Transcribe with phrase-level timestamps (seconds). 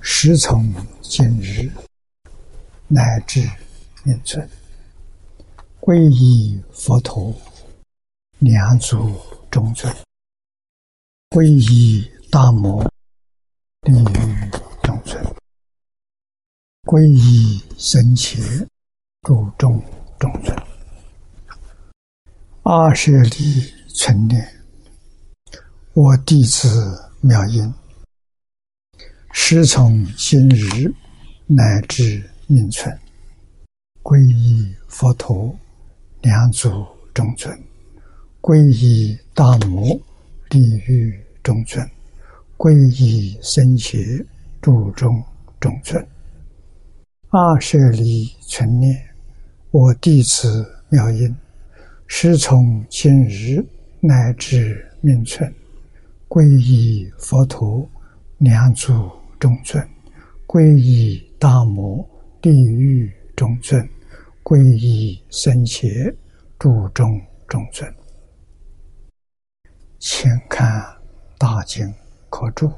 [0.00, 1.70] 时从今日
[2.86, 3.40] 乃至
[4.04, 4.48] 命存，
[5.80, 7.34] 皈依佛陀，
[8.38, 9.14] 两足
[9.50, 9.92] 中尊；
[11.30, 12.82] 皈依大摩，
[13.82, 14.50] 利于
[14.82, 15.22] 中尊；
[16.84, 18.38] 皈依僧伽，
[19.22, 19.82] 注众
[20.18, 20.56] 中尊。
[22.62, 24.46] 二舍利存念，
[25.92, 27.74] 我弟子妙音。
[29.40, 30.92] 师从今日
[31.46, 32.94] 乃至命存，
[34.02, 35.56] 皈依佛陀，
[36.20, 36.84] 两足
[37.14, 37.56] 中尊；
[38.42, 39.98] 皈依大摩，
[40.50, 41.82] 利于中尊；
[42.58, 43.96] 皈依僧伽，
[44.60, 45.22] 注中
[45.58, 46.06] 中尊。
[47.30, 49.02] 二舍离存念，
[49.70, 51.34] 我弟子妙音，
[52.06, 53.64] 师从今日
[54.00, 55.50] 乃至命存，
[56.28, 57.88] 皈依佛陀，
[58.38, 59.08] 两足。
[59.38, 59.88] 中尊，
[60.46, 62.08] 皈依大摩
[62.42, 63.88] 地狱中尊，
[64.42, 65.88] 皈依僧伽
[66.58, 67.94] 注中中尊。
[69.98, 70.96] 请看
[71.38, 71.92] 大经
[72.30, 72.72] 可注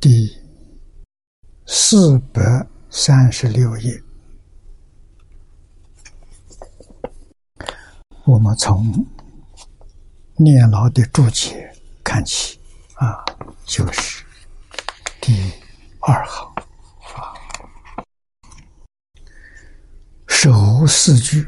[0.00, 0.30] 第
[1.66, 4.02] 四百三十六页，
[8.24, 9.06] 我们从
[10.36, 12.57] 念老的注解看起。
[13.68, 14.24] 就是
[15.20, 15.52] 第
[16.00, 16.50] 二行
[17.14, 17.36] 啊，
[20.26, 21.46] 首四句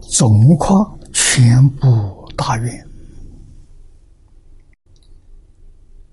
[0.00, 2.88] 总括全部大愿，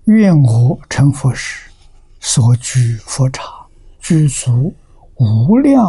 [0.06, 1.70] 愿我成佛时
[2.18, 3.40] 所居佛刹，
[4.00, 4.74] 具足
[5.14, 5.88] 无量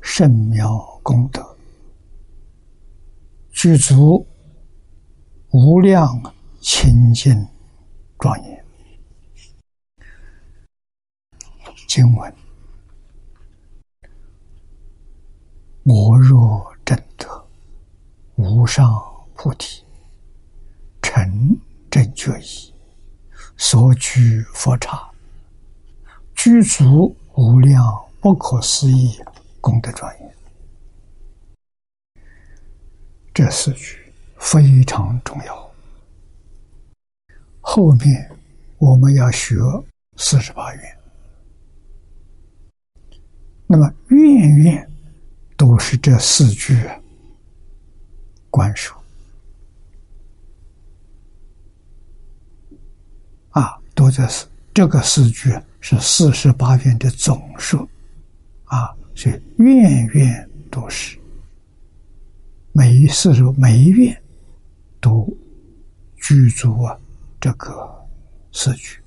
[0.00, 1.56] 圣妙功德，
[3.52, 4.26] 具足。
[5.56, 6.20] 无量
[6.60, 7.32] 清净
[8.18, 8.64] 庄严
[11.86, 12.34] 经文，
[15.84, 17.46] 我若正得
[18.34, 18.84] 无上
[19.36, 19.84] 菩提，
[21.00, 21.56] 成
[21.88, 22.74] 正觉意，
[23.56, 25.08] 所居佛刹，
[26.34, 27.80] 具足无量
[28.20, 29.16] 不可思议
[29.60, 30.34] 功德庄严。
[33.32, 34.03] 这四句。
[34.44, 35.74] 非常重要。
[37.62, 38.30] 后面
[38.76, 39.56] 我们要学
[40.18, 40.98] 四十八愿，
[43.66, 44.90] 那么愿愿
[45.56, 46.78] 都是这四句
[48.50, 48.94] 关属
[53.48, 57.88] 啊，都在是这个四句是四十八愿的总数
[58.66, 61.18] 啊，所以愿愿都是
[62.72, 64.23] 每一四十每一愿。
[65.04, 65.28] 都
[66.16, 66.98] 具足啊，
[67.38, 68.08] 这个
[68.54, 68.98] 四句，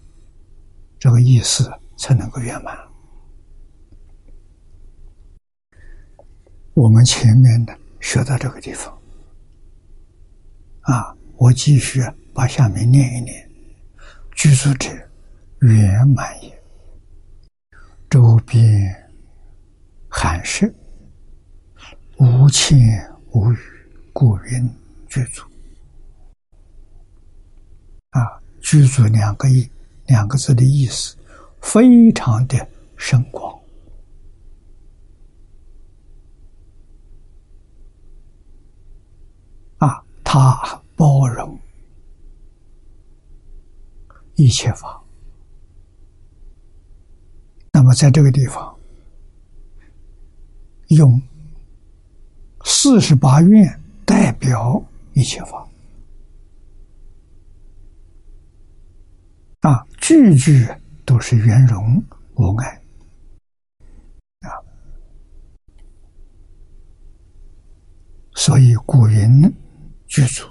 [0.99, 1.67] 这个意思
[1.97, 2.77] 才能够圆满。
[6.75, 8.95] 我们前面的学到这个地方，
[10.81, 11.99] 啊，我继续
[12.31, 13.49] 把下面念一念：
[14.35, 14.91] 具足者
[15.61, 16.63] 圆满也，
[18.07, 19.11] 周边
[20.07, 20.71] 寒舍
[22.19, 22.77] 无欠
[23.31, 23.57] 无余，
[24.13, 24.69] 故云
[25.07, 25.46] 具足。
[28.11, 29.69] 啊，居住两个意，
[30.07, 31.15] 两个字的意思，
[31.61, 33.57] 非常的深广。
[39.77, 41.59] 啊，他包容
[44.35, 45.01] 一切法。
[47.71, 48.75] 那么，在这个地方，
[50.87, 51.21] 用
[52.63, 54.83] 四十八愿代表
[55.13, 55.67] 一切法。
[59.61, 60.67] 啊，句句
[61.05, 62.03] 都是圆融
[62.35, 62.81] 无碍
[64.41, 64.49] 啊，
[68.33, 69.53] 所以古云
[70.07, 70.47] 居住。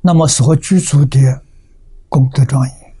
[0.00, 1.42] 那么所居住的
[2.08, 2.94] 功德庄严，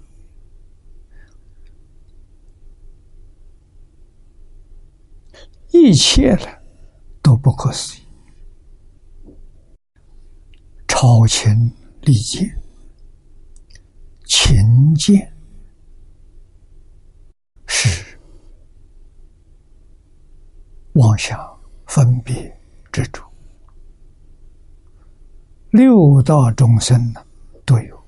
[5.70, 6.62] 一切的
[7.22, 8.05] 都不可思议。
[10.98, 11.52] 超情
[12.00, 12.42] 利见，
[14.24, 15.30] 情见
[17.66, 18.18] 是
[20.94, 21.38] 妄想
[21.86, 22.50] 分别
[22.90, 23.22] 之主。
[25.68, 27.22] 六道众生呢，
[27.66, 28.04] 都有，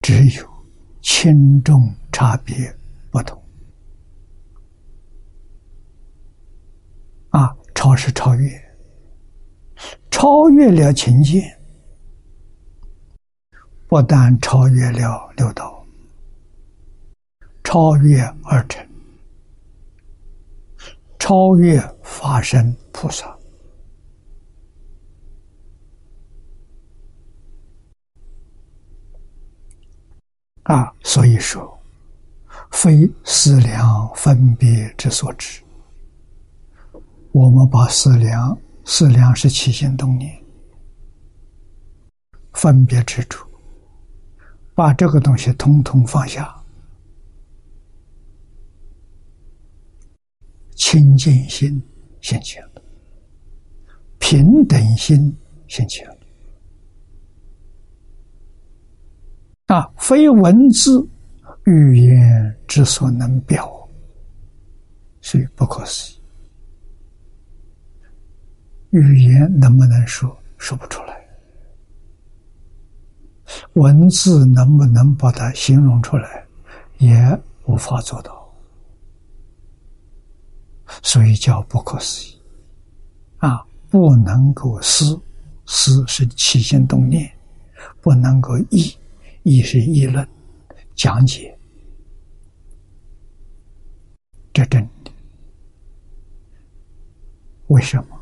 [0.00, 0.66] 只有
[1.00, 2.56] 轻重差别
[3.12, 3.40] 不同。
[7.30, 8.65] 啊，超是超越。
[10.18, 11.42] 超越了情境，
[13.86, 15.84] 不但超越了六道，
[17.62, 18.88] 超越二乘，
[21.18, 23.36] 超越法身菩萨
[30.62, 30.90] 啊！
[31.02, 31.78] 所以说，
[32.70, 35.62] 非思量分别之所知。
[37.32, 38.58] 我们把思量。
[38.88, 40.32] 思量是起心动念，
[42.52, 43.44] 分别之处，
[44.76, 46.64] 把这个东西统统放下，
[50.76, 51.82] 清净心
[52.20, 52.82] 现前了，
[54.20, 55.36] 平等心
[55.66, 56.16] 现前了，
[59.66, 61.04] 啊，非文字
[61.64, 63.68] 语言之所能表，
[65.20, 66.15] 所以不可思议。
[69.00, 70.34] 语言能不能说？
[70.56, 71.14] 说不出来。
[73.74, 76.46] 文字能不能把它形容出来？
[76.96, 78.50] 也无法做到。
[81.02, 82.40] 所以叫不可思议。
[83.36, 85.20] 啊，不能够思，
[85.66, 87.28] 思是起心动念；
[88.00, 88.96] 不能够议，
[89.42, 90.26] 议是议论、
[90.94, 91.54] 讲解。
[94.54, 95.10] 这真的？
[97.66, 98.15] 为什么？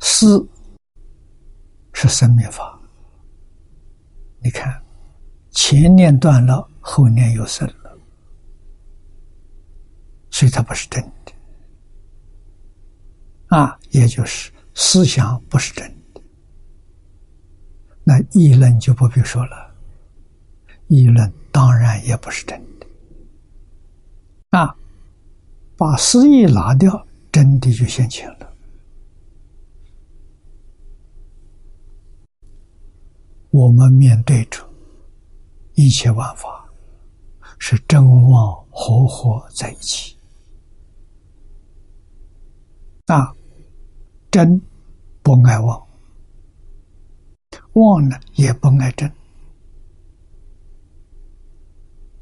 [0.00, 0.46] 思
[1.92, 2.78] 是生灭法，
[4.40, 4.80] 你看，
[5.50, 7.98] 前念断了，后念又生了，
[10.30, 11.32] 所以它不是真的
[13.48, 16.20] 啊，也就是思想不是真的。
[18.04, 19.74] 那议论就不必说了，
[20.86, 22.86] 议论当然也不是真的
[24.50, 24.74] 啊，
[25.76, 28.52] 把思意拿掉，真的就现前了。
[33.58, 34.64] 我们面对着
[35.74, 36.64] 一切万法，
[37.58, 38.00] 是真
[38.30, 40.16] 妄合合在一起。
[43.06, 43.34] 啊，
[44.30, 44.62] 真
[45.24, 45.84] 不爱妄，
[47.72, 49.12] 妄呢也不爱真。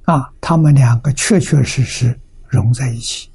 [0.05, 3.29] 啊，他们两个确确实实融在一起。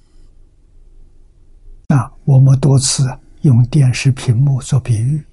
[1.89, 3.07] 啊，我们多次
[3.41, 5.23] 用电视屏幕做比喻。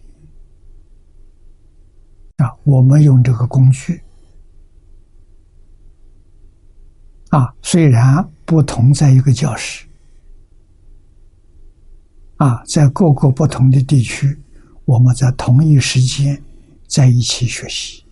[2.38, 4.00] 啊，我们用这个工具，
[7.30, 9.84] 啊，虽然不同在一个教室，
[12.36, 14.38] 啊，在各个不同的地区，
[14.84, 16.40] 我们在同一时间
[16.86, 18.04] 在一起学习，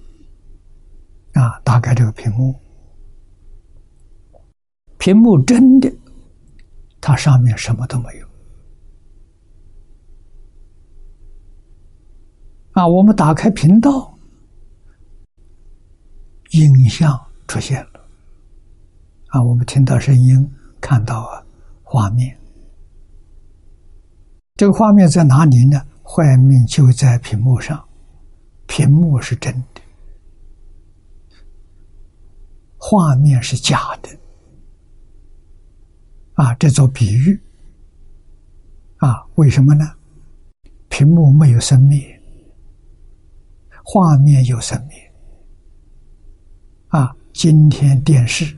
[1.35, 2.53] 啊，打开这个屏幕，
[4.99, 5.89] 屏幕真的，
[7.01, 8.27] 它上面什么都没有，
[12.73, 14.15] 啊，我们打开频道。
[16.53, 18.01] 影像出现了，
[19.29, 20.51] 啊，我们听到声音，
[20.81, 21.45] 看到啊
[21.83, 22.37] 画面。
[24.57, 25.85] 这个画面在哪里呢？
[26.03, 27.85] 画面就在屏幕上，
[28.67, 29.81] 屏幕是真的，
[32.79, 34.09] 画面是假的。
[36.35, 37.39] 啊，这做比喻。
[38.99, 39.85] 啊，为什么呢？
[40.89, 42.03] 屏幕没有生命，
[43.85, 44.97] 画面有生命。
[46.89, 48.57] 啊，今天电视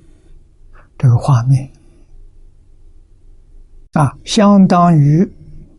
[0.97, 1.69] 这个画面
[3.93, 5.29] 啊，相当于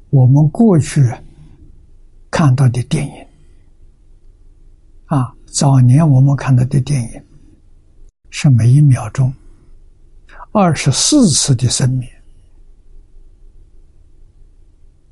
[0.09, 1.01] 我们过去
[2.31, 3.13] 看到的电影
[5.05, 5.33] 啊。
[5.45, 7.23] 早年我们看到的电影
[8.29, 9.33] 是每一秒钟
[10.51, 12.07] 二十四次的生灭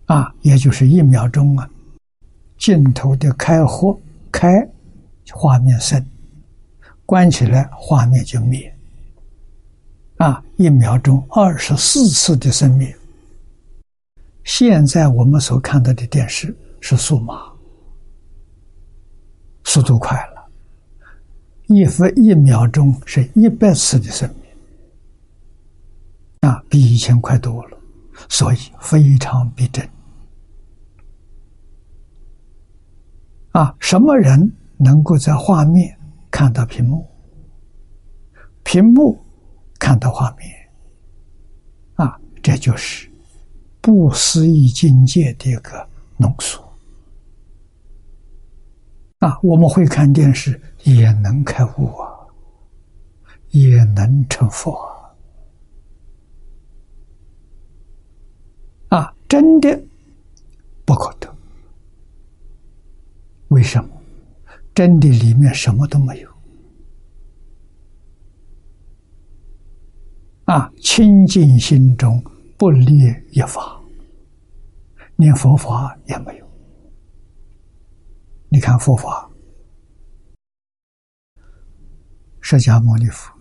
[0.06, 1.70] 啊，也就是一秒钟啊，
[2.58, 4.00] 镜头的开合
[4.32, 4.48] 开，
[5.32, 6.04] 画面生。
[7.08, 8.76] 关起来，画面就灭。
[10.18, 12.94] 啊，一秒钟二十四次的生灭。
[14.44, 17.50] 现在我们所看到的电视是数码，
[19.64, 20.50] 速度快了，
[21.68, 27.78] 一分一秒钟是一百次的生灭，啊，比以前快多了，
[28.28, 29.90] 所以非常逼真。
[33.54, 35.97] 啊，什么人能够在画面
[36.38, 37.04] 看到屏幕？
[38.64, 39.18] 屏幕
[39.80, 40.48] 看到画面，
[41.96, 43.10] 啊，这就是
[43.82, 46.64] 不思议境界的一个浓缩。
[49.18, 52.08] 啊，我们会看电视，也能开悟啊，
[53.50, 54.78] 也能成佛
[58.90, 59.12] 啊！
[59.28, 59.84] 真的
[60.86, 61.36] 不可得。
[63.48, 63.97] 为什么？
[64.78, 66.30] 真的里面什么都没有。
[70.46, 72.24] 啊，清净心中
[72.60, 73.82] 不立一法，
[75.16, 76.48] 连佛法也没有。
[78.50, 79.28] 你看佛法，
[82.40, 83.34] 释迦牟尼佛、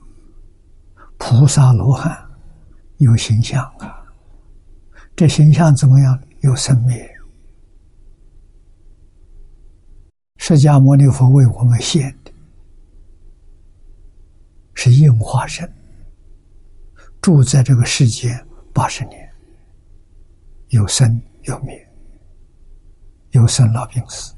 [1.19, 2.19] 菩萨罗汉
[2.97, 4.03] 有形象啊，
[5.15, 6.19] 这形象怎么样？
[6.41, 7.07] 有生灭。
[10.49, 12.31] 释迦牟尼佛为我们现的，
[14.75, 15.69] 是应化身。
[17.21, 19.29] 住在这个世间八十年，
[20.69, 21.85] 有生有灭，
[23.31, 24.37] 有生老病死。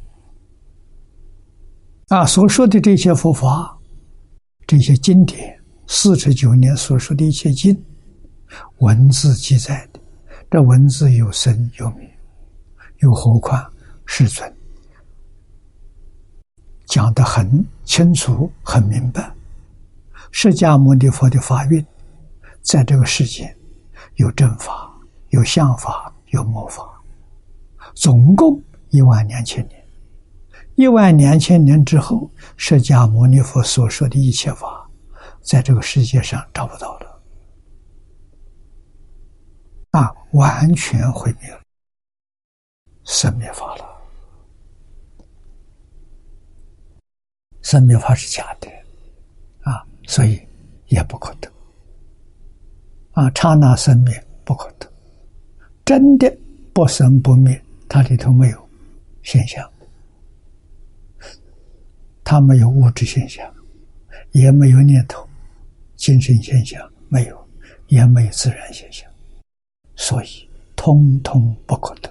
[2.06, 3.78] 啊，所说的这些佛法，
[4.66, 7.78] 这些经典，四十九年所说的一切经，
[8.78, 10.00] 文字记载的，
[10.50, 12.10] 这文字有生有灭，
[13.00, 13.70] 又何况
[14.06, 14.50] 世尊
[16.88, 19.30] 讲的很清楚、很明白，
[20.32, 21.84] 释迦牟尼佛的法运。
[22.62, 23.54] 在这个世界，
[24.16, 24.90] 有正法，
[25.28, 26.82] 有相法，有魔法，
[27.94, 29.84] 总共一万两千年。
[30.76, 34.88] 一万两千年之后，释迦牟尼佛所说的一切法，
[35.42, 37.20] 在这个世界上找不到了，
[39.90, 41.60] 啊，完全毁灭了，
[43.04, 43.87] 生灭法了。
[47.68, 48.70] 生命法是假的，
[49.60, 50.40] 啊，所以
[50.86, 51.52] 也不可得。
[53.10, 54.90] 啊，刹那生灭不可得，
[55.84, 56.34] 真的
[56.72, 58.68] 不生不灭，它里头没有
[59.22, 59.70] 现象，
[62.24, 63.46] 它没有物质现象，
[64.32, 65.28] 也没有念头、
[65.94, 67.48] 精神现象，没有，
[67.88, 69.06] 也没有自然现象，
[69.94, 72.10] 所以通通不可得，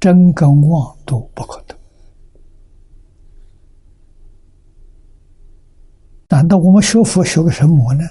[0.00, 1.75] 真跟妄都不可得。
[6.36, 8.04] 难道我们学佛学个什么呢？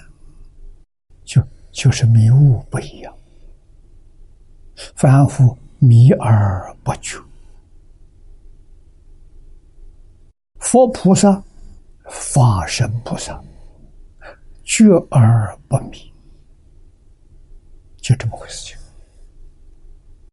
[1.23, 1.39] 就。
[1.75, 3.13] 就是迷悟不一样，
[4.95, 7.21] 凡夫迷而不觉，
[10.61, 11.43] 佛菩萨、
[12.09, 13.37] 法身菩萨
[14.63, 16.09] 觉而不迷，
[17.97, 18.77] 就这么回事情。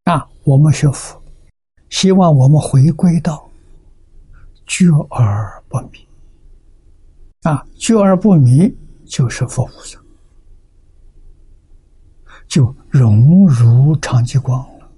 [0.04, 1.20] 啊，我们学佛，
[1.90, 3.50] 希望我们回归到
[4.64, 6.06] 觉而不迷。
[7.42, 9.98] 啊，觉而不迷就是佛菩萨。
[12.48, 14.90] 就融入长吉光了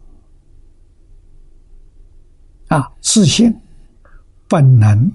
[2.66, 2.92] 啊！
[3.00, 3.56] 自信、
[4.48, 5.12] 本能，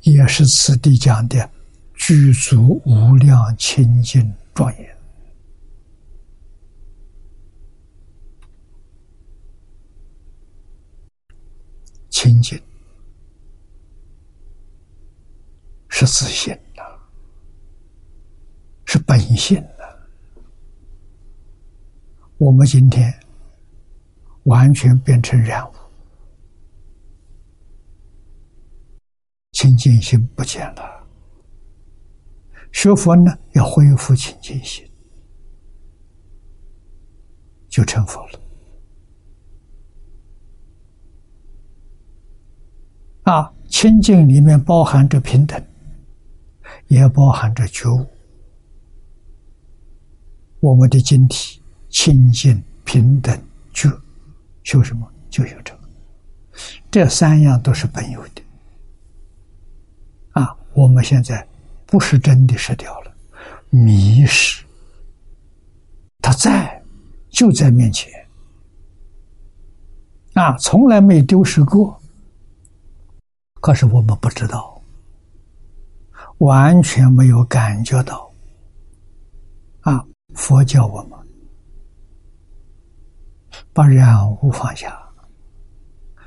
[0.00, 1.50] 也是此地讲的
[1.92, 4.97] 具足无量清净庄严，
[12.18, 12.60] 清净。
[15.88, 16.82] 是自信呐，
[18.84, 19.84] 是本性呐。
[22.38, 23.14] 我们今天
[24.44, 25.74] 完全变成染物，
[29.52, 31.06] 清净心不见了。
[32.72, 34.84] 学佛呢，要恢复清净心，
[37.68, 38.47] 就成佛了。
[43.30, 45.62] 啊，清净里面包含着平等。
[46.86, 48.06] 也包含着觉悟，
[50.60, 53.38] 我们的晶体清净平等
[53.74, 53.90] 觉，
[54.62, 55.06] 修什么？
[55.28, 55.80] 就修这个。
[56.90, 58.42] 这三样都是本有的。
[60.32, 61.46] 啊，我们现在
[61.84, 63.12] 不是真的失掉了，
[63.68, 64.62] 迷失，
[66.22, 66.82] 他在，
[67.28, 68.10] 就在面前，
[70.32, 71.97] 啊，从来没丢失过，
[73.60, 74.74] 可是我们不知道。
[76.38, 78.32] 完全没有感觉到，
[79.80, 80.04] 啊！
[80.34, 81.18] 佛教我们
[83.72, 84.96] 把染污放下，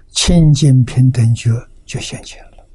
[0.09, 1.49] 清净平等觉
[1.85, 2.67] 就现前了。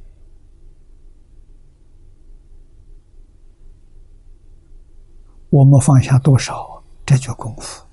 [5.51, 7.85] 我们放下多少，这就功夫。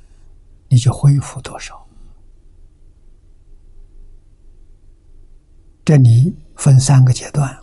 [0.69, 1.82] 你就恢复多少。
[5.85, 7.57] 这里分三个阶段。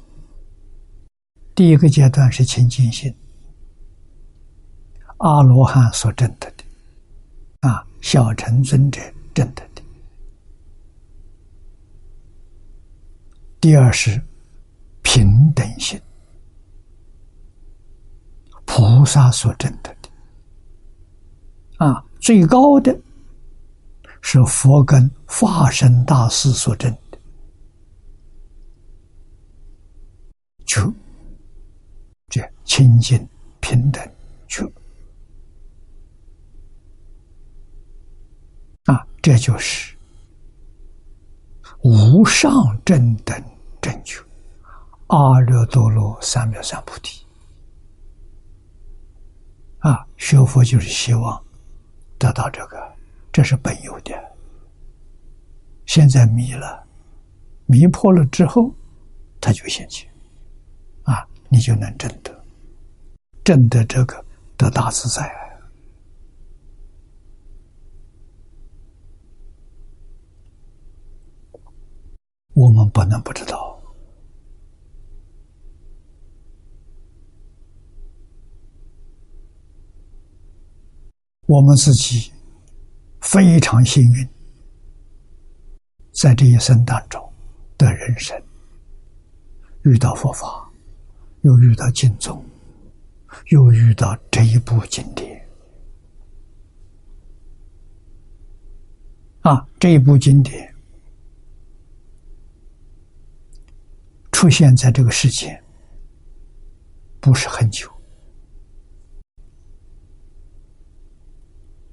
[1.55, 3.15] 第一个阶段是清净心，
[5.19, 6.65] 阿罗汉所证得的，
[7.61, 9.00] 啊，小乘尊者
[9.33, 9.83] 证得的。
[13.59, 14.21] 第二是
[15.03, 15.99] 平等心，
[18.67, 20.09] 菩萨所证得的，
[21.87, 22.95] 啊，最高的
[24.21, 26.95] 是佛跟化身大师所证。
[30.71, 30.81] 就
[32.29, 34.00] 这清净平等
[34.47, 34.65] 觉
[38.85, 39.97] 啊，这就是
[41.83, 42.53] 无上
[42.85, 43.37] 正等
[43.81, 44.23] 正觉，
[45.09, 47.27] 阿耨多罗三藐三菩提
[49.80, 50.06] 啊！
[50.19, 51.45] 学佛就是希望
[52.17, 52.95] 得到这个，
[53.33, 54.15] 这是本有的。
[55.87, 56.87] 现在迷了，
[57.67, 58.73] 迷破了之后，
[59.41, 60.09] 他就现起。
[61.52, 62.45] 你就能证得，
[63.45, 64.25] 证得这个
[64.56, 65.28] 得大自在。
[72.54, 73.80] 我们不能不知道，
[81.47, 82.32] 我们自己
[83.23, 84.28] 非常幸运，
[86.13, 87.32] 在这一生当中
[87.76, 88.41] 的人生
[89.84, 90.70] 遇到佛法。
[91.43, 92.45] 又遇到金宗，
[93.49, 95.49] 又遇到这一部经典
[99.41, 99.67] 啊！
[99.79, 100.75] 这一部经典
[104.33, 105.59] 出现在这个世界
[107.21, 107.91] 不是很久，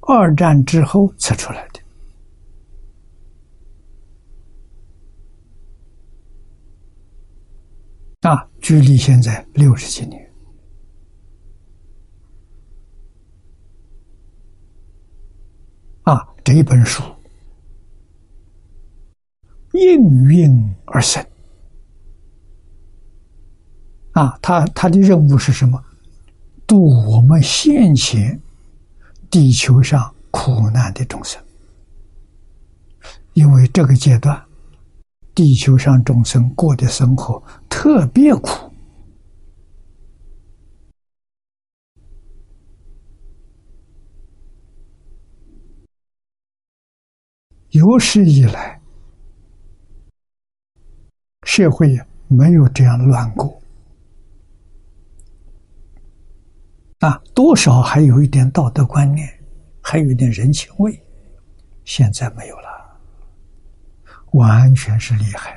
[0.02, 1.80] 二战之后才出来的。
[8.28, 10.30] 啊，距离现在六十几年，
[16.04, 17.02] 啊，这一本书
[19.72, 21.26] 应运而生。
[24.12, 25.82] 啊，他他的任务是什么？
[26.66, 28.38] 度我们现前
[29.30, 31.42] 地球上苦难的众生，
[33.32, 34.44] 因为这个阶段。
[35.36, 37.44] 地球上众生过的生活
[37.80, 38.72] 特别苦，
[47.70, 48.82] 有史以来
[51.44, 51.96] 社会
[52.28, 53.62] 没有这样乱过。
[56.98, 59.30] 啊，多少还有一点道德观念，
[59.84, 61.00] 还有一点人情味，
[61.86, 63.00] 现在没有了。
[64.34, 65.57] 完全是厉害，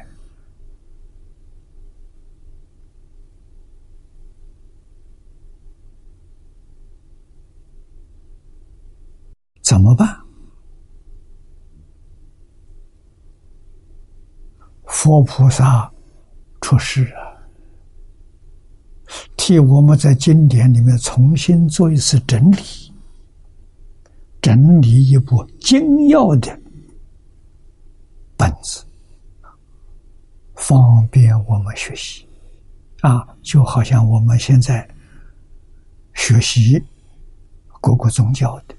[9.70, 10.20] 怎么办？
[14.84, 15.88] 佛菩萨
[16.60, 17.22] 出世啊，
[19.36, 22.56] 替我们在经典里面重新做一次整理，
[24.42, 26.60] 整理一部精要的。
[28.36, 28.84] 本子
[30.56, 32.26] 方便我们学习
[33.02, 34.84] 啊，就好像我们现在
[36.14, 36.82] 学习
[37.80, 38.74] 各个宗教的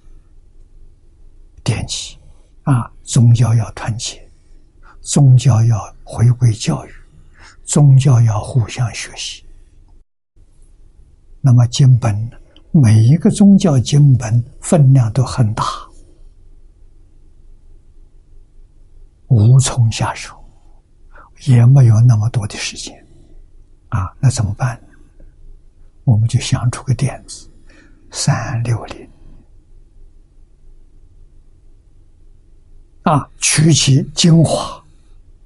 [1.63, 2.17] 奠基
[2.63, 4.21] 啊，宗教要团结，
[5.01, 6.89] 宗教要回归教育，
[7.63, 9.45] 宗教要互相学习。
[11.41, 12.29] 那么经本
[12.71, 15.63] 每一个宗教经本分量都很大。
[19.27, 20.35] 无从下手，
[21.45, 22.93] 也没有那么多的时间，
[23.87, 24.87] 啊，那怎么办呢？
[26.03, 27.49] 我们就想出个点子，
[28.11, 29.09] 三六零，
[33.03, 34.83] 啊，取其精华，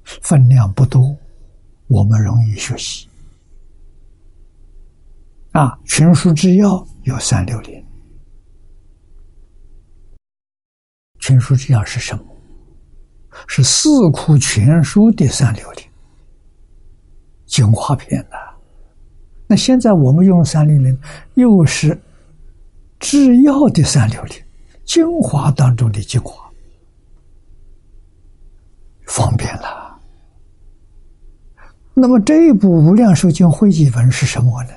[0.04, 1.16] 分量不多，
[1.86, 3.08] 我们容易学习，
[5.52, 7.84] 啊，群书之要有三六零，
[11.20, 12.24] 群书之要是什么？
[13.46, 15.84] 是四库全书的三六零
[17.44, 18.36] 精华片呐。
[19.46, 20.98] 那现在我们用三六零，
[21.34, 21.98] 又是
[22.98, 24.42] 制药的三六零
[24.84, 26.45] 精华当中的精华，
[29.06, 29.98] 方便了。
[31.94, 34.70] 那么这一部《无量寿经汇集文》是什么呢？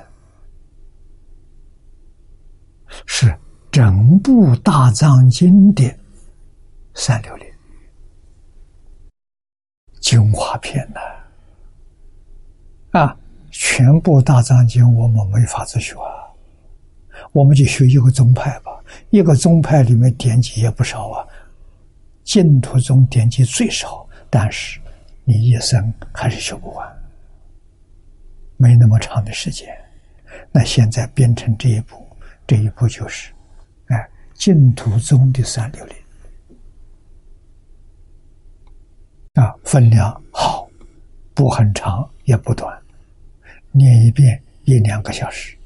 [3.06, 3.38] 是
[3.70, 5.84] 整部大藏经的
[6.94, 7.46] 三六零
[10.00, 11.00] 精华篇呢？
[12.98, 13.16] 啊，
[13.50, 15.94] 全部大藏经我们没法子学，
[17.32, 18.72] 我们就学一个宗派吧。
[19.10, 21.24] 一个宗派里面典籍也不少啊，
[22.24, 24.80] 净土宗典籍最少，但是
[25.24, 26.88] 你一生还是修不完，
[28.56, 29.68] 没那么长的时间。
[30.52, 32.06] 那现在变成这一步，
[32.46, 33.32] 这一步就是，
[33.86, 35.96] 哎，净土宗的三六零，
[39.34, 40.68] 啊，分量好，
[41.34, 42.80] 不很长也不短，
[43.72, 45.56] 念一遍一两个小时。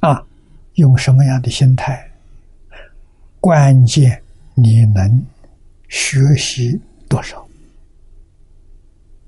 [0.00, 0.20] 啊，
[0.74, 2.10] 用什么样的心态？
[3.40, 4.22] 关键
[4.54, 5.26] 你能
[5.88, 7.46] 学习多少？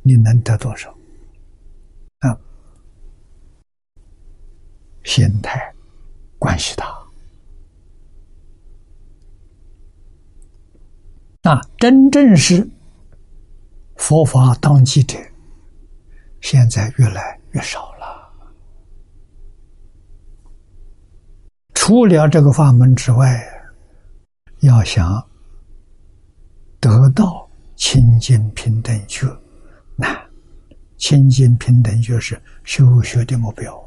[0.02, 0.88] 你能得多少？
[2.20, 2.38] 啊，
[5.02, 5.74] 心态
[6.38, 6.86] 关系大。
[11.42, 12.68] 啊，真正是
[13.96, 15.18] 佛法当机者，
[16.40, 18.06] 现在越来越少了。
[21.74, 23.55] 除了这个法门之外，
[24.60, 25.26] 要想
[26.80, 29.26] 得到清净平等觉
[29.96, 30.24] 难。
[30.96, 33.82] 清净平等觉是修学的目标。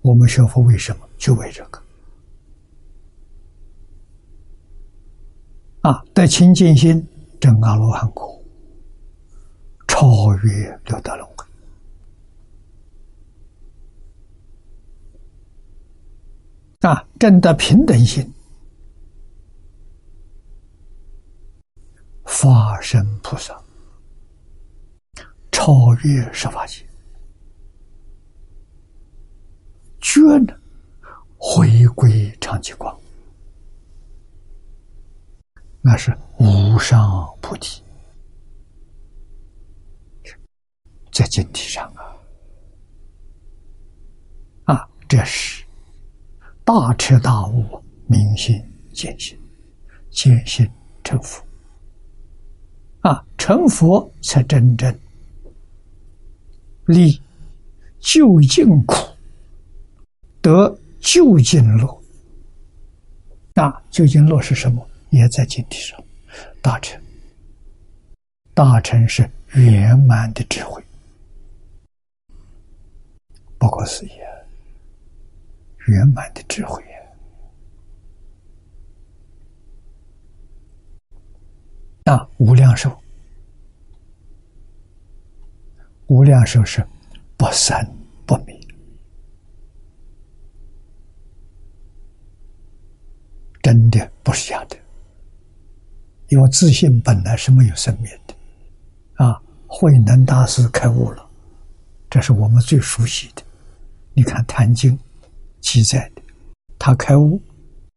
[0.00, 1.06] 我们学佛为什么？
[1.18, 1.82] 就为这个
[5.82, 6.02] 啊！
[6.14, 7.06] 得清净心，
[7.38, 8.42] 证阿罗汉果，
[9.86, 11.39] 超越六道轮回。
[16.80, 18.32] 啊，证得平等心，
[22.24, 23.54] 法身菩萨
[25.52, 26.82] 超越十法界，
[30.00, 30.54] 觉呢
[31.36, 32.98] 回归常寂光，
[35.82, 37.82] 那是无上菩提，
[41.12, 42.16] 在经体上啊，
[44.64, 45.62] 啊，这是。
[46.72, 48.56] 大彻大悟，明心
[48.92, 49.36] 见性，
[50.08, 50.70] 见性
[51.02, 51.44] 成佛。
[53.00, 54.96] 啊，成佛才真正
[56.86, 57.10] 离
[57.98, 58.94] 究竟苦，
[60.40, 62.02] 得究竟乐。
[63.52, 64.88] 那究竟乐是什么？
[65.10, 66.00] 也在经体上。
[66.62, 67.02] 大成，
[68.54, 70.80] 大成是圆满的智慧，
[73.58, 74.10] 不可思议。
[74.10, 74.29] 啊
[75.86, 76.82] 圆满的智慧
[82.04, 82.28] 啊！
[82.38, 82.96] 无量寿，
[86.06, 86.86] 无量寿是
[87.36, 87.76] 不生
[88.26, 88.58] 不灭，
[93.62, 94.76] 真的不是假的。
[96.28, 98.34] 因为自信本来是没有生命的
[99.24, 99.40] 啊！
[99.66, 101.28] 慧能大师开悟了，
[102.08, 103.42] 这是我们最熟悉的。
[104.14, 104.96] 你看《坛经》。
[105.60, 106.22] 记载的，
[106.78, 107.40] 他开悟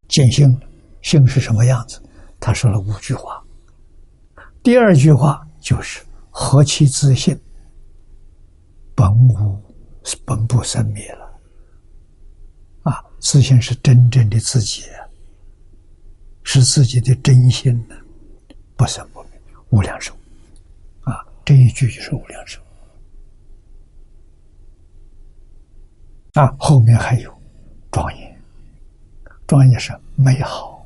[0.08, 0.60] 见性，
[1.02, 2.00] 性是什么样子？
[2.38, 3.42] 他说了五句话。
[4.62, 7.38] 第二句话就是“何其自信，
[8.94, 9.62] 本无
[10.24, 11.24] 本不生灭了。”
[12.84, 14.82] 啊，自信是真正的自己，
[16.42, 17.96] 是自己的真心呢，
[18.76, 19.30] 不生不灭，
[19.70, 20.14] 无量寿。
[21.00, 22.60] 啊，这一句就是无量寿。
[26.34, 27.33] 啊，后面还有。
[27.94, 28.36] 庄严，
[29.46, 30.84] 庄严是美好，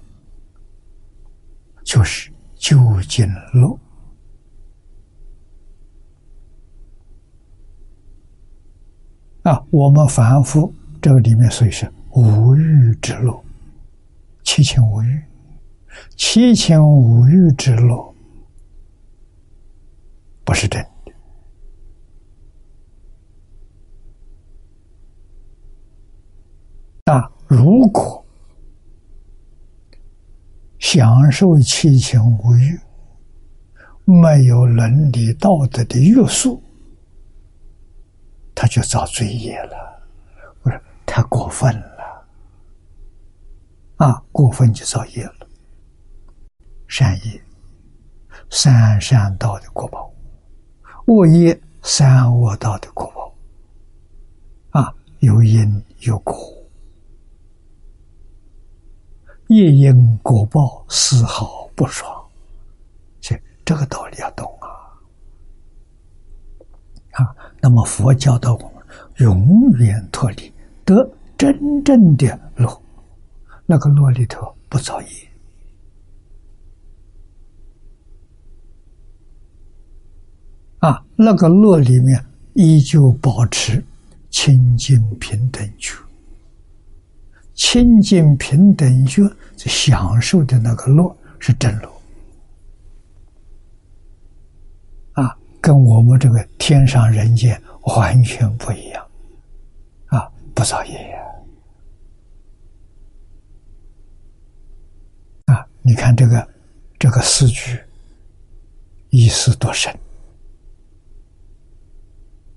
[1.82, 3.78] 就是究竟乐
[9.44, 9.64] 啊！
[9.70, 13.42] 我们凡夫这个里面，所以是无欲之乐，
[14.42, 15.24] 七情无欲，
[16.14, 18.14] 七情无欲之乐
[20.44, 20.86] 不是真。
[27.06, 28.22] 那如果
[30.78, 32.78] 享受七情五欲，
[34.04, 36.62] 没有伦理道德的约束，
[38.54, 40.02] 他就造罪业了。
[40.62, 42.26] 我说太过分了，
[43.96, 45.48] 啊，过分就造业了。
[46.86, 47.42] 善业，
[48.50, 50.12] 三善道的果报；
[51.06, 53.34] 恶业，三恶道的果报。
[54.78, 56.57] 啊，有因有果。
[59.48, 62.10] 业因果报丝毫不爽，
[63.20, 64.68] 这这个道理要懂啊！
[67.12, 68.70] 啊，那么佛教的我们
[69.16, 70.52] 永远脱离
[70.84, 72.82] 得真正的乐，
[73.64, 75.08] 那个乐里头不造业
[80.80, 83.82] 啊，那个乐里面依旧保持
[84.30, 85.96] 清净平等觉，
[87.58, 89.20] 清净平等觉
[89.56, 91.92] 享受的那个乐是真乐
[95.14, 97.60] 啊，跟我们这个天上人间
[97.96, 99.04] 完全不一样
[100.06, 101.18] 啊，不造业呀。
[105.46, 106.48] 啊你看这个
[106.96, 107.76] 这个诗句，
[109.10, 109.92] 意思多深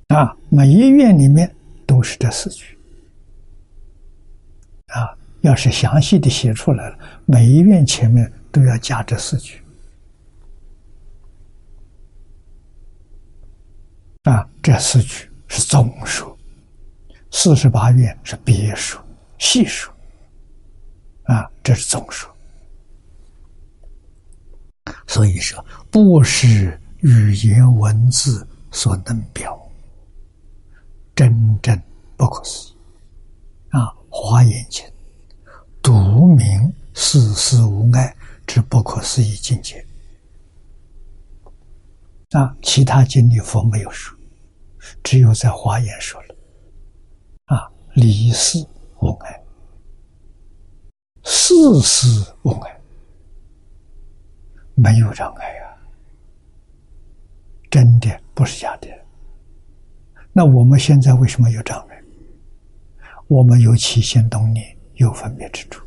[0.10, 0.38] 啊！
[0.50, 1.52] 每一愿里面
[1.88, 2.78] 都是这四句
[4.92, 5.18] 啊。
[5.42, 9.60] 要是详细的写出来了，每一愿前面都要加这四句
[14.22, 14.48] 啊。
[14.62, 16.38] 这四句是总数，
[17.32, 19.00] 四十八愿是别数、
[19.40, 19.90] 细数
[21.24, 22.30] 啊，这是总数。
[25.08, 29.60] 所以说，不是语言文字所能表，
[31.16, 31.82] 真正
[32.16, 32.76] 不可思议
[33.70, 33.92] 啊！
[34.12, 34.86] 华严经
[35.82, 39.84] 独明世事无碍之不可思议境界
[42.32, 42.56] 啊！
[42.62, 44.16] 其他经里佛没有说，
[45.02, 46.36] 只有在华严说了
[47.46, 47.72] 啊！
[47.94, 48.64] 离世
[49.00, 49.44] 无碍，
[51.24, 52.08] 世事
[52.44, 52.78] 无碍。
[54.76, 55.78] 没有障碍啊，
[57.70, 58.88] 真的不是假的。
[60.34, 61.91] 那我们现在为什么有障碍？
[63.32, 65.82] 我们有起心动念，有分别之处。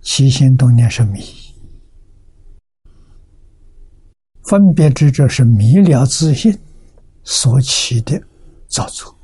[0.00, 1.20] 起心动念是迷，
[4.44, 6.58] 分别之处是迷了自信
[7.24, 8.18] 所起的
[8.68, 9.14] 造作。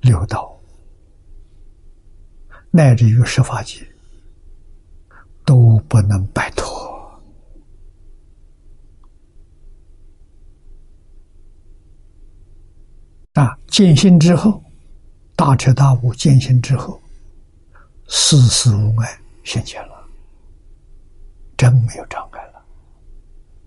[0.00, 0.58] 六道，
[2.70, 3.86] 乃至于十法界，
[5.46, 6.76] 都不能摆脱。
[13.34, 13.56] 啊！
[13.68, 14.62] 见性之后，
[15.36, 17.00] 大彻大悟；见性之后，
[18.08, 20.08] 世事无碍现前了，
[21.56, 22.64] 真没有障碍了。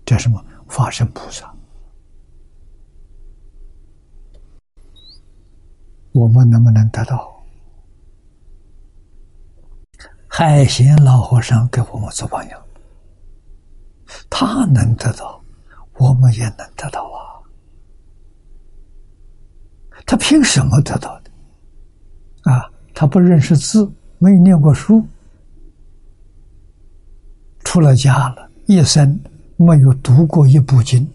[0.04, 0.44] 这什么？
[0.68, 1.54] 法身菩萨。
[6.12, 7.29] 我们能不能得到？
[10.40, 12.58] 海贤老和尚给我们做榜样，
[14.30, 15.38] 他能得到，
[15.98, 17.44] 我们也能得到啊！
[20.06, 21.30] 他凭什么得到的？
[22.50, 25.06] 啊，他不认识字，没念过书，
[27.62, 29.20] 出了家了，一生
[29.58, 31.06] 没有读过一部经，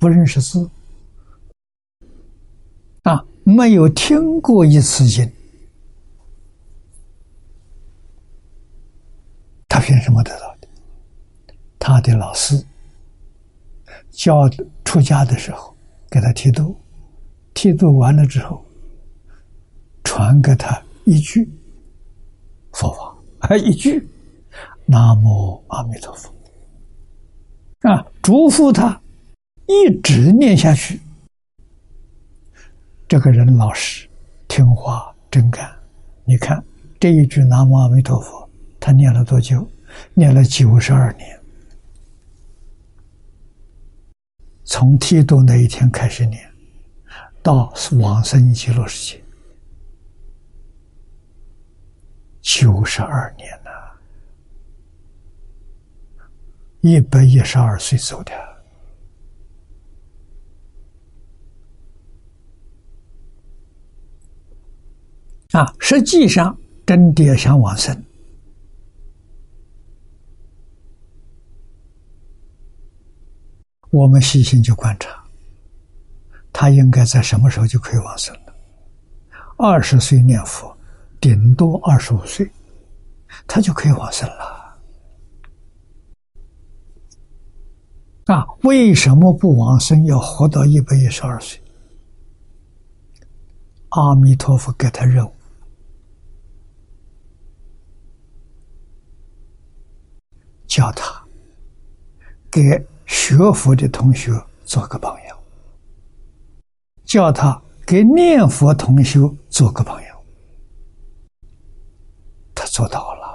[0.00, 0.68] 不认识字。
[3.04, 5.30] 啊没有听过一次经，
[9.68, 10.66] 他凭什么得到的？
[11.78, 12.60] 他的老师
[14.10, 14.48] 教
[14.84, 15.72] 出家的时候
[16.10, 16.76] 给他剃度，
[17.54, 18.64] 剃度完了之后，
[20.02, 21.48] 传给他一句
[22.72, 24.04] 佛法，还一句
[24.86, 26.34] “南无阿弥陀佛”，
[27.88, 29.00] 啊，嘱咐他
[29.66, 31.00] 一直念下去。
[33.06, 34.08] 这个人老实、
[34.48, 35.72] 听话、真干。
[36.24, 36.60] 你看
[36.98, 39.64] 这一句“南无阿弥陀佛”，他念了多久？
[40.14, 41.40] 念了九十二年，
[44.64, 46.50] 从剃度那一天开始念，
[47.42, 49.22] 到往生极乐世界，
[52.40, 53.70] 九十二年呐，
[56.80, 58.32] 一百一十二岁走的。
[65.52, 68.04] 啊，实际上真的要想往生，
[73.90, 75.24] 我们细心去观察，
[76.52, 78.54] 他应该在什么时候就可以往生了？
[79.56, 80.76] 二十岁念佛，
[81.20, 82.50] 顶多二十五岁，
[83.46, 84.78] 他就可以往生了。
[88.26, 90.04] 啊，为什么不往生？
[90.04, 91.60] 要活到一百一十二岁？
[93.90, 95.32] 阿弥陀佛给他任务。
[100.66, 101.24] 叫他
[102.50, 102.60] 给
[103.06, 104.32] 学佛的同学
[104.64, 105.38] 做个榜样，
[107.04, 110.16] 叫他给念佛同学做个榜样，
[112.54, 113.26] 他做到了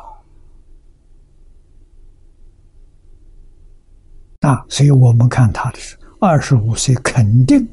[4.41, 7.67] 啊，所以我们看他的是二十五岁，肯定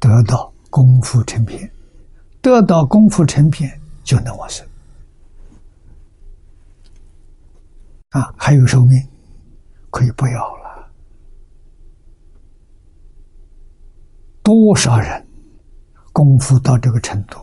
[0.00, 1.70] 得到功夫成片，
[2.40, 4.66] 得到功夫成片就能往生。
[8.10, 9.06] 啊，还有寿命，
[9.90, 10.65] 可以不要了。
[14.46, 15.26] 多少人
[16.12, 17.36] 功夫到这个程度，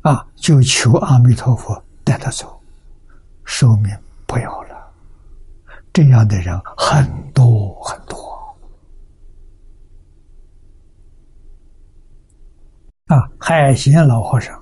[0.00, 2.60] 啊，就求阿弥陀佛带他走，
[3.44, 4.92] 寿命不要了。
[5.92, 8.18] 这样的人很多很多。
[13.06, 14.60] 啊，海贤老和尚，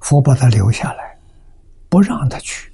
[0.00, 1.16] 佛把他留下来。
[1.88, 2.72] 不让他去，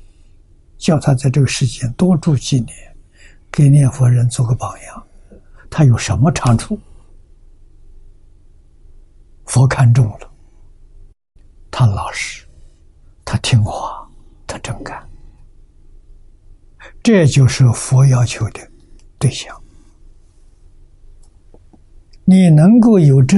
[0.79, 2.97] 叫他在这个世间多住几年，
[3.51, 5.06] 给念佛人做个榜样。
[5.77, 6.81] 他有什么长处？
[9.45, 10.31] 佛看中了，
[11.71, 12.47] 他老实，
[13.27, 14.09] 他听话，
[14.47, 15.07] 他真干。
[17.03, 18.71] 这就是佛要求的
[19.19, 19.55] 对象。
[22.25, 23.37] 你能够有这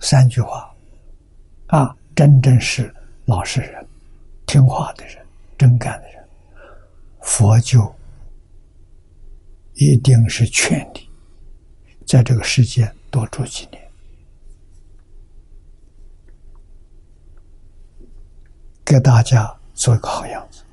[0.00, 0.74] 三句话，
[1.66, 2.90] 啊，真正是
[3.26, 3.86] 老实人。
[4.46, 5.18] 听话的人，
[5.58, 6.26] 真干的人，
[7.20, 7.94] 佛就
[9.80, 11.08] 一定是劝你
[12.04, 13.90] 在这个世界多住几年，
[18.84, 20.64] 给大家做一个好样子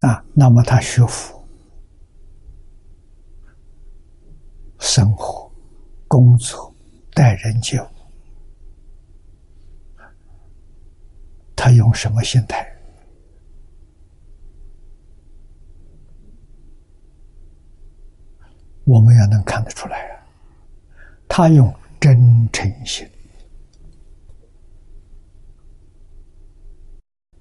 [0.00, 0.22] 啊！
[0.34, 1.42] 那么他学佛、
[4.80, 5.50] 生活、
[6.06, 6.74] 工作、
[7.14, 7.86] 待人接物。
[11.56, 12.70] 他用什么心态？
[18.84, 20.26] 我们也能看得出来啊。
[21.28, 23.08] 他用真诚心，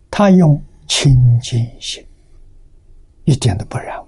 [0.09, 2.05] 他用清净心，
[3.25, 4.03] 一点都不染。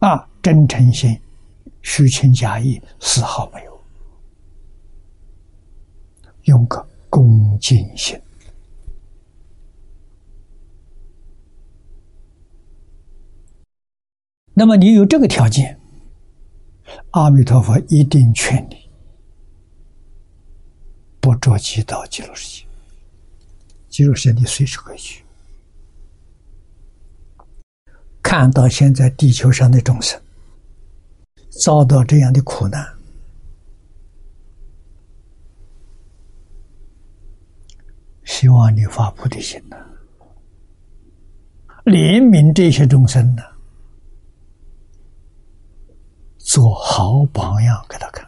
[0.00, 1.18] 啊，真诚心，
[1.82, 3.84] 虚情假意丝毫没有，
[6.44, 6.86] 用个。
[7.08, 8.20] 恭敬心，
[14.58, 15.78] 那么你有这个条件，
[17.10, 18.88] 阿弥陀佛一定劝你
[21.20, 22.66] 不着急到极乐世界。
[23.90, 25.22] 极乐世界你随时可以去。
[28.22, 30.18] 看到现在地球上的众生
[31.50, 32.82] 遭到这样的苦难。
[38.24, 39.76] 希望你发菩提心呐，
[41.84, 43.42] 怜悯这些众生呢，
[46.46, 48.24] 做好榜样给他看。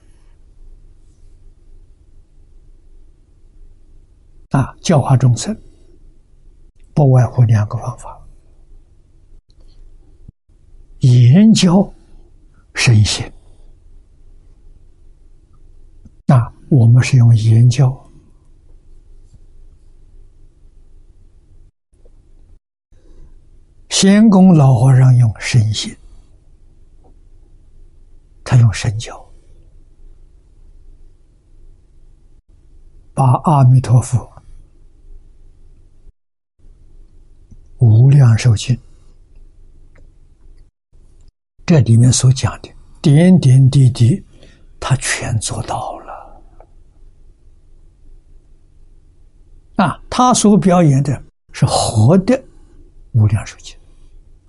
[4.50, 5.56] 啊，教化众生
[6.94, 8.20] 不外乎两个方法：
[10.98, 11.88] 言教、
[12.74, 13.24] 身心。
[16.26, 18.04] 那我们是用言教。
[23.90, 25.96] 仙公老和尚用身心，
[28.50, 29.30] 他用身教，
[33.12, 34.26] 把阿弥陀佛
[37.76, 38.74] 无量寿经
[41.66, 42.70] 这里面所讲的
[43.02, 44.24] 点点滴滴，
[44.80, 46.42] 他全做到了。
[49.76, 51.22] 啊，他所表演的
[51.52, 52.42] 是活的
[53.12, 53.76] 无量寿经。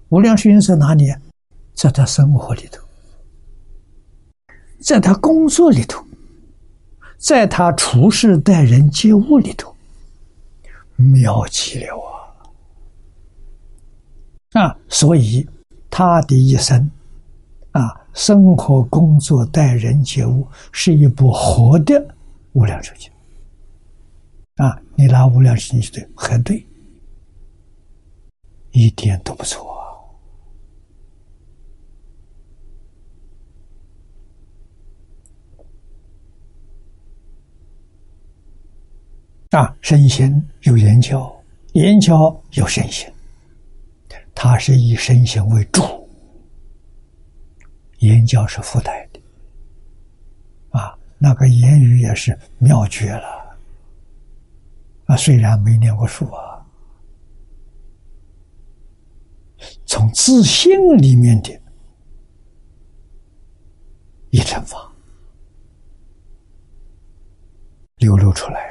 [0.07, 1.13] 无量寿经在哪里？
[1.73, 2.81] 在他生活里头，
[4.79, 6.03] 在他工作里头，
[7.17, 9.75] 在他处事待人接物里头，
[10.95, 11.97] 妙极了
[14.53, 14.61] 啊！
[14.61, 15.47] 啊，所以
[15.89, 16.89] 他的一生
[17.71, 22.15] 啊，生活、工作、待人接物，是一部活的
[22.53, 23.11] 无量寿经
[24.55, 24.81] 啊！
[24.95, 26.65] 你拿无量寿经去对，很对，
[28.71, 29.78] 一点都不错。
[39.51, 41.35] 啊，身心有言教，
[41.73, 43.11] 言教有身心，
[44.35, 45.81] 它是以身心为主，
[47.97, 49.19] 言教是附带的。
[50.69, 53.57] 啊，那个言语也是妙绝了。
[55.07, 56.63] 啊，虽然没念过书啊，
[59.87, 61.59] 从自信里面的
[64.29, 64.77] 一乘法
[67.97, 68.68] 流露出来。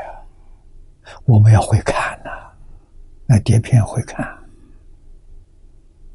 [1.28, 2.30] 我们要会看呐，
[3.26, 4.26] 那碟片会看。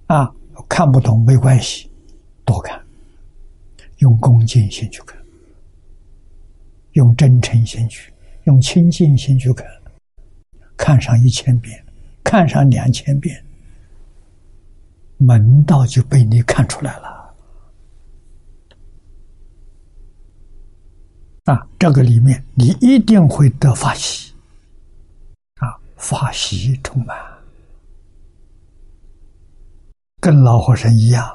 [0.07, 0.34] 啊，
[0.68, 1.88] 看不懂没关系，
[2.43, 2.84] 多看，
[3.99, 5.16] 用恭敬心去看，
[6.93, 8.11] 用真诚心去，
[8.45, 9.68] 用清净心去看，
[10.76, 11.86] 看上一千遍，
[12.24, 13.39] 看上两千遍，
[15.18, 17.36] 门道就被你看出来了。
[21.45, 24.33] 啊，这个里面你一定会得法喜，
[26.04, 27.18] 法喜充满，
[30.20, 31.26] 跟老和尚一样，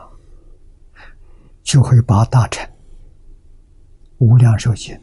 [1.62, 2.70] 就会把大乘、
[4.18, 4.94] 无量寿经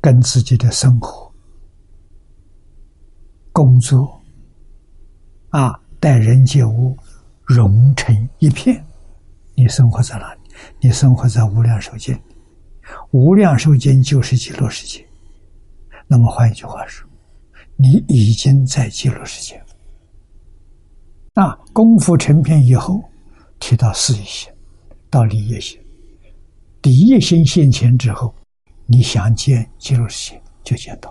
[0.00, 1.34] 跟自己的生活、
[3.50, 4.22] 工作、
[5.48, 6.96] 啊，待人接物
[7.44, 8.80] 融成一片。
[9.56, 10.40] 你生活在哪里？
[10.80, 12.16] 你生活在无量寿经。
[13.10, 15.04] 无量寿经就是极乐世界。
[16.06, 17.04] 那么换一句话说，
[17.76, 19.62] 你已经在极乐世界。
[21.34, 23.02] 那功夫成片以后，
[23.60, 24.50] 提到四一心，
[25.10, 25.78] 到理业心。
[26.80, 28.34] 第一心现前之后，
[28.86, 31.10] 你想见极乐世界就见到；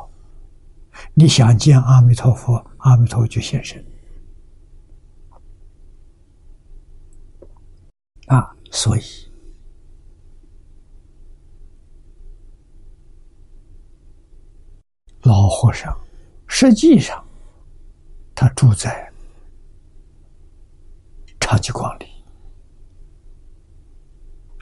[1.13, 3.86] 你想见阿弥陀佛，阿弥陀佛就现身。
[8.28, 9.01] 啊，所以。
[15.22, 15.95] 老和尚，
[16.58, 17.22] 实际上，
[18.34, 19.12] 他住在
[21.38, 22.06] 长吉光里，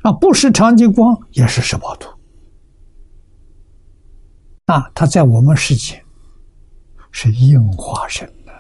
[0.02, 2.10] 啊，不是长吉光，也是十八图，
[4.66, 6.04] 啊，他在我们世界
[7.12, 8.52] 是应化身的，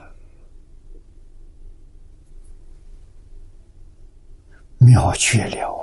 [4.77, 5.73] 妙绝了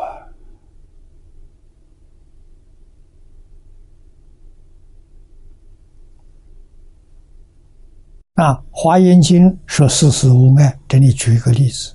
[8.35, 8.55] 啊！
[8.70, 11.95] 《华严经》说世事无碍，这里举一个例子：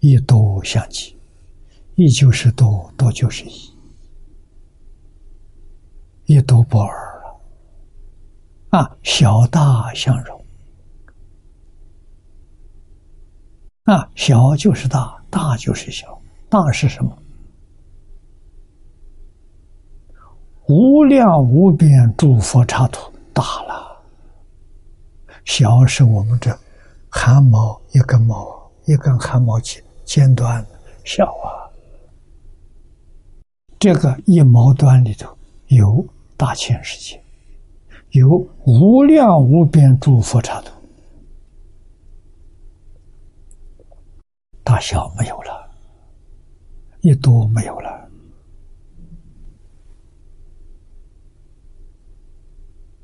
[0.00, 1.16] 一多相即，
[1.94, 3.72] 一就是多，多就是一，
[6.26, 7.40] 一多不二了。
[8.78, 10.44] 啊，小大相融。
[13.84, 17.16] 啊，小就是大，大就是小，大是什么？
[20.68, 23.89] 无量无边诸佛刹土，大了。
[25.44, 26.56] 小是我们这
[27.08, 30.64] 汗毛一根毛一根汗毛尖尖端
[31.04, 31.66] 小啊，
[33.78, 35.36] 这个一毛端里头
[35.68, 36.04] 有
[36.36, 37.22] 大千世界，
[38.10, 38.28] 有
[38.64, 40.72] 无量无边诸佛刹土，
[44.62, 45.70] 大小没有了，
[47.00, 48.08] 一多没有了，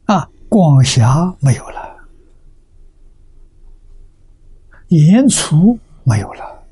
[0.05, 1.95] 啊，广狭没有了。
[4.89, 6.62] 言粗没有了，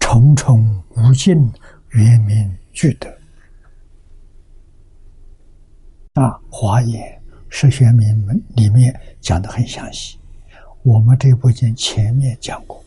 [0.00, 1.48] 重重无尽，
[1.90, 3.08] 圆明具德。
[6.14, 10.18] 啊，华严十玄明门里面讲的很详细，
[10.82, 12.82] 我们这部经前面讲过，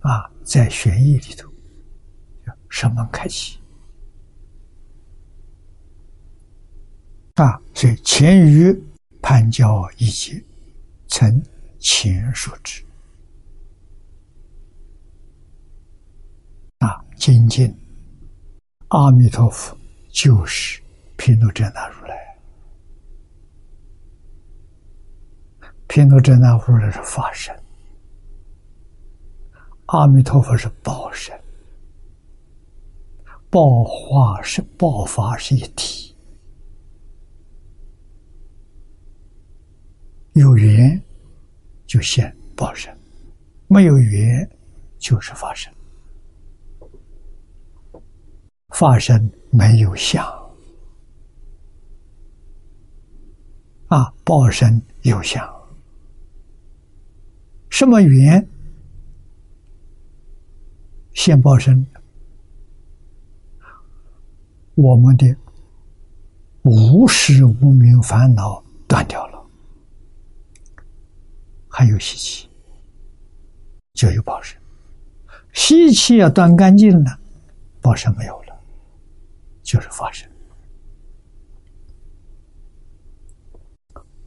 [0.00, 1.50] 啊，在玄义里头，
[2.68, 3.58] 什么开启？
[7.34, 8.72] 啊，所以前于
[9.20, 10.40] 判教一节，
[11.08, 11.42] 曾。
[11.80, 12.84] 前述之
[16.78, 17.74] 啊，精进
[18.88, 19.76] 阿弥陀佛
[20.10, 20.80] 就是
[21.16, 22.38] 毗卢遮那如来，
[25.88, 27.54] 毗卢遮那如来是法身，
[29.86, 31.38] 阿弥陀佛是报身，
[33.50, 36.14] 报化是报法是一体，
[40.34, 41.02] 有缘。
[41.90, 42.96] 就现报身，
[43.66, 44.48] 没有缘
[44.96, 45.72] 就是法身。
[48.68, 50.24] 法身没有相
[53.88, 55.44] 啊，报身有相。
[57.70, 58.48] 什么缘
[61.12, 61.84] 现报身？
[64.76, 65.26] 我们的
[66.62, 69.29] 无始无明烦恼断掉了。
[71.80, 72.46] 还有习气，
[73.94, 74.54] 就有报身。
[75.54, 77.18] 习气要断干净了，
[77.80, 78.54] 报身没有了，
[79.62, 80.28] 就是发生。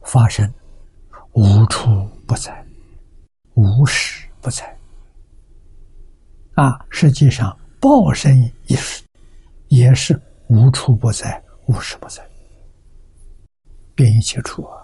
[0.02, 0.52] 发生
[1.34, 1.88] 无处
[2.26, 2.66] 不在，
[3.54, 4.76] 无时不在。
[6.54, 8.36] 啊，实际上报身
[8.66, 9.04] 也是，
[9.68, 12.20] 也是无处不在，无时不在。
[13.94, 14.83] 变一切处啊！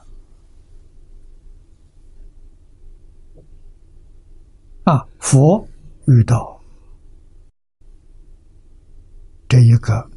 [4.91, 5.65] 啊，佛
[6.09, 6.61] 遇到。
[9.49, 10.11] 这一个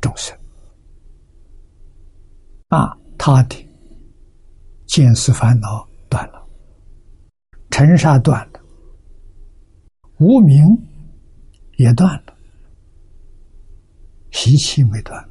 [0.00, 0.34] 众生。
[2.68, 3.68] 啊，他的
[4.86, 6.42] 见思烦恼断了，
[7.68, 8.60] 尘沙断了，
[10.18, 10.66] 无名
[11.76, 12.34] 也断了，
[14.30, 15.28] 习气没断。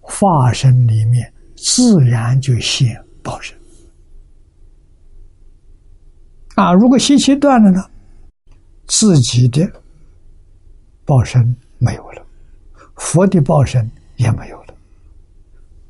[0.00, 3.58] 化身里面自然就现报身。
[6.60, 6.74] 啊！
[6.74, 7.82] 如果习气断了呢，
[8.86, 9.66] 自己的
[11.06, 12.22] 报身没有了，
[12.96, 14.74] 佛的报身也没有了，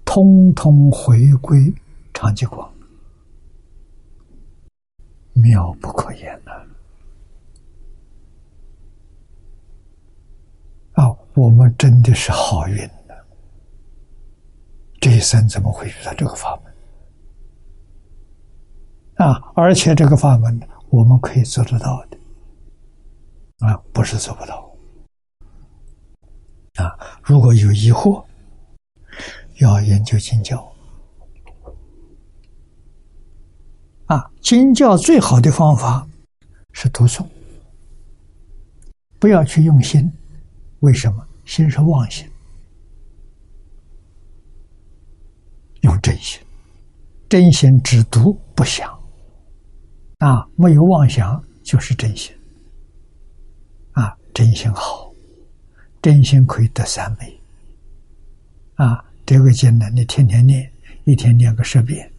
[0.04, 1.74] 通通回归
[2.14, 2.72] 常寂光，
[5.32, 6.52] 妙不可言呐！
[10.92, 12.88] 啊，我们真的是好运。
[15.00, 16.69] 这一生怎么会遇到这个法门
[19.20, 19.36] 啊？
[19.54, 22.16] 而且这个法门我们可以做得到的
[23.66, 24.70] 啊，不是做不到
[26.76, 26.98] 啊。
[27.22, 28.24] 如果有疑惑，
[29.60, 30.72] 要研究经教
[34.06, 34.30] 啊。
[34.40, 36.08] 经教最好的方法
[36.72, 37.26] 是读诵，
[39.18, 40.10] 不要去用心。
[40.80, 41.26] 为什么？
[41.44, 42.26] 心是妄心。
[45.82, 46.40] 用真心，
[47.28, 48.99] 真心只读不想，
[50.20, 52.34] 啊，没有妄想就是真心，
[53.92, 55.10] 啊，真心好，
[56.02, 57.40] 真心可以得三昧，
[58.74, 60.70] 啊，这个经呢，你天天念，
[61.04, 62.12] 一天念个十遍，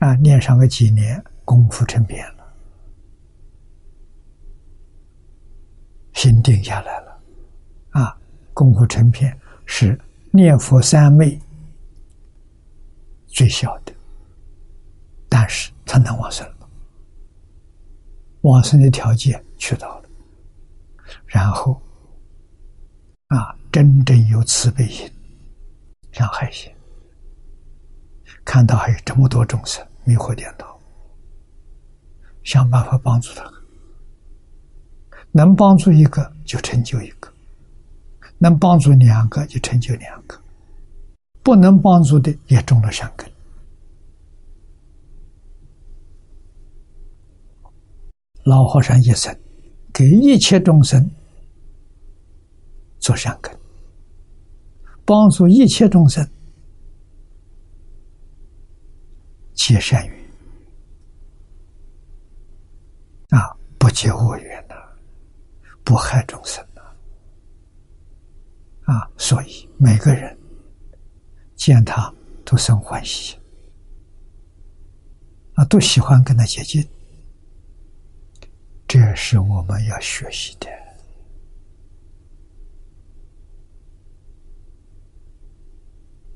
[0.00, 2.52] 啊，念上个几年，功夫成片了，
[6.12, 7.20] 心定下来了，
[7.90, 8.18] 啊，
[8.52, 9.96] 功夫成片是
[10.32, 11.38] 念佛三昧。
[13.28, 13.92] 最小的，
[15.28, 16.48] 但是他能往生，
[18.44, 20.08] 往生的条件去到了，
[21.26, 21.80] 然后
[23.28, 25.10] 啊，真正有慈悲心、
[26.12, 26.70] 像海心，
[28.44, 30.78] 看到还有这么多众生迷惑颠倒，
[32.42, 33.50] 想办法帮助他，
[35.32, 37.32] 能帮助一个就成就一个，
[38.36, 40.38] 能帮助两个就成就两个。
[41.42, 43.26] 不能帮助的也种了善根。
[48.44, 49.36] 老和尚一生
[49.92, 51.10] 给一切众生
[52.98, 53.54] 做善根，
[55.04, 56.26] 帮助一切众生
[59.54, 60.16] 结善缘
[63.30, 64.74] 啊，不结恶缘呐，
[65.82, 66.82] 不害众生呐
[68.84, 70.38] 啊，所以每个人。
[71.56, 72.12] 见他
[72.44, 73.38] 都生欢喜，
[75.54, 76.86] 啊，都喜欢跟他接近，
[78.94, 80.68] 这是我们要学习的，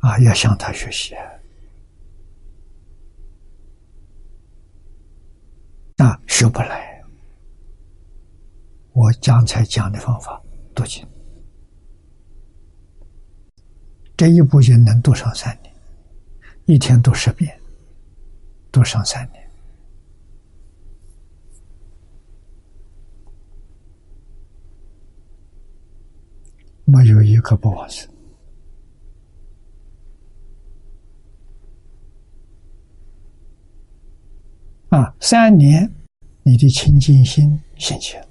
[0.00, 1.14] 啊，要向他学习，
[5.96, 7.00] 那，学不来，
[8.92, 10.42] 我刚才讲的方法
[10.74, 11.06] 读经。
[14.16, 15.72] 这一部经能读上三年，
[16.64, 17.56] 一天读十遍，
[18.72, 19.47] 读上三年，
[26.90, 28.08] 没有一个不往生
[34.88, 35.14] 啊！
[35.20, 35.92] 三年，
[36.42, 38.26] 你的清净心显现。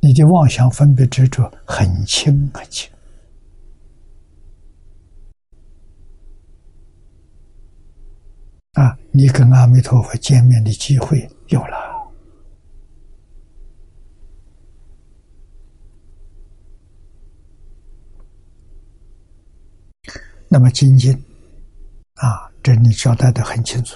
[0.00, 2.90] 你的妄想分别执着很轻很轻
[8.72, 8.98] 啊！
[9.12, 11.89] 你跟阿弥陀佛见面的机会有了。
[20.52, 21.12] 那么，精进
[22.14, 23.94] 啊，这里交代的很清楚。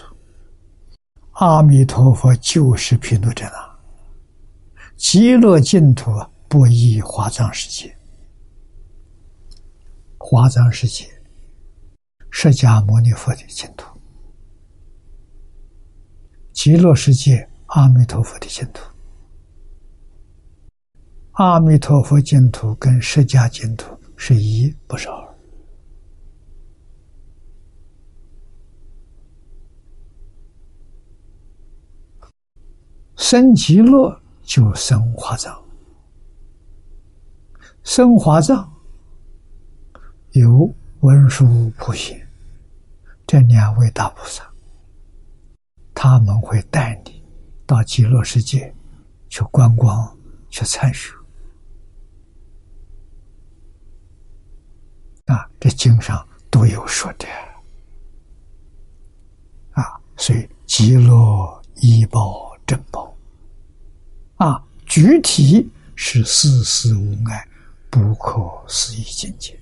[1.33, 3.75] 阿弥陀佛就是毗卢遮那。
[4.97, 6.13] 极乐净土
[6.49, 7.93] 不异华藏世界，
[10.17, 11.05] 华藏世界，
[12.31, 13.85] 释迦牟尼佛的净土；
[16.53, 18.81] 极乐世界，阿弥陀佛的净土。
[21.33, 25.34] 阿弥陀佛净土跟释迦净土是一，不是二。
[33.25, 34.21] 生极乐。
[34.43, 35.59] 就生华藏，
[37.83, 38.71] 生华藏
[40.33, 40.71] 有
[41.01, 42.29] 文殊普贤
[43.27, 44.47] 这两位大菩萨，
[45.95, 47.25] 他们会带你
[47.65, 48.71] 到极乐世界
[49.31, 50.15] 去观光、
[50.51, 51.11] 去参学。
[55.25, 57.27] 啊，这经上都有说的。
[59.71, 63.14] 啊，所以极乐一报正报，啊，
[64.87, 67.49] 具体是事事无碍、
[67.91, 69.59] 不可思议境界。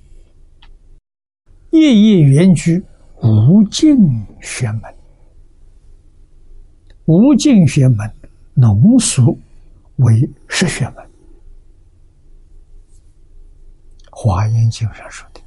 [1.71, 2.83] 夜夜圆居
[3.23, 3.97] 无尽
[4.41, 4.95] 玄门，
[7.07, 8.13] 无尽玄门
[8.55, 9.37] 浓缩
[9.97, 11.11] 为十玄门。
[14.11, 15.41] 华严经上说的。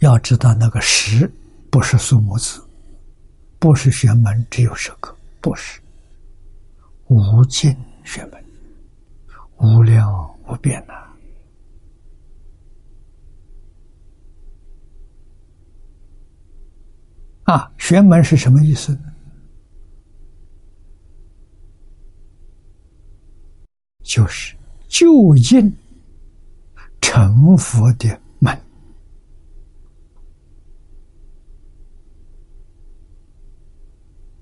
[0.00, 1.30] 要知道那个十
[1.70, 2.62] 不是数目字，
[3.58, 5.80] 不是玄门只有十个，不是
[7.08, 8.44] 无尽玄门，
[9.58, 10.10] 无量
[10.48, 10.94] 无边呐！
[17.44, 18.98] 啊，玄门是什么意思？
[24.02, 24.56] 就是
[24.88, 25.72] 就近
[27.00, 28.52] 成佛的门。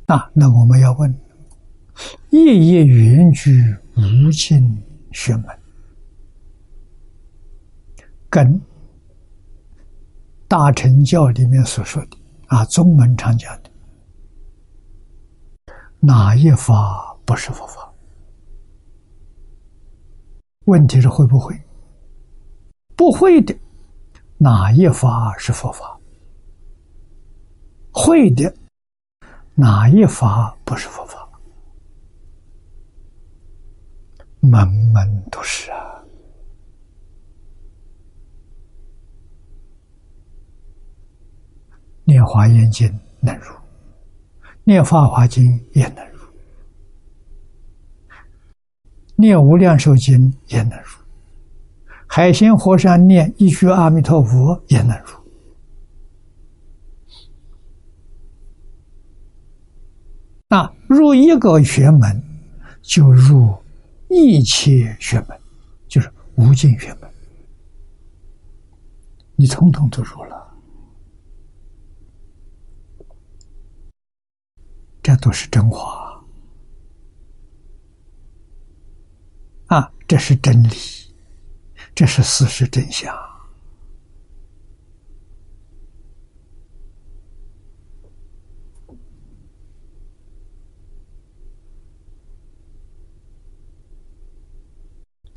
[0.07, 1.15] 啊，那我们要问：
[2.31, 3.63] 夜夜圆居
[3.97, 4.83] 无尽
[5.13, 5.59] 玄门，
[8.29, 8.61] 跟
[10.49, 12.17] 大乘教里面所说的
[12.49, 13.71] 啊，宗门常讲的
[16.01, 17.93] 哪一法不是佛法？
[20.67, 21.59] 问题是会不会？
[22.97, 23.57] 不会的，
[24.39, 25.99] 哪一法是佛法？
[27.93, 28.55] 会的。
[29.57, 31.24] 哪一法不是佛法？
[34.45, 35.77] 门门都是啊！
[42.05, 42.87] 念华严经
[43.21, 43.45] 能入，
[44.63, 46.19] 念法华经也能入，
[49.17, 50.99] 念无量寿经也能入，
[52.07, 55.07] 海鲜和尚念一句阿弥陀佛也能入。
[60.49, 62.23] 那入一个学门，
[62.83, 63.57] 就入
[64.15, 65.39] 一切学门，
[65.89, 67.11] 就是无尽学门，
[69.37, 70.55] 你统统都入了，
[75.03, 76.25] 这都是真话
[79.67, 79.91] 啊！
[80.07, 80.77] 这是真理，
[81.95, 83.34] 这是事实真相。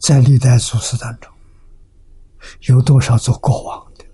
[0.07, 1.29] 在历代祖师当中，
[2.69, 4.05] 有多少做国王的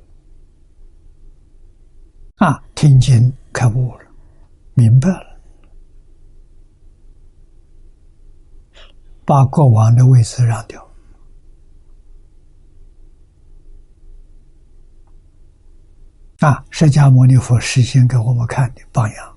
[2.37, 2.59] 啊？
[2.73, 4.05] 听经开悟了，
[4.73, 5.39] 明白了，
[9.23, 10.83] 把国王的位置让掉
[16.39, 16.65] 啊！
[16.71, 19.32] 释迦牟尼佛实现给我们看的榜样。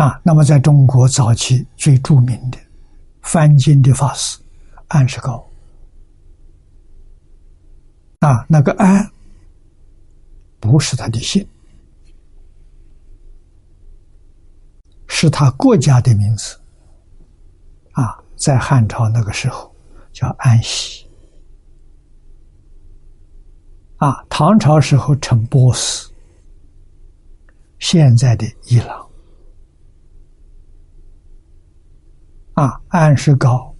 [0.00, 2.58] 啊，那么在中国早期最著名的
[3.20, 4.38] 翻经的法师
[4.88, 5.46] 安世高，
[8.20, 9.06] 啊，那个安
[10.58, 11.46] 不是他的姓，
[15.06, 16.58] 是他国家的名字，
[17.92, 19.70] 啊，在汉朝那个时候
[20.14, 21.06] 叫安息，
[23.98, 26.10] 啊，唐朝时候称波斯，
[27.78, 29.09] 现在的伊朗。
[32.60, 33.74] 啊，安世高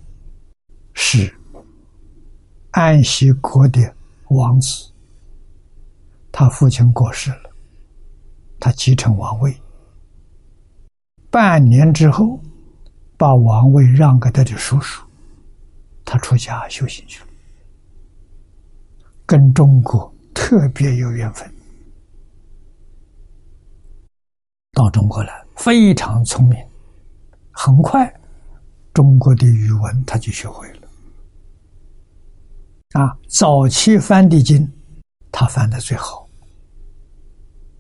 [0.95, 1.31] 是
[2.70, 3.95] 安息国的
[4.28, 4.91] 王子，
[6.33, 7.51] 他父亲过世了，
[8.59, 9.55] 他继承王位。
[11.31, 12.41] 半年之后，
[13.18, 15.05] 把王位让给他的叔叔，
[16.03, 17.28] 他出家修行去了，
[19.26, 21.47] 跟中国特别有缘分。
[24.72, 26.59] 到中国来，非常聪明，
[27.51, 28.11] 很快。
[28.93, 30.88] 中国的语文他就学会了，
[32.93, 34.68] 啊，早期翻的经，
[35.30, 36.28] 他翻的最好，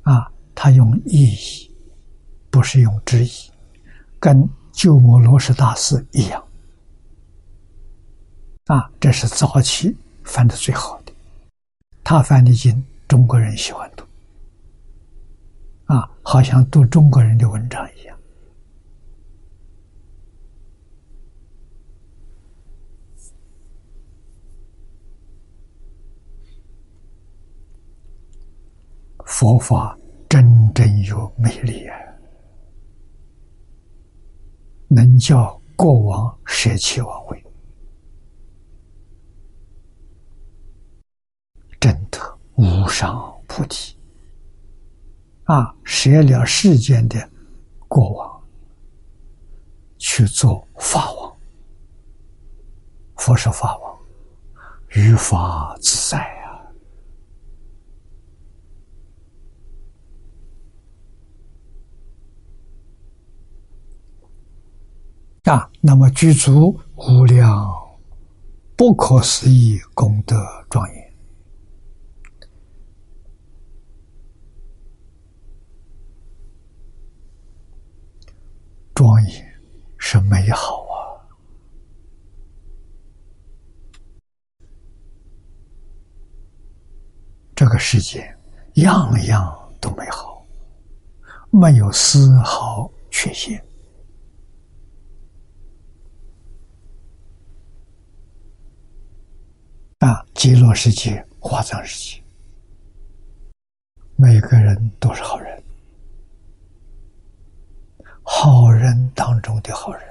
[0.02, 1.70] 啊，他用意译，
[2.48, 3.30] 不是用直译，
[4.20, 6.42] 跟鸠摩罗什大师一样，
[8.66, 11.12] 啊，这是早期翻的最好的，
[12.04, 14.04] 他翻的经中国人喜欢读，
[15.86, 18.16] 啊，好像读中国人的文章一样。
[29.30, 29.96] 佛法
[30.28, 31.96] 真正有魅力啊，
[34.88, 37.44] 能叫国王舍弃王位，
[41.78, 42.18] 真的
[42.56, 43.96] 无上菩提
[45.44, 45.74] 啊！
[45.84, 47.30] 舍了世间的
[47.86, 48.42] 国王，
[49.96, 51.36] 去做法王。
[53.16, 53.98] 佛是法王，
[54.88, 56.18] 于法自在
[65.50, 65.68] 啊！
[65.80, 67.68] 那么具足无量
[68.76, 70.36] 不可思议功德
[70.70, 71.12] 庄严，
[78.94, 79.60] 庄严
[79.98, 81.18] 是美好啊。
[87.56, 88.32] 这个世界
[88.74, 90.46] 样样都美好，
[91.50, 93.60] 没有丝毫缺陷。
[100.00, 102.22] 啊，极乐世界、华藏世界，
[104.16, 105.62] 每个人都是好人，
[108.22, 110.02] 好人当中的好人。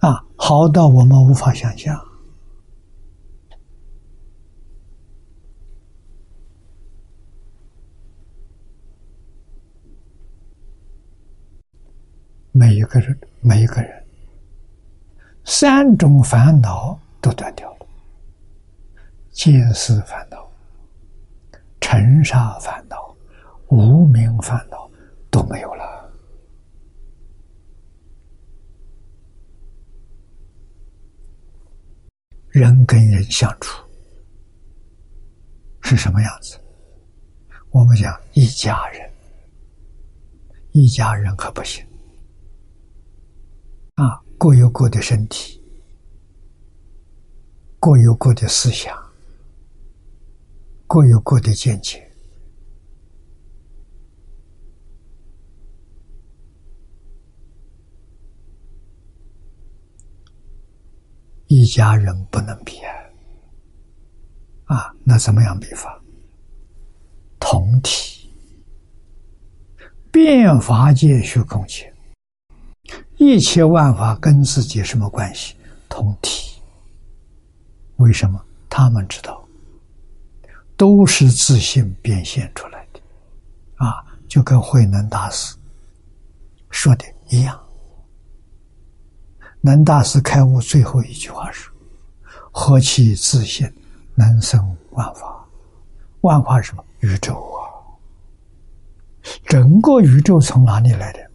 [0.00, 2.06] 啊，好到我们无法想象。
[12.52, 13.97] 每一个人，每一个人，
[15.50, 17.86] 三种烦恼都断掉了：
[19.30, 20.46] 见思烦恼、
[21.80, 23.16] 尘沙烦恼、
[23.68, 24.88] 无名烦恼
[25.30, 26.12] 都没有了。
[32.50, 33.82] 人跟人相处
[35.80, 36.60] 是什么样子？
[37.70, 39.10] 我们讲一家人，
[40.72, 41.82] 一家人可不行。
[43.94, 45.60] 啊，各有各的身体，
[47.80, 48.96] 各有各的思想，
[50.86, 52.08] 各有各的见解。
[61.48, 62.78] 一家人不能比
[64.66, 64.76] 啊！
[64.76, 66.00] 啊，那怎么样比法？
[67.40, 68.30] 同体，
[70.12, 71.92] 变法界虚空界。
[73.18, 75.54] 一切万法跟自己什么关系？
[75.88, 76.60] 同体。
[77.96, 78.40] 为什么？
[78.70, 79.44] 他们知道，
[80.76, 83.00] 都是自信变现出来的，
[83.76, 85.56] 啊，就跟慧能大师
[86.70, 87.58] 说的一样。
[89.60, 91.68] 能大师开悟最后一句话是
[92.52, 93.68] ：“何其自信，
[94.14, 95.44] 能生万法？
[96.20, 96.84] 万法是什么？
[97.00, 97.58] 宇宙啊！
[99.44, 101.27] 整个宇宙从哪里来的？”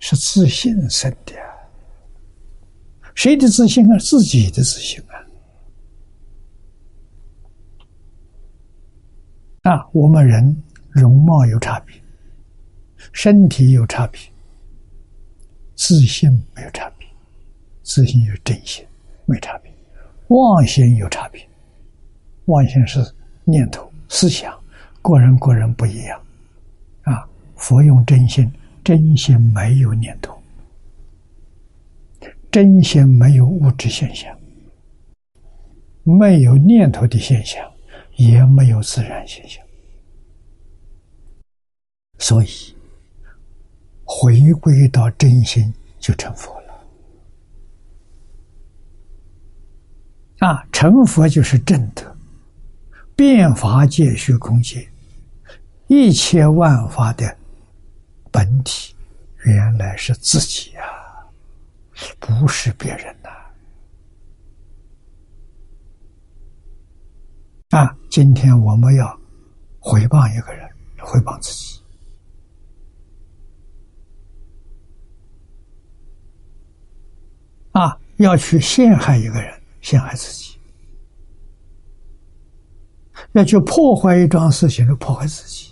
[0.00, 1.34] 是自信生的，
[3.14, 3.98] 谁的自信啊？
[3.98, 4.98] 自己的自信
[9.62, 9.70] 啊！
[9.70, 11.94] 啊，我们人容貌有差别，
[13.12, 14.18] 身体有差别，
[15.74, 17.06] 自信没有差别，
[17.82, 18.82] 自信有真心
[19.26, 19.70] 没差别，
[20.28, 21.46] 妄心有差别，
[22.46, 23.04] 妄心是
[23.44, 24.58] 念头、思想，
[25.02, 26.18] 个人个人不一样
[27.02, 27.28] 啊。
[27.54, 28.50] 佛用真心。
[28.82, 30.40] 真心没有念头，
[32.50, 34.36] 真心没有物质现象，
[36.02, 37.62] 没有念头的现象，
[38.16, 39.62] 也没有自然现象，
[42.18, 42.48] 所以
[44.04, 46.86] 回归到真心就成佛了。
[50.38, 52.16] 啊，成佛就是正德，
[53.14, 54.88] 变法界、虚空界，
[55.86, 57.36] 一切万法的。
[58.30, 58.94] 本体
[59.44, 60.82] 原来是自己呀，
[62.18, 63.30] 不是别人呐！
[67.70, 69.18] 啊，今天我们要
[69.78, 70.68] 回报一个人，
[70.98, 71.80] 回报自己；
[77.72, 80.58] 啊，要去陷害一个人，陷害自己；
[83.32, 85.69] 要去破坏一桩事情，就破坏自己。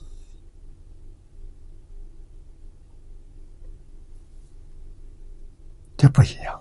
[5.99, 6.55] 这不一样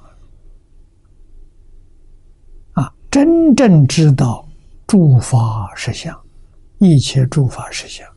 [2.73, 2.83] 啊！
[2.83, 4.49] 啊，真正知道
[4.87, 6.19] 诸法实相，
[6.79, 8.11] 一切诸法实相，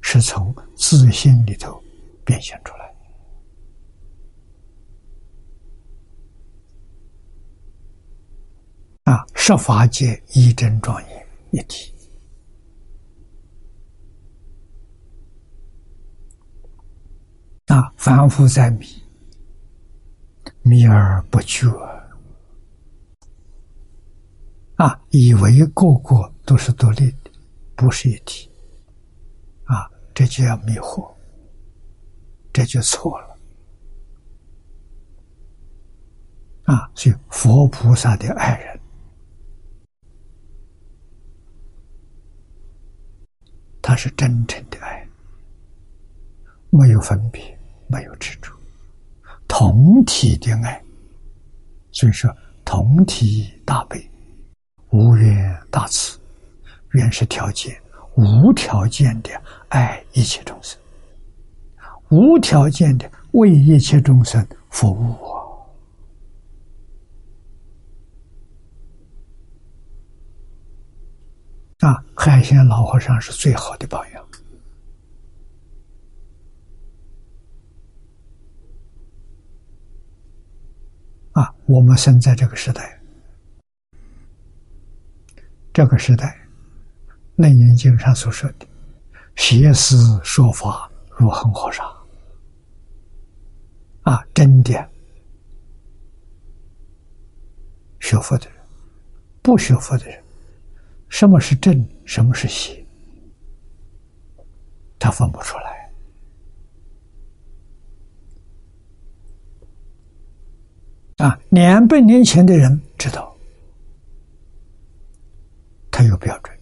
[0.00, 1.78] 是从自信里头
[2.24, 2.94] 变现出来
[9.12, 11.92] 啊，十法界一真庄严一体。
[17.66, 18.86] 啊，凡夫在迷，
[20.62, 21.68] 迷而不觉。
[24.76, 27.30] 啊，以为个个都是独立的，
[27.76, 28.50] 不是一体。
[29.64, 31.12] 啊，这就要迷惑，
[32.52, 33.36] 这就错了。
[36.64, 38.80] 啊，所以佛菩萨的爱人，
[43.80, 45.06] 他是真诚的爱，
[46.70, 47.58] 没有分别，
[47.88, 48.52] 没有执着，
[49.52, 50.82] 同体的爱。
[51.90, 52.34] 所以说，
[52.64, 54.02] 同体大悲，
[54.88, 56.18] 无缘大慈，
[56.92, 57.78] 原是条件，
[58.16, 59.30] 无条件的
[59.68, 60.80] 爱一切众生，
[62.08, 65.14] 无条件的为一切众生服务。
[71.80, 74.22] 啊，海鲜老和尚是最好的榜样。
[81.32, 83.00] 啊，我们生在这个时代，
[85.72, 86.26] 这个时代，
[87.36, 88.66] 《楞严经》上所说的
[89.36, 91.82] “邪思说法如恒河沙”，
[94.04, 94.86] 啊，真的，
[98.00, 98.58] 学佛的人，
[99.40, 100.22] 不学佛的人。
[101.08, 102.84] 什么是正，什么是邪，
[104.98, 105.71] 他分不出来。
[111.22, 113.32] 啊，两百年前的人知道，
[115.88, 116.58] 他有标准，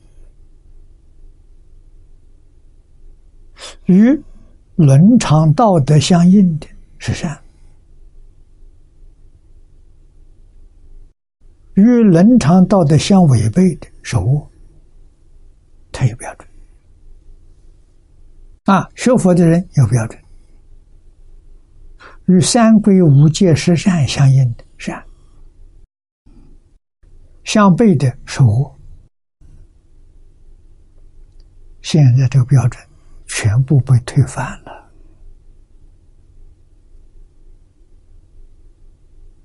[3.87, 4.23] 与
[4.77, 6.67] 伦常道德相应的
[6.99, 7.41] 是善。
[11.73, 14.47] 与伦常道德相违背的是恶，
[15.91, 16.47] 他有标准。
[18.65, 20.21] 啊，学佛的人有标准。
[22.31, 25.03] 与三规五戒十善相应的善，
[27.43, 28.73] 相悖的是恶。
[31.83, 32.81] 现在这个标准
[33.27, 34.91] 全部被推翻了。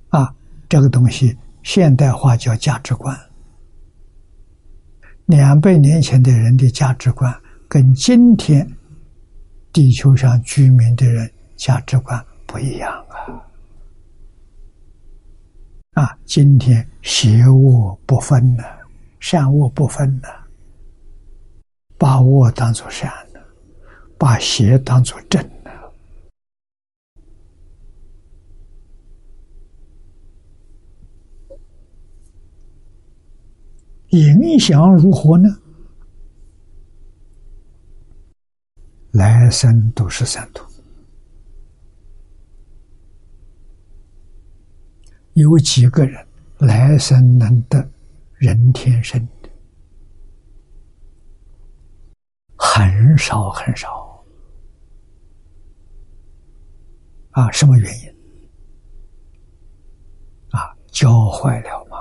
[0.10, 0.36] 啊，
[0.70, 1.36] 这个东西。
[1.64, 3.20] 现代化叫价值观，
[5.26, 7.36] 两百年前的人的价值观
[7.68, 8.70] 跟今天
[9.74, 12.24] 地球上居民的人价值观
[12.56, 13.44] 不一样啊！
[16.02, 18.64] 啊，今天邪恶不分了，
[19.20, 20.48] 善恶不分了，
[21.98, 23.46] 把恶当作善了，
[24.18, 25.44] 把邪当作正。
[34.12, 35.50] 影响如何呢？
[39.12, 40.66] 来生都是三途，
[45.36, 46.26] 有几个人
[46.60, 47.86] 来生能得
[48.36, 49.50] 人天生的？
[52.56, 54.24] 很少很少。
[57.32, 58.16] 啊，什么原因？
[60.52, 61.98] 啊，教坏了吗。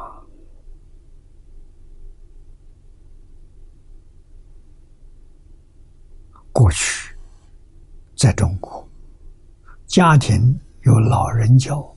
[6.52, 7.12] 过去，
[8.16, 8.88] 在中国，
[9.88, 11.93] 家庭有老人教，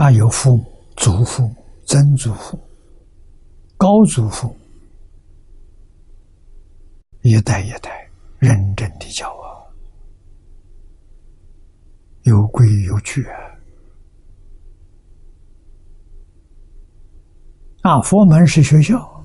[0.00, 0.64] 啊，有父母、
[0.96, 2.58] 祖父母、曾祖父、
[3.76, 4.56] 高祖父，
[7.20, 9.60] 一代一代认真的教啊，
[12.22, 13.22] 有规有矩
[17.82, 19.22] 啊，佛门是学校。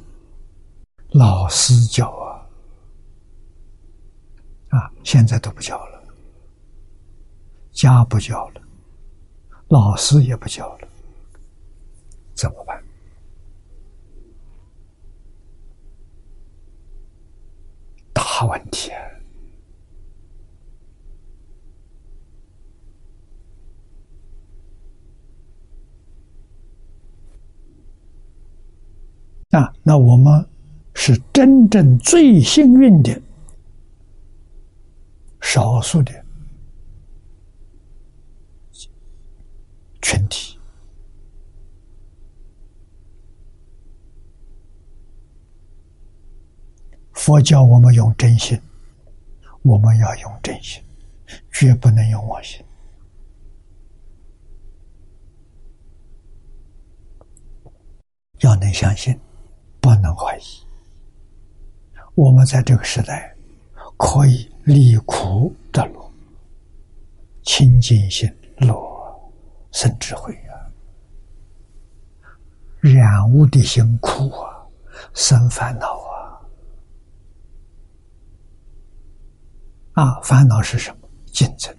[1.12, 2.44] 老师教啊，
[4.78, 6.04] 啊，现在都不教了，
[7.72, 8.62] 家不教了，
[9.68, 10.88] 老师也不教了，
[12.34, 12.84] 怎么办？
[18.14, 18.92] 大问题
[29.52, 29.62] 啊！
[29.62, 30.48] 啊，那我们。
[30.98, 33.22] 是真正最幸运的
[35.42, 36.25] 少数的
[40.06, 40.56] 群体。
[47.12, 48.60] 佛教我们用真心
[49.64, 50.84] 我们要用真心
[51.52, 52.64] 绝不能用妄心。
[58.42, 59.20] 要能相信
[59.82, 60.44] 不能怀疑。
[62.14, 63.36] 我们在这个时代
[63.98, 66.12] 可以离苦得乐
[67.42, 68.95] 清净心乐。
[69.76, 70.56] 生智慧啊！
[72.80, 74.66] 染污的心苦啊，
[75.14, 76.40] 生烦恼啊！
[80.02, 81.10] 啊，烦恼是什么？
[81.26, 81.76] 竞争，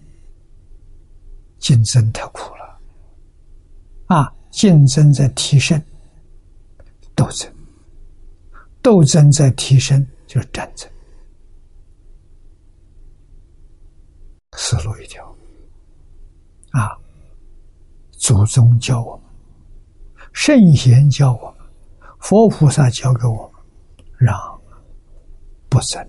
[1.59, 2.79] 竞争太苦了
[4.09, 4.31] 啊！
[4.51, 5.83] 竞争在提升，
[7.15, 7.51] 斗争，
[8.83, 10.87] 斗争在提升，就是战争。
[14.53, 15.36] 死路一条！
[18.27, 19.25] 祖宗教我们，
[20.33, 21.65] 圣贤教我们，
[22.19, 24.37] 佛菩萨教给我们，让
[25.69, 26.05] 不争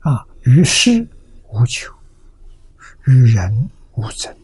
[0.00, 0.26] 啊！
[0.40, 1.08] 于世
[1.50, 1.94] 无求，
[3.06, 4.36] 与人无争，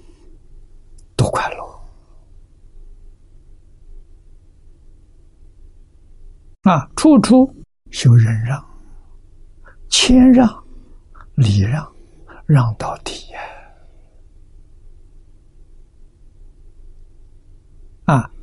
[1.16, 1.80] 多快乐
[6.70, 6.88] 啊！
[6.94, 7.52] 处处
[7.90, 8.64] 修忍让、
[9.88, 10.48] 谦让、
[11.34, 11.92] 礼让，
[12.46, 13.40] 让到底呀！
[13.40, 13.57] 啊！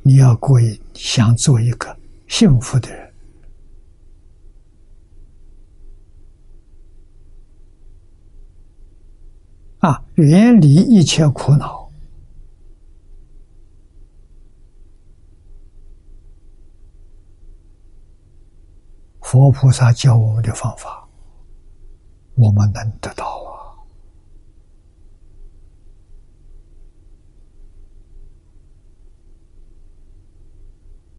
[0.06, 1.98] 你要过一想做一个
[2.28, 3.12] 幸福的人。
[9.78, 11.90] 啊，远离一切苦恼。
[19.22, 21.04] 佛菩萨教我们的方法，
[22.36, 23.42] 我们能得到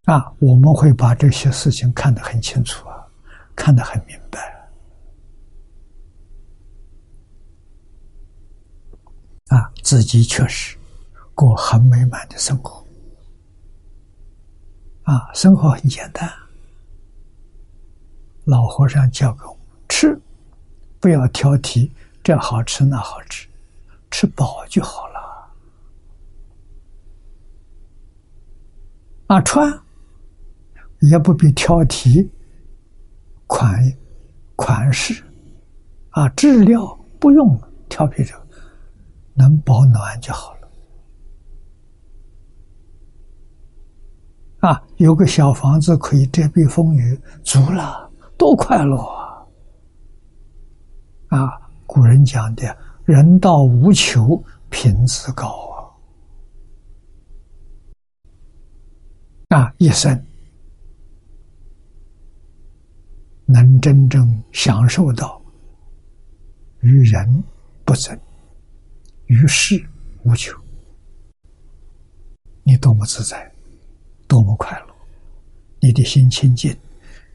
[0.07, 0.33] 啊！
[0.39, 3.05] 我们会把这些事情看得很清楚啊，
[3.53, 4.39] 看得很明白。
[9.49, 10.77] 啊，自己确实
[11.35, 12.85] 过很美满的生活，
[15.03, 16.31] 啊，生活很简单。
[18.45, 20.17] 老和尚教给我们吃，
[21.01, 21.91] 不要挑剔，
[22.23, 23.45] 这好吃那好吃，
[24.09, 25.17] 吃饱就好了。
[29.27, 29.69] 啊，穿
[30.99, 32.27] 也不必挑剔
[33.45, 33.79] 款
[34.55, 35.23] 款式，
[36.09, 36.81] 啊，质量
[37.19, 38.47] 不用挑剔这个。
[39.39, 40.67] 能保暖就好了。
[44.61, 49.45] 啊，有个小房子可以遮蔽风雨，足了，多快乐啊！
[51.27, 52.75] 啊，古人讲的
[53.05, 55.45] “人到无求，品质高”
[59.49, 60.19] 啊，啊，一生
[63.47, 65.41] 能真正享受到
[66.81, 67.43] 与人
[67.83, 68.15] 不争。
[69.25, 69.83] 于世
[70.23, 70.57] 无求，
[72.63, 73.51] 你多么自在，
[74.25, 74.95] 多么快乐！
[75.81, 76.73] 你的心清净，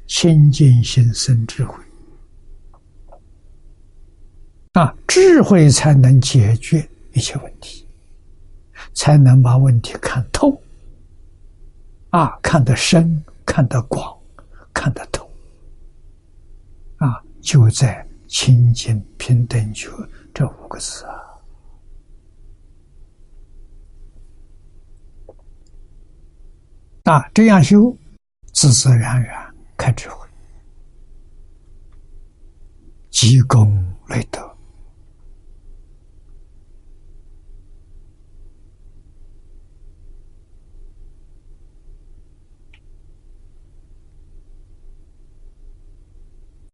[0.06, 1.74] 清净心生智慧，
[4.72, 7.86] 啊，智慧才能解决一切问题，
[8.94, 10.58] 才能把问题看透，
[12.08, 14.18] 啊，看得深，看得广，
[14.72, 15.21] 看得透，
[17.42, 19.90] 就在清净平等觉
[20.32, 21.12] 这五个字啊。
[27.04, 27.94] 啊，这样修，
[28.54, 30.26] 自自然然开智慧，
[33.10, 34.40] 积功累德。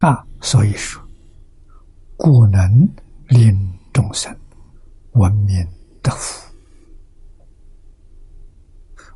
[0.00, 1.02] 啊，所以说，
[2.16, 2.88] 故能
[3.28, 4.34] 令众生
[5.12, 5.66] 闻名
[6.02, 6.46] 得福。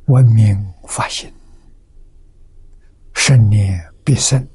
[0.07, 1.31] 文明发心，
[3.13, 4.45] 生念必生，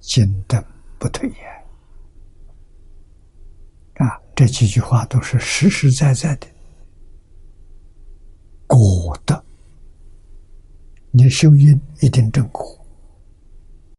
[0.00, 0.62] 坚等
[0.98, 1.36] 不退也。
[4.04, 6.46] 啊，这几句话都是实实在在的
[8.66, 9.44] 果的。
[11.12, 12.84] 你修因一定正果，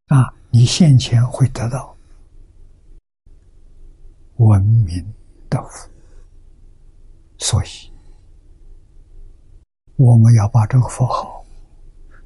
[0.07, 1.95] 啊，你现前会得到
[4.37, 5.05] 文明
[5.51, 5.87] 的福，
[7.37, 7.67] 所以。
[9.97, 11.45] 我们要把这个佛号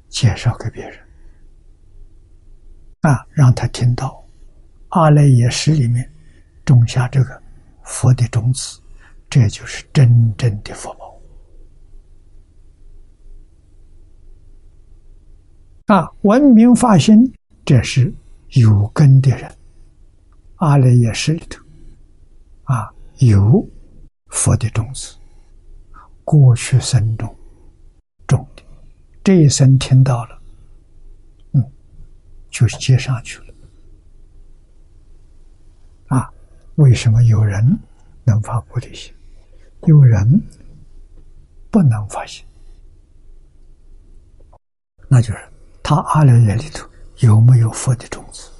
[0.08, 0.98] 介绍给别人，
[3.02, 4.24] 啊，让他听到
[4.88, 6.10] 阿赖耶识里面
[6.64, 7.42] 种下这个
[7.82, 8.80] 佛的种子，
[9.28, 11.20] 这就是真正的佛宝。
[15.94, 17.30] 啊，文明发心，
[17.62, 18.10] 这是
[18.52, 19.50] 有根的人，
[20.56, 21.64] 阿赖耶识里头，
[22.64, 23.66] 啊，有
[24.26, 25.16] 佛的种子，
[26.24, 27.34] 过去生中。
[28.26, 28.62] 种的
[29.24, 30.40] 这一声听到了，
[31.52, 31.72] 嗯，
[32.50, 33.54] 就接上去了。
[36.06, 36.32] 啊，
[36.76, 37.78] 为什么有人
[38.24, 39.12] 能发菩提心，
[39.86, 40.42] 有人
[41.70, 42.44] 不能发心？
[45.08, 45.38] 那就是
[45.82, 46.88] 他阿赖耶里头
[47.22, 48.50] 有没有佛的种子，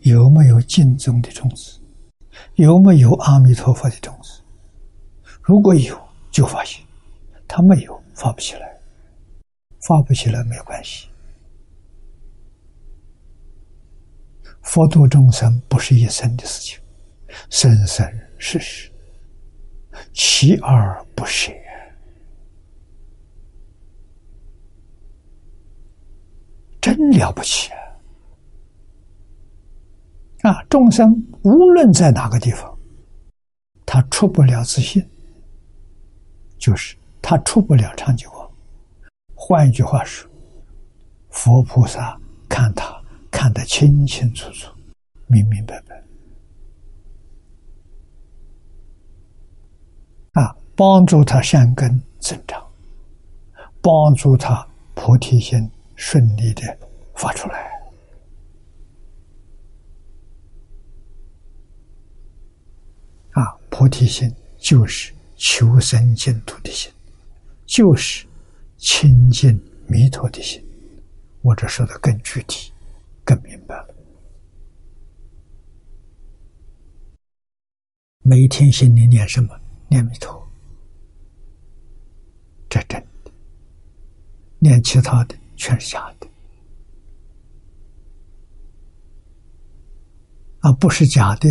[0.00, 1.80] 有没有敬宗的种子，
[2.54, 4.40] 有没有阿弥陀佛的种子？
[5.42, 6.00] 如果有，
[6.30, 6.84] 就发心；
[7.48, 8.70] 他没有，发不起来。
[9.80, 11.08] 发不起来没关系。
[14.62, 16.78] 佛度众生不是一生的事情，
[17.48, 18.06] 生生
[18.38, 18.88] 世世，
[20.14, 21.50] 锲而不舍。
[26.80, 27.70] 真了不起
[30.42, 30.50] 啊！
[30.50, 31.12] 啊，众生
[31.42, 32.78] 无论在哪个地方，
[33.84, 35.06] 他出不了自信，
[36.58, 38.30] 就是他出不了长久。
[39.34, 40.30] 换一句话说，
[41.28, 42.18] 佛菩萨
[42.48, 42.98] 看他
[43.30, 44.72] 看得清清楚楚、
[45.26, 46.02] 明明白白，
[50.40, 52.66] 啊，帮助他善根增长，
[53.82, 55.70] 帮助他菩提心。
[56.00, 56.62] 顺利的
[57.14, 57.70] 发出来
[63.32, 63.44] 啊！
[63.68, 66.90] 菩提心就是求生净土的心，
[67.66, 68.26] 就是
[68.78, 70.64] 亲近弥陀的心。
[71.42, 72.72] 我这说的更具体、
[73.22, 73.94] 更明白了。
[78.22, 79.54] 每天心里念什么？
[79.88, 80.50] 念弥陀，
[82.70, 83.30] 这真的。
[84.60, 85.39] 念其他的。
[85.60, 86.26] 全是假的
[90.60, 90.72] 啊！
[90.72, 91.50] 不是假的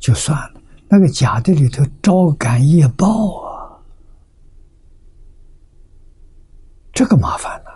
[0.00, 3.78] 就算了，那个假的里头招感业报啊，
[6.92, 7.70] 这个麻烦了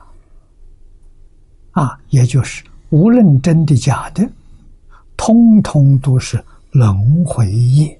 [1.70, 2.01] 啊！
[2.09, 4.29] 也就是无论真的假的，
[5.16, 7.97] 通通都是轮回业。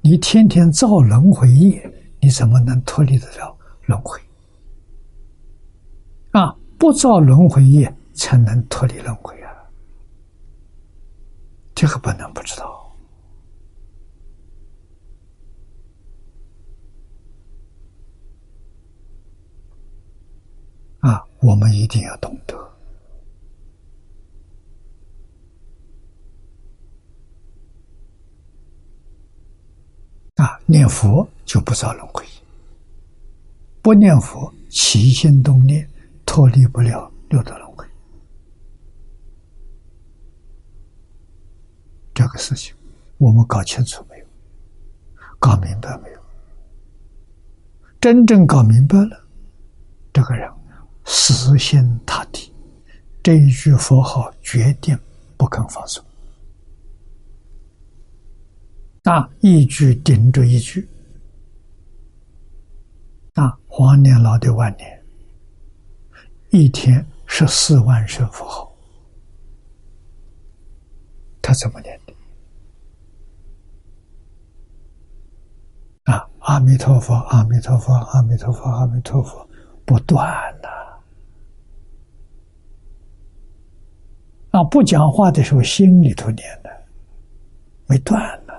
[0.00, 1.88] 你天天造轮回业，
[2.20, 3.56] 你怎么能脱离得了
[3.86, 4.20] 轮回？
[6.32, 9.50] 啊，不造轮回业才能脱离轮回啊！
[11.74, 12.94] 这个不能不知道。
[21.00, 22.56] 啊，我们一定要懂得。
[30.36, 32.24] 啊，念佛就不造轮回，
[33.82, 35.89] 不念佛起心动念。
[36.30, 37.84] 脱离不了六道轮回，
[42.14, 42.72] 这个事情
[43.18, 44.24] 我们搞清楚没有？
[45.40, 46.20] 搞明白没有？
[48.00, 49.26] 真正搞明白了，
[50.12, 50.48] 这个人
[51.04, 52.52] 死心塌地，
[53.24, 54.96] 这一句佛号决定
[55.36, 56.04] 不肯放松，
[59.02, 60.88] 啊，一句顶着一句，
[63.34, 64.99] 啊，黄年老的万年。
[66.50, 68.72] 一天十四万声佛号，
[71.40, 72.12] 他怎么念的？
[76.12, 79.48] 啊，阿弥陀佛，阿弥陀佛，阿弥陀佛，阿弥陀佛，
[79.84, 80.26] 不断
[80.60, 80.68] 呐。
[84.50, 86.70] 啊，不讲话的时候心里头念的，
[87.86, 88.52] 没断呢。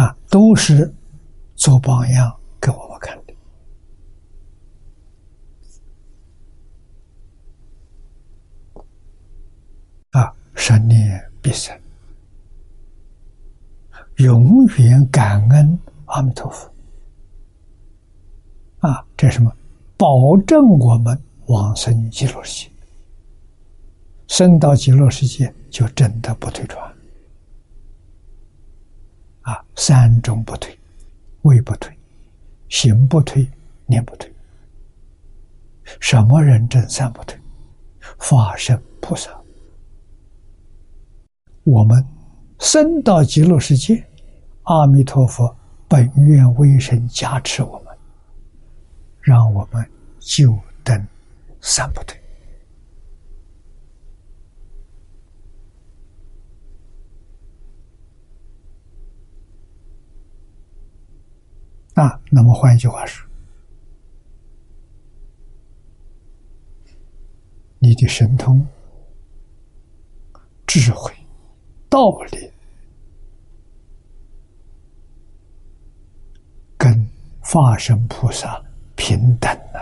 [0.00, 0.90] 啊，都是。
[1.66, 3.34] 做榜样给我们看的
[10.12, 10.32] 啊！
[10.54, 11.76] 生念必生，
[14.18, 16.72] 永远感恩阿弥陀佛
[18.78, 19.04] 啊！
[19.16, 19.52] 这什么？
[19.96, 22.70] 保证我们往生极乐世界，
[24.28, 26.94] 生到极乐世界就真的不退转
[29.40, 29.64] 啊！
[29.74, 30.78] 三种不退。
[31.46, 31.96] 位不退，
[32.68, 33.48] 行不退，
[33.86, 34.30] 念不退。
[36.00, 37.38] 什么人真三不退？
[38.18, 39.30] 法身菩萨。
[41.62, 42.04] 我们
[42.58, 44.04] 生到极乐世界，
[44.64, 45.56] 阿弥陀佛
[45.88, 47.96] 本愿威神加持我们，
[49.20, 51.06] 让我们就等
[51.60, 52.20] 三不退。
[61.96, 63.26] 那，那么换一句话说，
[67.78, 68.66] 你的神通、
[70.66, 71.10] 智慧、
[71.88, 71.98] 道
[72.32, 72.52] 理，
[76.76, 77.08] 跟
[77.42, 78.62] 法身菩萨
[78.94, 79.80] 平等啊。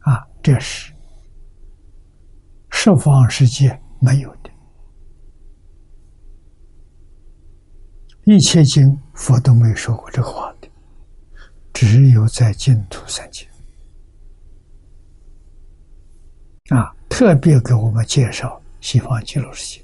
[0.00, 0.92] 啊，这是
[2.70, 4.37] 十方世界没有。
[8.30, 10.68] 一切经佛都没说过这话的，
[11.72, 13.48] 只有在净土三经
[16.68, 19.82] 啊，特别给我们介绍西方极乐世界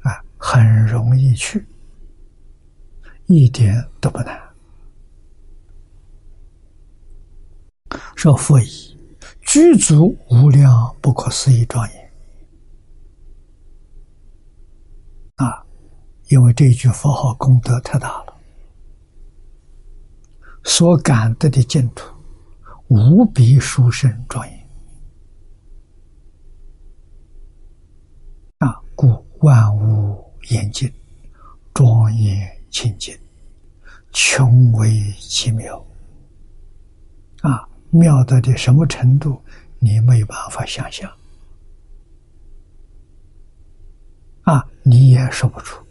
[0.00, 1.64] 啊，很容易去。
[3.26, 4.36] 一点都不难。
[8.16, 8.98] 说佛以
[9.42, 12.10] 具足无量不可思议庄严
[15.36, 15.64] 啊！
[16.28, 18.34] 因为这一句佛号功德太大了，
[20.64, 22.14] 所感得的净土
[22.88, 24.68] 无比殊胜庄严
[28.58, 28.80] 啊！
[28.94, 30.92] 故万物严净
[31.72, 32.52] 庄严。
[32.74, 33.16] 清净，
[34.10, 35.86] 穷为其妙
[37.42, 37.68] 啊！
[37.90, 39.40] 妙到的什么程度，
[39.78, 41.08] 你没有办法想象
[44.42, 44.68] 啊！
[44.82, 45.83] 你也说不出，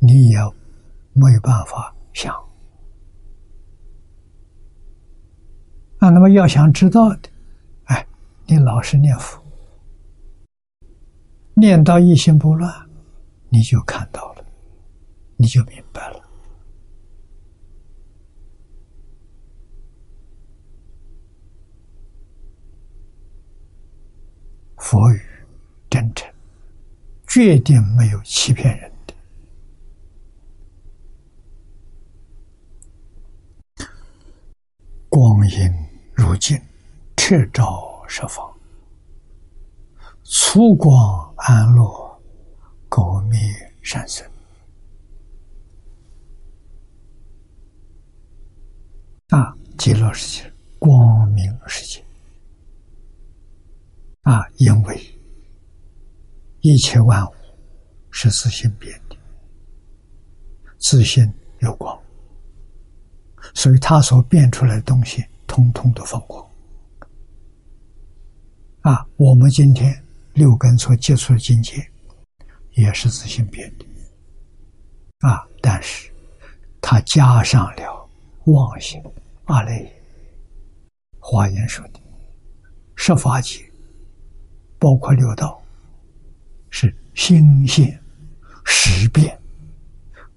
[0.00, 0.38] 你也
[1.12, 2.34] 没有办法想
[5.98, 6.08] 啊！
[6.08, 7.28] 那么要想知道的，
[7.84, 8.06] 哎，
[8.46, 9.38] 你老实念佛，
[11.54, 12.88] 念到一心不乱。
[13.50, 14.44] 你就看到了，
[15.36, 16.22] 你就明白了。
[24.76, 25.20] 佛语
[25.90, 26.32] 真诚，
[27.26, 29.14] 决定没有欺骗人的。
[35.10, 35.70] 光阴
[36.14, 36.58] 如镜，
[37.16, 38.50] 彻照十方，
[40.24, 42.08] 粗光安乐。
[42.88, 43.38] 狗灭
[43.82, 44.28] 善生。
[49.28, 52.04] 啊，极乐世界，光明世界。
[54.22, 55.00] 啊，因为
[56.62, 57.32] 一切万物
[58.10, 59.16] 是自性变的，
[60.78, 61.96] 自性有光，
[63.54, 66.46] 所以它所变出来的东西，通通都放光
[68.82, 69.06] 啊。
[69.16, 70.02] 我们今天
[70.34, 71.86] 六根所接触的境界。
[72.74, 73.84] 也是自性变的
[75.28, 76.08] 啊，但是
[76.80, 78.08] 它加上了
[78.44, 79.02] 妄心
[79.44, 79.92] 二类。
[81.18, 82.00] 华严说的
[82.94, 83.60] 十法界，
[84.78, 85.60] 包括六道，
[86.70, 87.92] 是心性
[88.64, 89.36] 识变。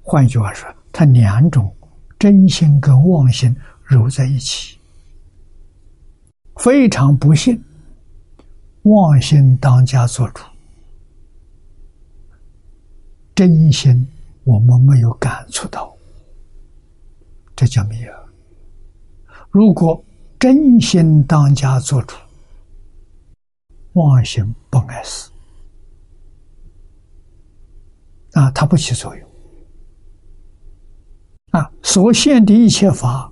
[0.02, 1.74] 换句话说，它两种
[2.24, 4.78] 真心跟妄心揉在一起，
[6.56, 7.62] 非常不幸，
[8.84, 10.42] 妄心当家做主。
[13.36, 14.08] 真心，
[14.46, 15.94] 我们没有感触到，
[17.58, 18.14] 这叫没有。
[19.50, 20.02] 如果
[20.40, 22.16] 真心当家做主，
[23.96, 25.30] 妄心不碍事，
[28.32, 29.33] 啊，它不起作用。
[31.54, 33.32] 啊，所现的一切法，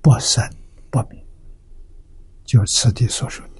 [0.00, 0.42] 不生
[0.90, 1.24] 不灭，
[2.44, 3.52] 就此地所说的。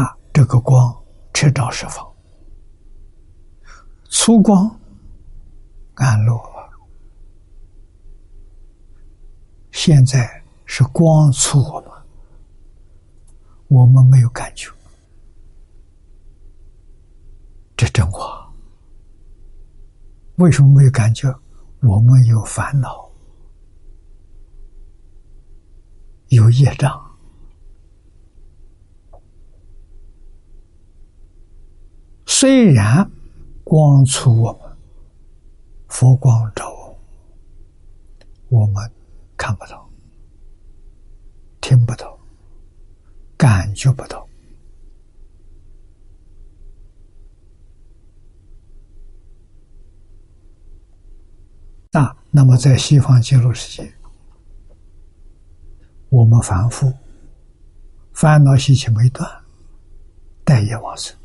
[0.00, 0.16] 啊。
[0.32, 2.12] 这个光彻照十方，
[4.08, 4.80] 粗光
[5.94, 6.42] 暗落。
[9.70, 11.90] 现在是光粗我们，
[13.68, 14.68] 我们没有感觉，
[17.76, 18.52] 这真话。
[20.36, 21.32] 为什么没有感觉？
[21.80, 23.10] 我们有烦恼，
[26.28, 27.00] 有业障。
[32.26, 33.10] 虽然
[33.62, 34.76] 光出我们，
[35.88, 36.70] 佛光照
[38.48, 38.90] 我，我们
[39.36, 39.88] 看不到、
[41.60, 42.18] 听不到、
[43.36, 44.26] 感觉不到
[51.94, 52.16] 啊。
[52.30, 53.94] 那么，在西方极乐世界，
[56.08, 56.92] 我们凡夫
[58.12, 59.30] 烦恼习气没断，
[60.44, 61.16] 待业往生。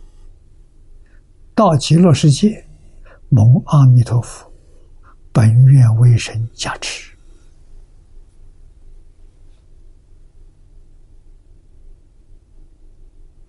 [1.56, 2.66] 到极乐世界，
[3.30, 4.52] 蒙阿弥陀佛
[5.32, 7.12] 本愿威神加持，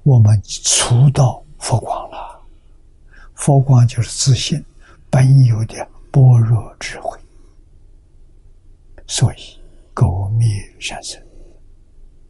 [0.03, 2.41] 我们出到佛光了。
[3.35, 4.65] 佛光就是自信
[5.11, 7.19] 本有的般若智慧，
[9.07, 9.39] 所以
[9.95, 11.21] 垢灭善生。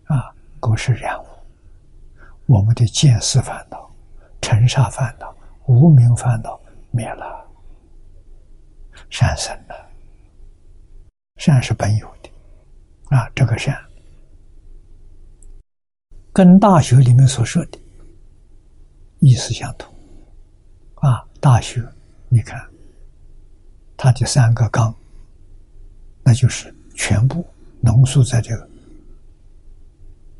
[0.04, 1.26] 啊，够是染污，
[2.46, 3.88] 我们的见思烦恼、
[4.40, 5.34] 尘沙烦恼、
[5.66, 7.46] 无名烦恼灭了，
[9.08, 9.90] 善生了。
[11.36, 13.78] 善是本有的，啊，这个善。
[16.32, 17.78] 跟大学里面所说的
[19.20, 19.94] 意思相同，
[20.96, 21.82] 啊，大学，
[22.28, 22.60] 你看，
[24.02, 24.94] 它的三个纲，
[26.22, 27.46] 那就是全部
[27.82, 28.70] 浓缩在这个。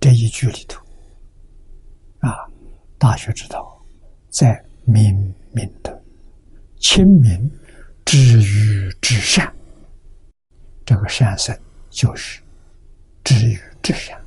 [0.01, 0.83] 这一句里头，
[2.21, 2.49] 啊，
[2.97, 3.79] 大学之道，
[4.31, 5.15] 在明
[5.53, 6.03] 明德、
[6.79, 7.53] 亲民、
[8.07, 9.55] 止于至善。
[10.87, 11.55] 这个善生
[11.91, 12.41] 就是
[13.23, 14.19] 止于至善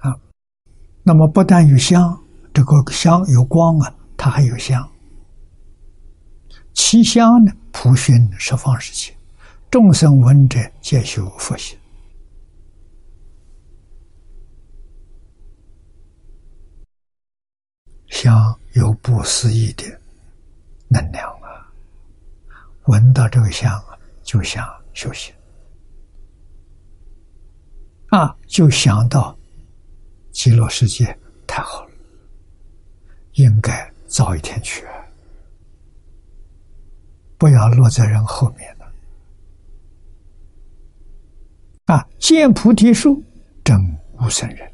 [0.00, 0.20] 啊。
[1.04, 2.16] 那么不但有香，
[2.52, 4.88] 这个香有光啊，它还有香。
[6.74, 9.14] 其香呢，普熏十方世界，
[9.70, 11.76] 众生闻者皆修佛性。
[18.08, 19.84] 香有不思议的
[20.88, 21.66] 能量啊！
[22.84, 25.34] 闻到这个香啊，就想修行
[28.08, 29.36] 啊，就想到
[30.32, 31.90] 极乐世界太好了，
[33.34, 34.84] 应该早一天去。
[37.38, 38.92] 不要落在人后面了
[41.86, 42.08] 啊！
[42.18, 43.22] 见菩提树，
[43.64, 43.76] 证
[44.12, 44.72] 无生人。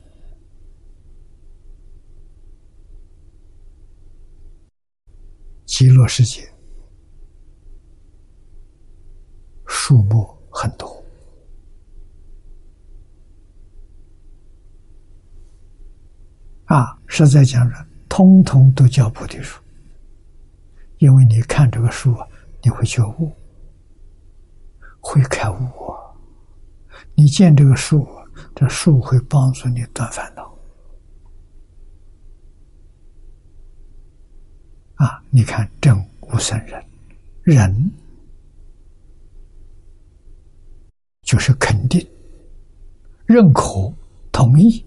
[5.65, 6.47] 极乐世界
[9.67, 11.05] 树木很多
[16.69, 17.77] 啊，实在讲着，
[18.09, 19.61] 通通都叫菩提树，
[20.99, 22.27] 因为你看这个树啊。
[22.61, 23.33] 你会觉悟，
[24.99, 25.95] 会开悟啊！
[27.15, 28.05] 你见这个树，
[28.53, 30.53] 这树会帮助你断烦恼
[34.97, 35.23] 啊！
[35.31, 36.85] 你看正无生人，
[37.45, 37.93] 人
[41.23, 42.05] 就是肯定、
[43.25, 43.95] 认可、
[44.33, 44.85] 同意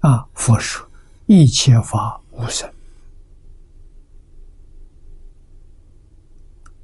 [0.00, 0.26] 啊！
[0.34, 0.86] 佛说
[1.26, 2.70] 一切法无生。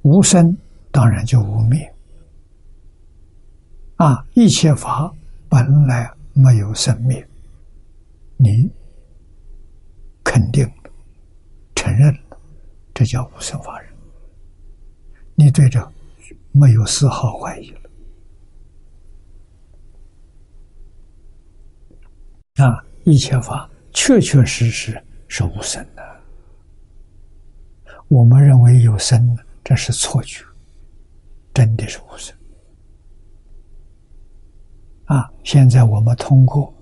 [0.03, 0.55] 无生
[0.91, 1.93] 当然就无灭
[3.97, 4.25] 啊！
[4.35, 5.13] 一切法
[5.49, 7.27] 本来没有生灭，
[8.37, 8.71] 你
[10.23, 10.71] 肯定
[11.75, 12.37] 承认了，
[12.93, 13.91] 这叫无生法忍。
[15.35, 15.91] 你对这
[16.51, 17.81] 没有丝毫怀疑了
[22.65, 22.85] 啊！
[23.09, 26.03] 一切法确确实实是无生的，
[28.09, 29.37] 我们认为有生。
[29.63, 30.43] 这是错觉，
[31.53, 32.35] 真的是无生
[35.05, 35.29] 啊！
[35.43, 36.73] 现在我们通过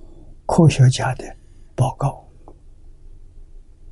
[0.47, 1.23] 科学家的
[1.75, 2.23] 报告，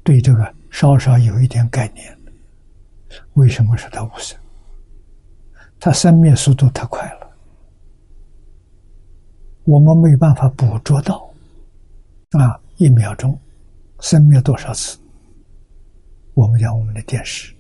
[0.04, 2.18] 对这个稍稍有一点概念
[3.34, 4.40] 为什么说它无生？
[5.80, 7.28] 它生灭速度太快了，
[9.66, 11.28] 我们没有办法捕捉到
[12.40, 12.60] 啊！
[12.78, 13.40] 一秒钟
[14.00, 14.98] 生灭多少次？
[16.34, 17.54] 我们讲我们的电视。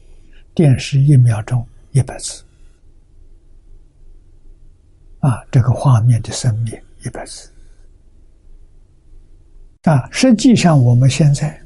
[0.55, 2.43] 电视一秒钟一百次，
[5.17, 7.51] 啊，这个画面的生灭一百次，
[9.81, 11.59] 啊，实际上我们现在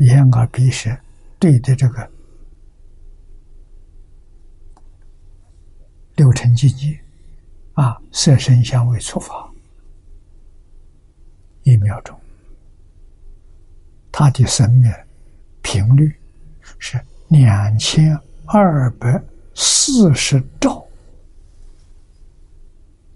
[0.00, 0.94] 眼耳鼻舌
[1.38, 2.10] 对的这个
[6.16, 7.00] 六尘境界，
[7.72, 9.49] 啊，色声香味触法，
[11.62, 12.18] 一秒钟，
[14.10, 14.92] 它的生命
[15.62, 16.14] 频率
[16.78, 17.00] 是。
[17.30, 19.22] 两千二百
[19.54, 20.84] 四十兆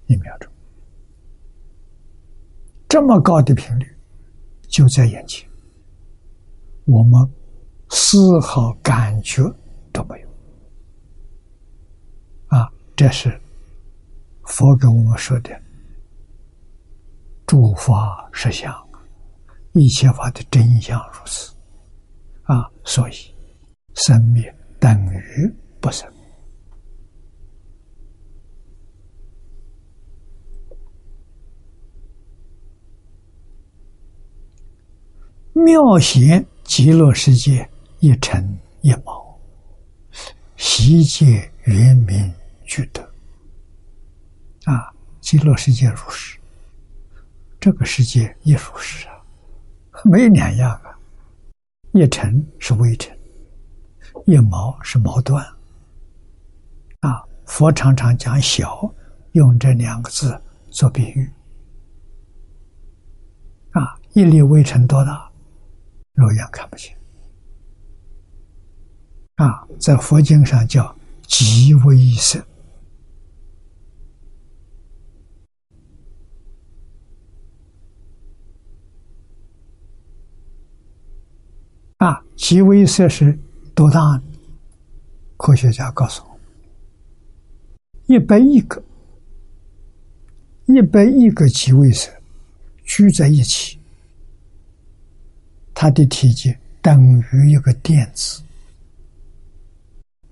[0.07, 0.49] 一秒钟，
[2.89, 3.93] 这么高的频率
[4.69, 5.51] 就在眼前，
[6.85, 7.29] 我们
[7.91, 9.43] 丝毫感觉
[9.93, 10.29] 都没有。
[12.57, 13.37] 啊，这是
[14.45, 15.61] 佛给我们说的
[17.47, 18.75] 诸法实相，
[19.73, 21.55] 一切法的真相如此。
[22.45, 23.15] 啊，所以。
[23.97, 26.13] 生灭等于不生，
[35.53, 39.39] 妙贤极乐世界一尘一毛，
[40.57, 42.35] 悉界圆明
[42.65, 43.01] 具德。
[44.65, 46.37] 啊，极乐世界如是，
[47.65, 49.25] 这个世界也如是啊，
[50.05, 50.95] 没有两样啊。
[51.93, 53.19] 一尘是微尘。
[54.27, 55.43] 一毛是毛断，
[57.01, 58.95] 啊，佛常常讲小，
[59.33, 60.39] 用这两个字
[60.69, 61.33] 做比喻，
[63.71, 65.27] 啊，一粒微尘多大，
[66.13, 66.95] 肉眼看不见，
[69.37, 70.95] 啊，在佛经上叫
[71.27, 72.47] 极微色，
[82.05, 83.39] 啊，极微色是。
[83.75, 84.23] 多大？
[85.37, 86.39] 科学家告诉我，
[88.07, 88.81] 一百亿个，
[90.67, 92.09] 一百亿个极微色
[92.85, 93.77] 聚在一起，
[95.75, 98.41] 它的体积等于一个电子，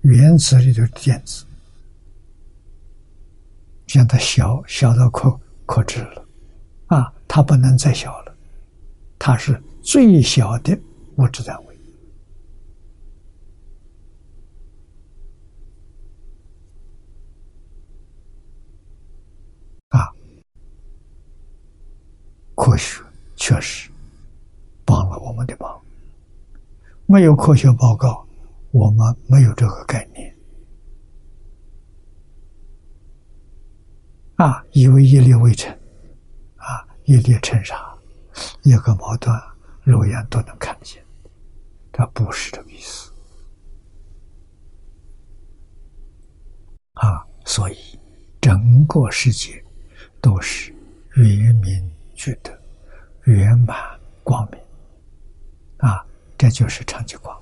[0.03, 1.43] 原子里的电子，
[3.87, 6.25] 让它小小到可可知了，
[6.87, 8.33] 啊，它不能再小了，
[9.19, 10.79] 它是最小的
[11.17, 11.73] 物质单位。
[22.55, 23.03] 科学
[23.35, 23.91] 确实
[24.85, 25.81] 帮了我们的忙，
[27.07, 28.25] 没有科学报告，
[28.71, 30.33] 我们没有这个概念。
[34.35, 35.77] 啊，以为一粒微尘，
[36.55, 37.75] 啊，一粒尘沙，
[38.61, 39.37] 一个毛断，
[39.83, 41.02] 肉眼都能看得见，
[41.93, 43.09] 他不是这个意思。
[46.95, 47.77] 啊，所以
[48.41, 49.63] 整个世界
[50.19, 50.75] 都是
[51.15, 51.89] 圆明。
[52.15, 52.57] 觉得
[53.23, 53.75] 圆满
[54.23, 54.57] 光明
[55.79, 56.05] 啊，
[56.37, 57.37] 这就是长吉光。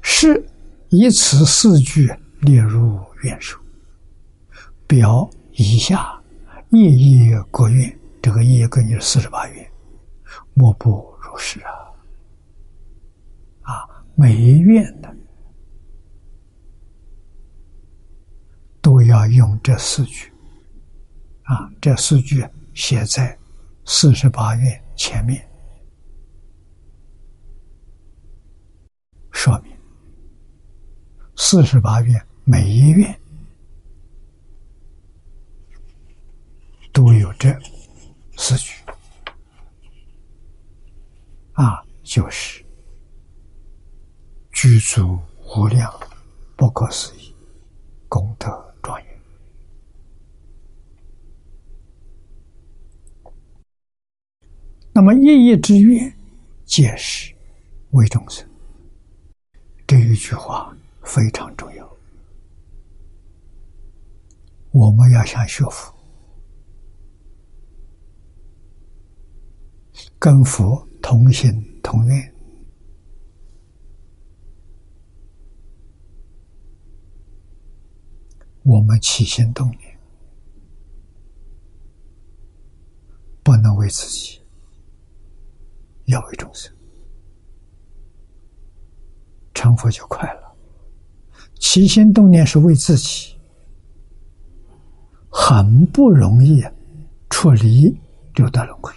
[0.00, 0.46] 是
[0.90, 3.58] 以此四句列入愿书，
[4.86, 6.22] 表以下
[6.70, 9.68] 夜夜各愿，这个夜跟你四十八愿，
[10.54, 11.85] 莫不如是啊！
[14.16, 15.16] 每一愿的
[18.80, 20.32] 都要用这四句
[21.44, 22.44] 啊，这四句。
[22.76, 23.38] 写在
[23.86, 25.48] 四十八愿前面，
[29.32, 29.72] 说明
[31.36, 33.18] 四十八愿每一愿
[36.92, 37.50] 都有这
[38.36, 38.74] 四句
[41.54, 42.62] 啊，就是
[44.58, 45.18] 具足
[45.54, 45.92] 无量
[46.56, 47.36] 不可思议
[48.08, 48.48] 功德
[48.82, 49.20] 庄严。
[54.94, 56.10] 那么一叶之愿，
[56.64, 57.34] 皆是
[57.90, 58.48] 为众生。
[59.86, 61.96] 这一句话非常重要，
[64.70, 65.94] 我们要想学佛，
[70.18, 71.52] 跟佛同心
[71.82, 72.34] 同愿，
[78.66, 79.98] 我们起心动念
[83.42, 84.40] 不能为自己。
[86.06, 86.72] 要为众生
[89.54, 90.56] 成佛就快了。
[91.58, 93.36] 起心动念是为自己，
[95.28, 96.62] 很不容易
[97.28, 97.92] 出离
[98.34, 98.92] 六道轮回。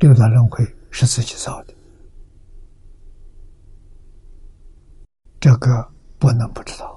[0.00, 1.74] 六道轮回是自己造的，
[5.40, 6.93] 这个不能不知道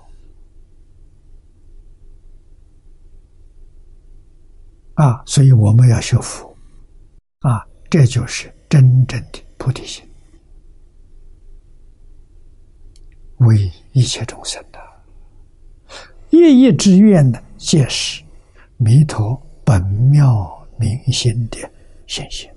[4.97, 5.23] 啊！
[5.27, 6.57] 所以我们要学佛
[7.41, 7.65] 啊！
[7.87, 10.03] 这就是真正的菩提心，
[13.37, 14.79] 为一切众生的
[16.31, 18.23] 一一之愿呢，皆是
[18.77, 21.57] 弥陀本妙明心的
[22.07, 22.51] 显现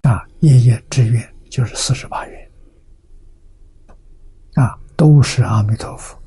[0.00, 0.26] 啊！
[0.40, 2.50] 夜夜之愿就是四十八愿
[4.54, 6.18] 啊，都是阿弥陀佛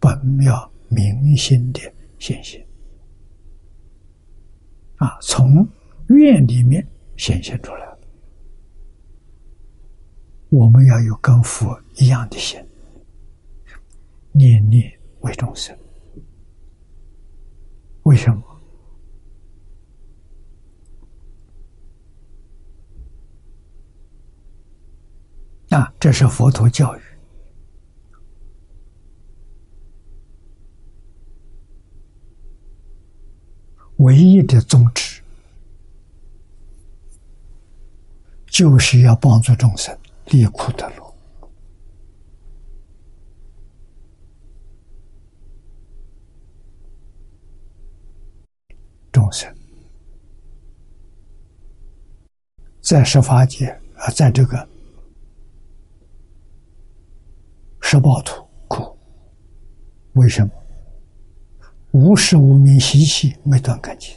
[0.00, 1.80] 本妙明心的
[2.18, 2.64] 显现。
[4.96, 5.68] 啊，从
[6.08, 6.86] 愿里面
[7.16, 7.86] 显现出来。
[10.50, 12.58] 我们要有跟佛一样的心，
[14.32, 14.90] 念念
[15.20, 15.76] 为众生。
[18.04, 18.42] 为什么？
[25.68, 27.00] 啊，这是佛陀教育。
[33.98, 35.20] 唯一的宗旨，
[38.46, 39.96] 就是要帮助众生
[40.26, 41.14] 离苦得乐。
[49.10, 49.52] 众生
[52.80, 53.66] 在十法界
[53.96, 54.68] 啊，在这个
[57.80, 58.96] 十报土苦，
[60.12, 60.57] 为什么？
[61.92, 64.14] 无时无明习气没断干净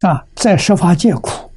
[0.00, 1.50] 啊，在十法界苦，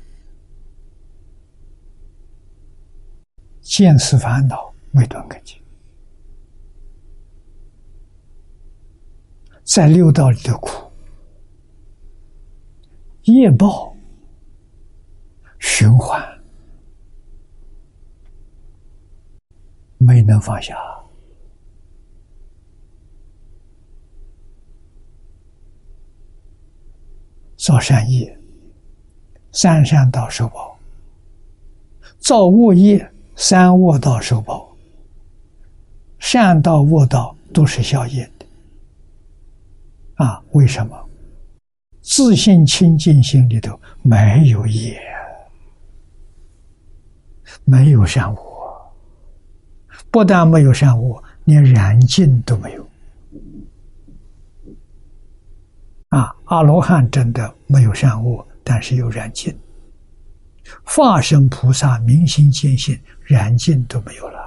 [3.62, 5.62] 见思烦恼没断干净，
[9.64, 10.70] 在六道里的苦。
[13.24, 13.94] 业报
[15.60, 16.26] 循环，
[19.98, 20.78] 没能放下，
[27.58, 28.38] 造善业，
[29.52, 30.78] 三善道受报；
[32.20, 34.66] 造恶业，三恶道受报。
[36.20, 38.46] 善道、恶道都是消业的，
[40.16, 40.42] 啊？
[40.52, 41.10] 为什么？
[42.02, 45.00] 自信清净心里头没有业，
[47.66, 48.92] 没有善恶，
[50.10, 52.90] 不但没有善恶，连染净都没有。
[56.10, 59.54] 啊，阿罗汉真的没有善恶，但是有染净；
[60.84, 64.40] 化身菩萨明心见性，染净都没有了。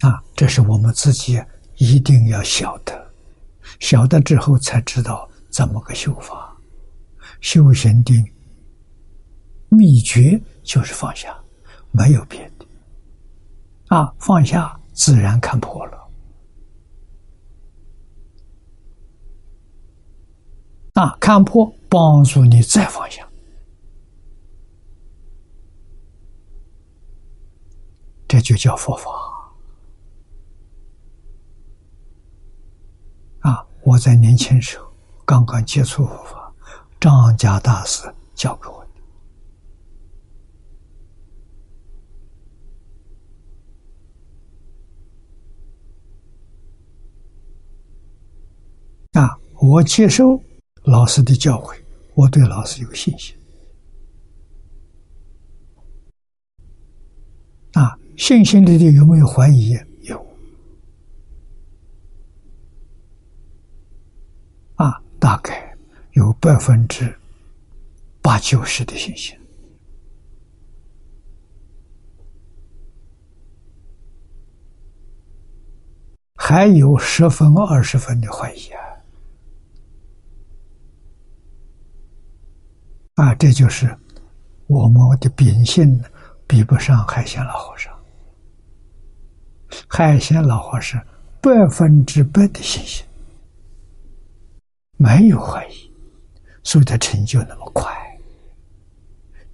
[0.00, 1.40] 啊，这是我们自己。
[1.78, 3.12] 一定要晓得，
[3.80, 6.56] 晓得之后才知道怎么个修法。
[7.42, 8.14] 修行的
[9.68, 11.36] 秘诀就是放下，
[11.90, 12.66] 没有别的。
[13.88, 15.95] 啊，放下自然看破了。
[20.96, 23.28] 啊，看破帮助你再放下，
[28.26, 29.10] 这就叫佛法。
[33.40, 34.90] 啊我在年轻时候
[35.26, 36.50] 刚刚接触佛法，
[36.98, 38.82] 张家大师教给我
[49.12, 49.20] 的。
[49.20, 50.40] 啊，我接受
[50.86, 51.76] 老师的教诲，
[52.14, 53.36] 我对老师有信心。
[57.72, 59.76] 啊，信心里头有没有怀疑？
[60.02, 60.26] 有
[64.76, 65.76] 啊大概
[66.12, 67.12] 有百分之
[68.22, 69.36] 八九十的信心，
[76.36, 78.85] 还有十分二十分的怀疑啊！
[83.16, 83.86] 啊，这就是
[84.66, 86.02] 我们的秉性
[86.46, 87.92] 比不上海鲜老和尚。
[89.88, 91.02] 海鲜老和尚
[91.40, 93.04] 百分之百的信心。
[94.98, 95.90] 没有怀疑，
[96.62, 97.90] 所以他成就那么快，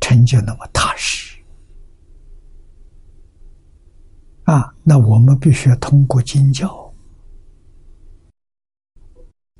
[0.01, 1.39] 成就那么踏实。
[4.45, 6.93] 啊，那我们必须要通过经教，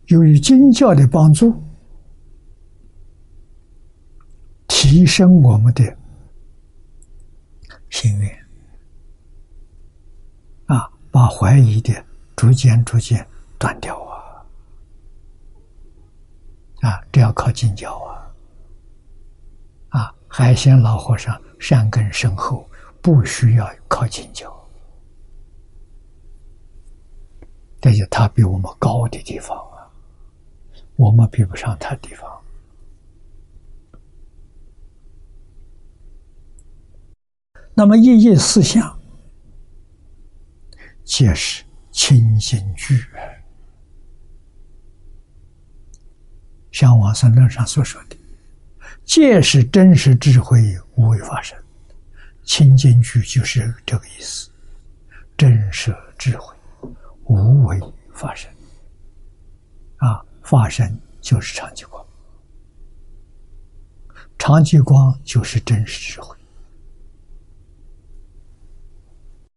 [0.07, 1.53] 由于经教的帮助，
[4.93, 5.83] 提升我们的
[7.89, 8.47] 心愿，
[10.67, 12.05] 啊，把怀疑的
[12.37, 13.27] 逐渐逐渐
[13.59, 14.45] 断掉啊。
[16.83, 17.95] 啊，这要靠近教
[19.89, 19.99] 啊！
[19.99, 22.69] 啊，海鲜老和尚善根深厚，
[23.01, 24.55] 不需要靠近教。
[27.81, 29.89] 这就他比我们高的地方啊，
[30.97, 32.42] 我们比不上他地方。
[37.83, 38.97] 那么一业四相，
[41.03, 43.05] 皆是清净具。
[46.71, 48.17] 像往生论上所说的，
[49.05, 50.63] 皆是真实智慧
[50.95, 51.59] 无为发生，
[52.45, 54.49] 清净具就是这个意思。
[55.37, 56.55] 真实智慧
[57.25, 57.81] 无为
[58.15, 58.49] 发生，
[59.97, 60.89] 啊，发生
[61.21, 62.07] 就是长极光，
[64.39, 66.37] 长极光就是真实智慧，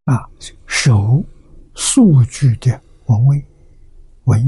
[0.06, 0.28] 啊，
[0.66, 1.22] 守
[1.74, 3.44] 数据的文位
[4.24, 4.40] 文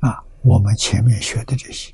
[0.00, 0.22] 啊。
[0.42, 1.92] 我们前面学的这些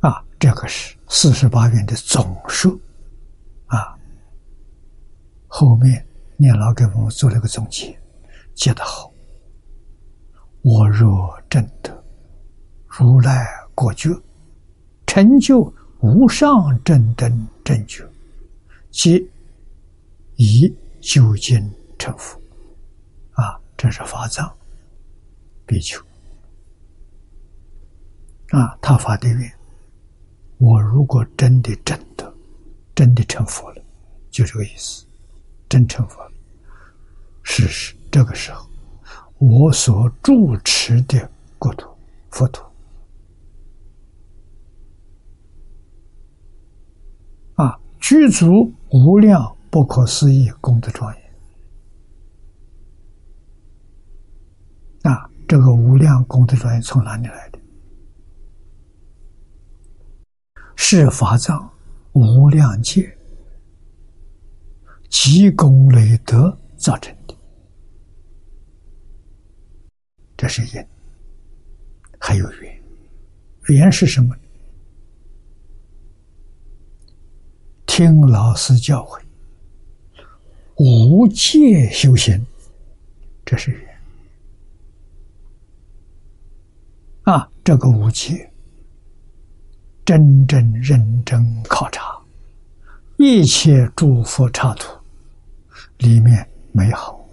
[0.00, 2.78] 啊，这个是四十八愿的总数
[3.66, 3.98] 啊。
[5.48, 6.06] 后面
[6.36, 7.98] 念老给我们做了个总结，
[8.54, 9.10] 接得好。
[10.60, 12.04] 我若正得
[12.86, 14.10] 如来果觉，
[15.12, 15.70] 成就
[16.00, 18.02] 无上正等正觉，
[18.90, 19.30] 即
[20.36, 21.60] 以究竟
[21.98, 22.40] 成佛。
[23.32, 24.50] 啊，这是法藏
[25.66, 26.00] 比丘。
[28.52, 29.52] 啊，他发的愿：
[30.56, 32.34] 我如果真的真的
[32.94, 33.84] 真的成佛了，
[34.30, 35.04] 就这个意思，
[35.68, 36.32] 真成佛了。
[37.42, 38.66] 事实这个时候，
[39.36, 41.86] 我所住持的国土
[42.30, 42.64] 佛土，
[47.54, 51.22] 啊，具足无量不可思议功德庄严。
[55.02, 57.60] 那，这个无量功德庄严从哪里来的？
[60.74, 61.72] 是法藏
[62.12, 63.16] 无量界
[65.08, 67.36] 积功累德造成的，
[70.36, 70.84] 这是因，
[72.18, 72.82] 还有缘。
[73.68, 74.34] 缘是什么？
[78.02, 79.20] 听老师教诲，
[80.74, 82.44] 无戒修行，
[83.44, 83.80] 这是。
[87.22, 88.50] 啊，这个无戒。
[90.04, 92.20] 真正认真考察
[93.18, 94.98] 一切诸佛刹土
[95.98, 97.24] 里面美好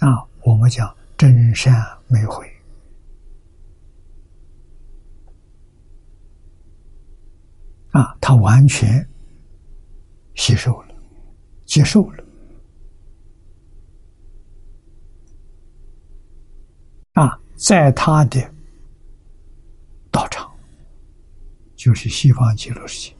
[0.00, 1.74] 啊，我们讲真善
[2.08, 2.46] 美慧
[7.92, 9.08] 啊，他完全
[10.34, 10.94] 吸收了，
[11.64, 12.24] 接受了
[17.14, 18.40] 啊，在他的
[20.10, 20.50] 道场。
[21.76, 23.16] 就是西方极乐世界，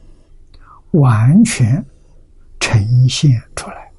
[0.91, 1.85] 完全
[2.59, 3.91] 呈现出来，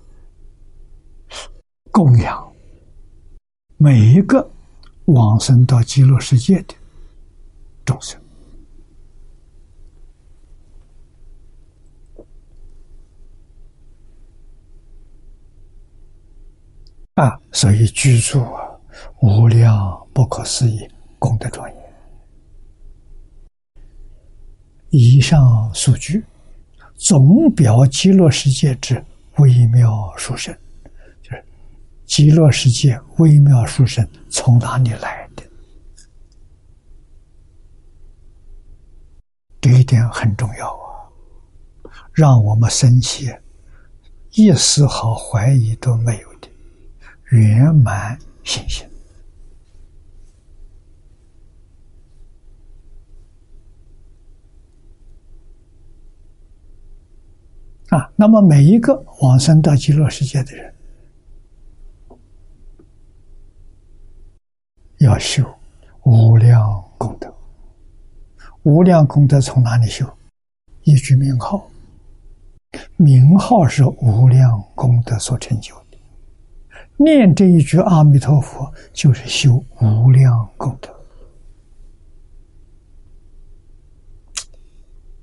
[1.92, 2.52] 供养
[3.76, 4.50] 每一个
[5.04, 6.74] 往生到极乐世界的
[7.84, 8.20] 众生
[17.16, 18.60] 啊，所以居住啊，
[19.22, 20.86] 无量不可思议
[21.18, 21.76] 功德庄严。
[24.90, 26.22] 以上数据，
[26.94, 29.02] 总表极乐世界之
[29.38, 30.54] 微妙殊胜，
[31.22, 31.42] 就是
[32.04, 35.42] 极乐世界微妙殊胜从哪里来的？
[39.58, 41.08] 这一点很重要啊，
[42.12, 43.34] 让我们生起
[44.32, 46.35] 一丝毫怀疑都没有
[47.30, 48.86] 圆满信心。
[57.88, 60.74] 啊，那么每一个往生到极乐世界的人，
[64.98, 65.44] 要修
[66.02, 67.32] 无量功德。
[68.64, 70.04] 无量功德从哪里修？
[70.82, 71.70] 一句名号，
[72.96, 75.85] 名号是无量功德所成就的。
[76.96, 80.94] 念这一句阿弥陀佛，就是修无量功德。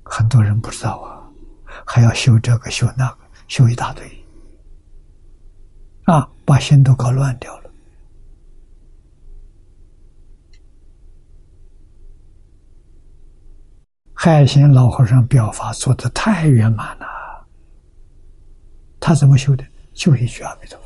[0.02, 1.20] 很多人不知道啊。
[1.84, 3.18] 还要修这个修那个，
[3.48, 4.06] 修一大堆，
[6.04, 7.70] 啊，把心都搞乱掉了。
[14.12, 17.06] 海贤老和尚表法做的太圆满了，
[19.00, 19.66] 他怎么修的？
[19.92, 20.83] 就一句阿弥陀佛。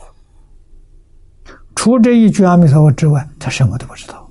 [1.78, 4.28] 除这一句阿弥陀佛之外，他什么都不知道。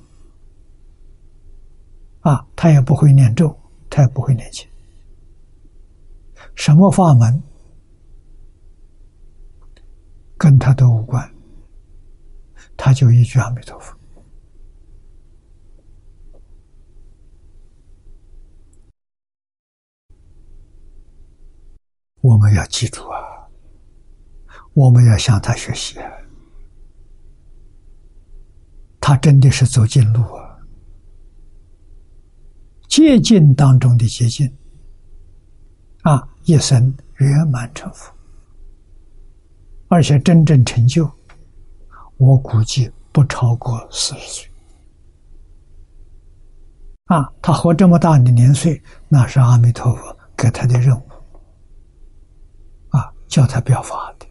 [2.20, 3.58] 啊，他也不会念咒，
[3.88, 4.68] 他也不会念经。
[6.54, 7.42] 什么法门
[10.36, 11.26] 跟他都无关，
[12.76, 13.96] 他就一句阿弥陀佛。
[22.20, 23.16] 我们要记住啊，
[24.74, 26.12] 我们要向他学习啊，
[29.00, 30.58] 他真的是走近路啊，
[32.88, 34.50] 接近当中的接近。
[36.02, 38.10] 啊，一生圆满成佛，
[39.88, 41.10] 而且真正成就，
[42.16, 44.50] 我估计不超过四十岁。
[47.06, 51.02] 啊，他活这么大的年岁，那是阿弥陀佛给他的任务，
[52.90, 54.26] 啊，叫他表法的。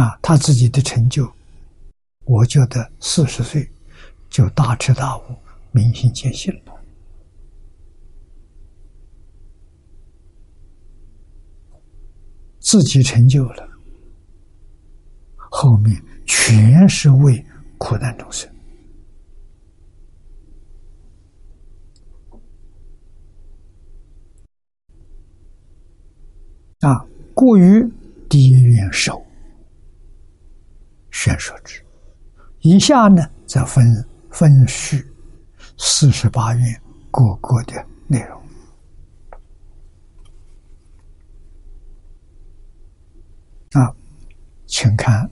[0.00, 1.30] 啊，他自己的成就，
[2.24, 3.70] 我觉得四十岁
[4.30, 5.22] 就大彻大悟、
[5.72, 6.72] 明心见性了。
[12.58, 13.68] 自己成就了，
[15.36, 17.44] 后面全是为
[17.76, 18.50] 苦难众生
[26.80, 27.86] 啊，过于
[28.30, 29.24] 第一愿受，
[31.10, 31.83] 宣说之。
[32.64, 33.84] 以下呢，则分
[34.30, 35.06] 分序
[35.76, 38.42] 四十八愿各个的内容。
[43.72, 43.94] 啊，
[44.64, 45.30] 请看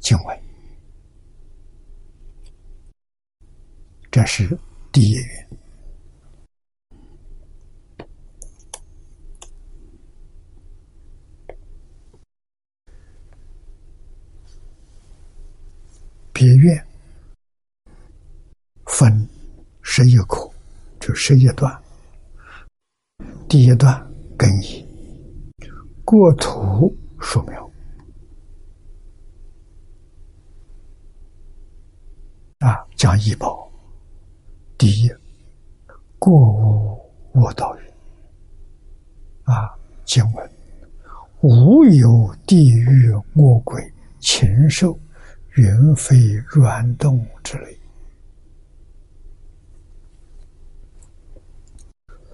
[0.00, 0.38] 经文，
[4.10, 4.58] 这是
[4.92, 5.59] 第一愿。
[16.40, 16.82] 别院
[18.86, 19.28] 分
[19.82, 20.50] 十一课，
[20.98, 21.70] 就十一段。
[23.46, 23.94] 第一段
[24.38, 24.82] 更以
[26.02, 27.70] 过土树苗
[32.60, 33.70] 啊，讲医保。
[34.78, 35.10] 第一，
[36.18, 37.92] 过无卧道人
[39.42, 40.50] 啊，经文
[41.42, 44.98] 无有地狱恶鬼禽兽。
[45.56, 46.16] 云飞
[46.46, 47.76] 软动之类，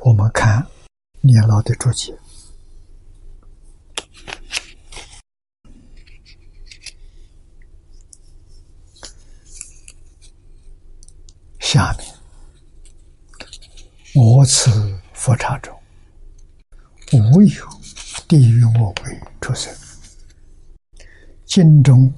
[0.00, 0.64] 我们看
[1.22, 2.14] 年老的注解，
[11.58, 12.06] 下面
[14.14, 14.70] 我此
[15.14, 15.74] 佛刹中
[17.12, 17.66] 无有
[18.28, 19.74] 地狱恶鬼出生，
[21.46, 22.12] 经中。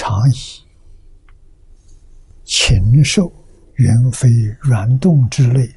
[0.00, 0.34] 常以
[2.42, 3.30] 禽兽、
[3.74, 5.70] 猿飞、软动之类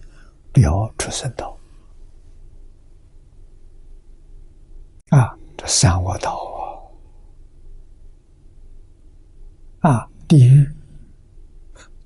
[0.54, 1.58] 表出生道。
[5.10, 6.40] 啊，这三恶道
[9.82, 10.66] 啊，啊，地狱，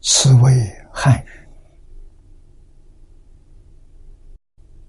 [0.01, 1.29] 此为汉语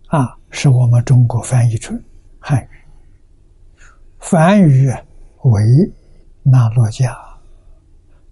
[0.06, 2.02] 啊，是我们中国翻译成
[2.40, 2.68] 汉语，
[4.18, 4.90] 梵语
[5.42, 5.92] 为。
[6.50, 7.14] 那罗迦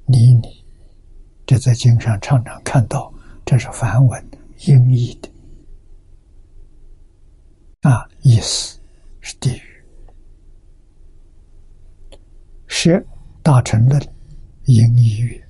[0.07, 0.65] 尼尼，
[1.45, 3.13] 这在经上常常看到，
[3.45, 4.31] 这是梵文
[4.67, 5.31] 音译的。
[7.83, 8.81] 啊，意思
[9.21, 9.63] 是地狱。
[12.67, 13.07] 是
[13.43, 14.01] 大乘的
[14.65, 15.45] 音译语，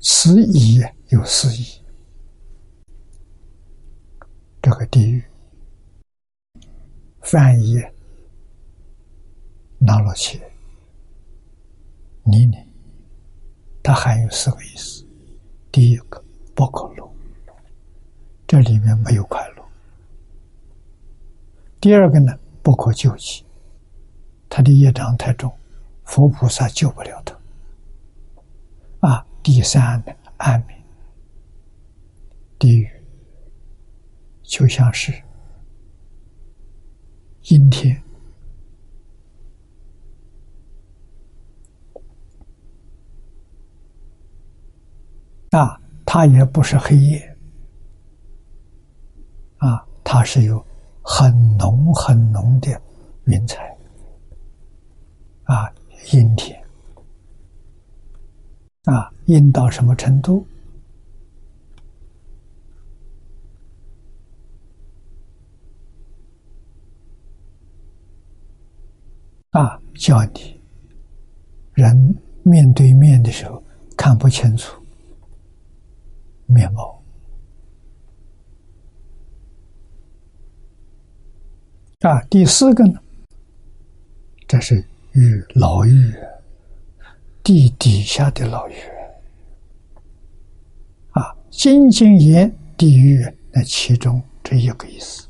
[0.00, 1.80] 此义有四义，
[4.60, 5.22] 这个地狱。
[7.20, 7.80] 翻译
[9.78, 10.51] 那罗切。
[12.24, 12.66] 泥泞，
[13.82, 15.04] 它含有四个意思。
[15.70, 16.22] 第一个
[16.54, 17.10] 不可乐，
[18.46, 19.64] 这里面没有快乐。
[21.80, 23.44] 第二个呢，不可救济，
[24.48, 25.52] 他的业障太重，
[26.04, 29.08] 佛菩萨救不了他。
[29.08, 30.80] 啊，第三呢，安眠，
[32.58, 32.88] 地狱
[34.42, 35.12] 就像是
[37.48, 38.00] 阴天。
[45.52, 47.36] 啊，它也不是黑夜，
[49.58, 50.64] 啊，它是有
[51.02, 52.80] 很浓很浓的
[53.24, 53.76] 云彩，
[55.44, 55.70] 啊，
[56.12, 56.58] 阴天，
[58.84, 60.46] 啊，阴到什么程度？
[69.50, 70.58] 啊，叫你
[71.74, 71.94] 人
[72.42, 73.62] 面对面的时候
[73.98, 74.81] 看不清楚。
[76.52, 77.02] 面貌。
[82.00, 83.00] 啊，第四个呢，
[84.46, 86.14] 这是狱牢狱，
[87.42, 88.74] 地底下的牢狱
[91.12, 95.28] 啊，金金言地狱那其中这一个意思。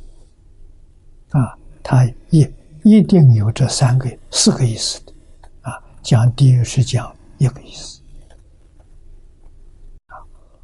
[1.30, 2.46] 啊，它一
[2.84, 5.12] 一定有这三个四个意思的。
[5.60, 8.01] 啊，讲地狱是讲一个意思。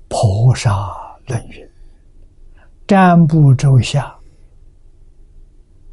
[0.09, 1.71] 菩萨论语
[2.89, 4.19] ：“占卜周下，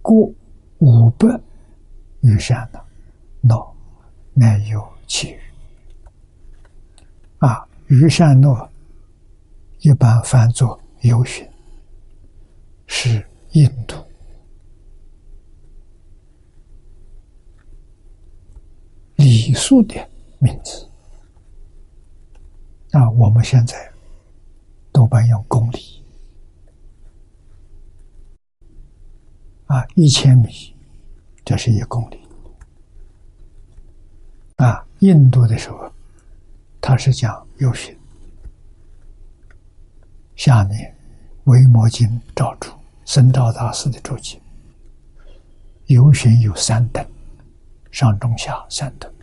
[0.01, 0.31] 过
[0.79, 1.27] 五百
[2.21, 2.79] 余山呢，
[3.41, 3.75] 诺
[4.33, 5.39] 乃有其余。
[7.39, 8.69] 啊，余善诺
[9.79, 11.45] 一般翻作游巡，
[12.87, 13.95] 是印度
[19.17, 19.95] 礼数的
[20.39, 20.89] 名字。
[22.91, 23.75] 那，我们现在。”
[24.95, 26.01] 多半用公里
[29.65, 30.73] 啊，一千米，
[31.43, 32.19] 这是一公里
[34.55, 34.87] 啊。
[34.99, 35.91] 印度的时候，
[36.79, 37.93] 他是讲有训。
[40.37, 40.95] 下面
[41.51, 42.73] 《维摩经》照出，
[43.03, 44.41] 僧照大师的注解：
[45.87, 47.05] 游巡有三等，
[47.91, 49.13] 上中下三等。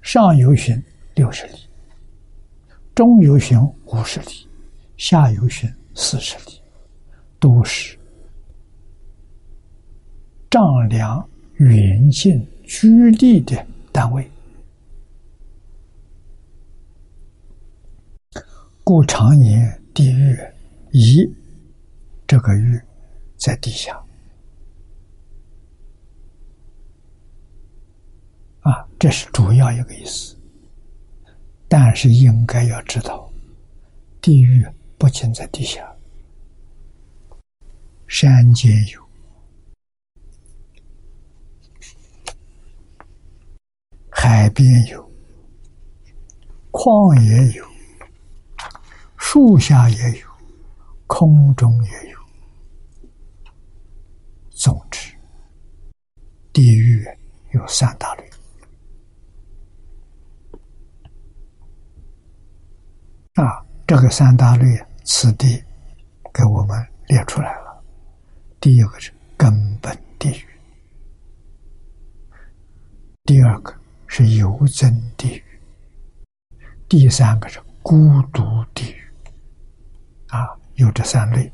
[0.00, 0.82] 上游巡
[1.14, 1.68] 六十里，
[2.94, 4.47] 中游巡五十里，
[4.98, 6.60] 下游巡四十里，
[7.38, 7.96] 都是
[10.50, 11.26] 丈量
[11.58, 14.28] 远近距离的单位。
[18.82, 20.36] 故常言地狱
[20.90, 21.24] 一，
[22.26, 22.80] 这个狱
[23.36, 24.02] 在地下
[28.60, 30.36] 啊，这是主要一个意思。
[31.68, 33.30] 但是应该要知道，
[34.20, 34.66] 地狱
[34.98, 35.96] 不仅在地下，
[38.08, 39.08] 山间有，
[44.10, 45.08] 海边有，
[46.72, 47.64] 旷野有。
[49.16, 50.26] 树下也有，
[51.06, 52.18] 空中也有。
[54.50, 55.14] 总之，
[56.52, 57.06] 地狱
[57.52, 58.28] 有三大类。
[63.34, 65.64] 啊，这个三大类，此地
[66.34, 67.82] 给我们列出来了。
[68.60, 70.46] 第一个是根本地狱，
[73.24, 73.74] 第二个
[74.06, 75.60] 是游增地狱，
[76.90, 78.42] 第三个是孤独
[78.74, 79.02] 地狱。
[80.26, 81.50] 啊，有这三类，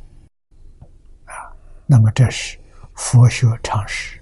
[1.24, 1.54] 啊，
[1.86, 2.58] 那么这是
[2.96, 4.18] 佛学常识，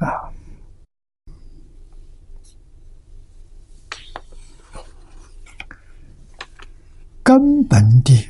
[0.00, 0.26] 啊，
[7.30, 8.28] 根本地狱，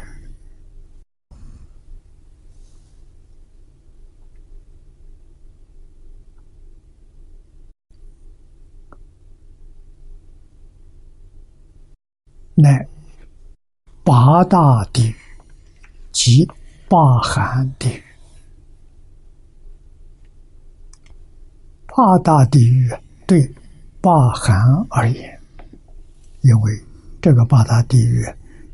[12.57, 12.87] 乃。
[14.05, 15.15] 八大地狱
[16.13, 16.47] 及
[16.87, 18.03] 八寒地狱，
[21.87, 22.91] 八大地狱
[23.27, 23.51] 对
[24.03, 24.61] 八寒
[24.91, 25.41] 而言，
[26.43, 26.79] 因为
[27.23, 28.27] 这个八大地狱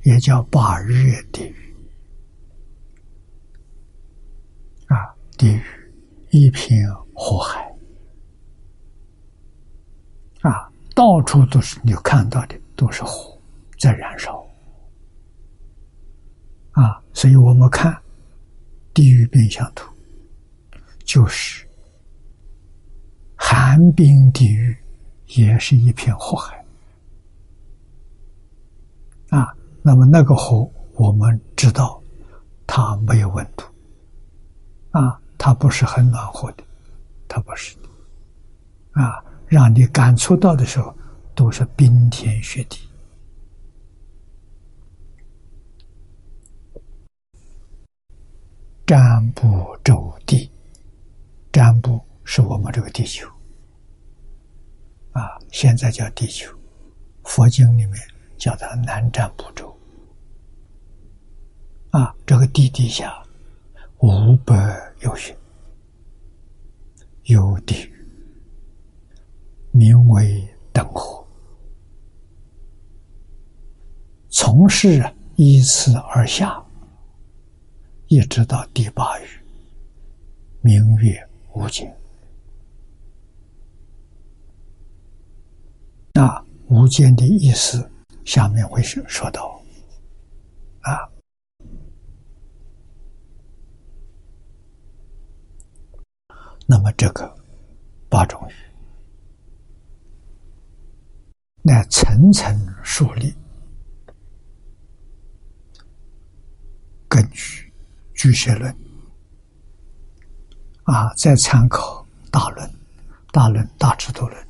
[0.07, 0.95] 也叫八热
[1.33, 1.77] 地狱
[4.87, 4.95] 啊，
[5.37, 5.61] 地狱
[6.31, 7.61] 一片火海
[10.43, 13.37] 啊，到处都是你看到的都是火
[13.81, 14.41] 在燃烧。
[16.71, 18.01] 啊，所以我们看
[18.95, 19.93] 地狱变相图，
[21.05, 21.67] 就是
[23.35, 24.77] 寒冰地狱，
[25.35, 26.65] 也是一片火海。
[29.31, 29.53] 啊，
[29.87, 32.03] 那么那个火，我们知道
[32.67, 33.65] 它没有温度，
[34.91, 36.65] 啊，它不是很暖和的，
[37.29, 40.93] 它不是的，啊，让你感触到的时候，
[41.37, 42.81] 都是冰天雪地。
[48.85, 50.51] 占卜周地，
[51.53, 53.29] 占卜是我们这个地球
[55.13, 56.53] 啊，现在叫地球。
[57.23, 57.95] 佛经里面
[58.37, 59.76] 叫它南占卜周
[61.97, 63.25] 啊，这个地底下
[64.01, 64.55] 五百
[65.01, 65.35] 有穴，
[67.23, 68.07] 有地狱，
[69.71, 71.27] 名为等火，
[74.29, 76.63] 从事依次而下。
[78.09, 79.25] 一直到第八日，
[80.61, 81.19] 明月
[81.55, 81.91] 无尽。
[86.13, 87.91] 那无间的意思，
[88.27, 89.59] 下面会是说到
[90.83, 91.09] 啊。
[96.67, 97.33] 那么这个
[98.09, 98.55] 八种语，
[101.63, 103.35] 乃层层树立，
[107.09, 107.65] 根据。
[108.19, 108.75] 巨蟹论
[110.85, 112.75] 啊，再参考大论、
[113.31, 114.49] 大论、大智度论。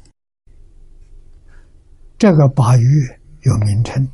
[2.16, 4.08] 这个八月有名称，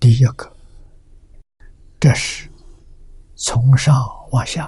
[0.00, 0.50] 第一个，
[2.00, 2.48] 这是
[3.34, 3.94] 从上
[4.30, 4.66] 往下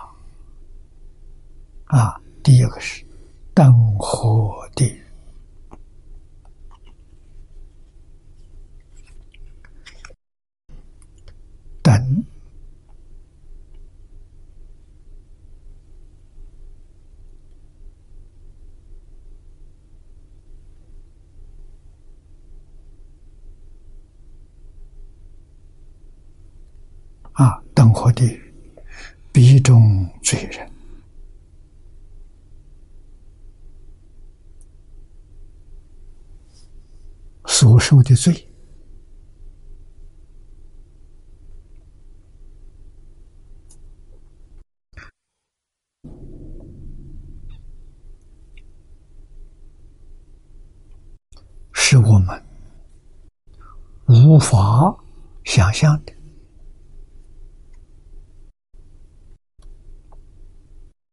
[1.89, 3.05] 啊，第一个是
[3.55, 4.95] 灯火地。
[11.83, 12.25] 等
[27.33, 28.53] 啊，灯火地狱，
[29.33, 30.71] 逼中罪人，
[37.61, 38.33] 所受的罪。
[51.73, 52.41] 是我们
[54.07, 54.97] 无法
[55.43, 56.13] 想象的。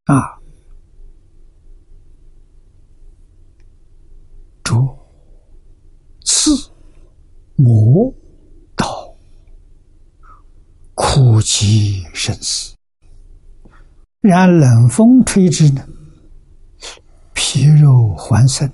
[0.04, 0.45] 啊
[7.56, 8.14] 魔
[8.76, 9.14] 道，
[10.94, 12.76] 苦极生死。
[14.22, 15.88] 然冷风吹之呢，
[17.34, 18.70] 皮肉还生，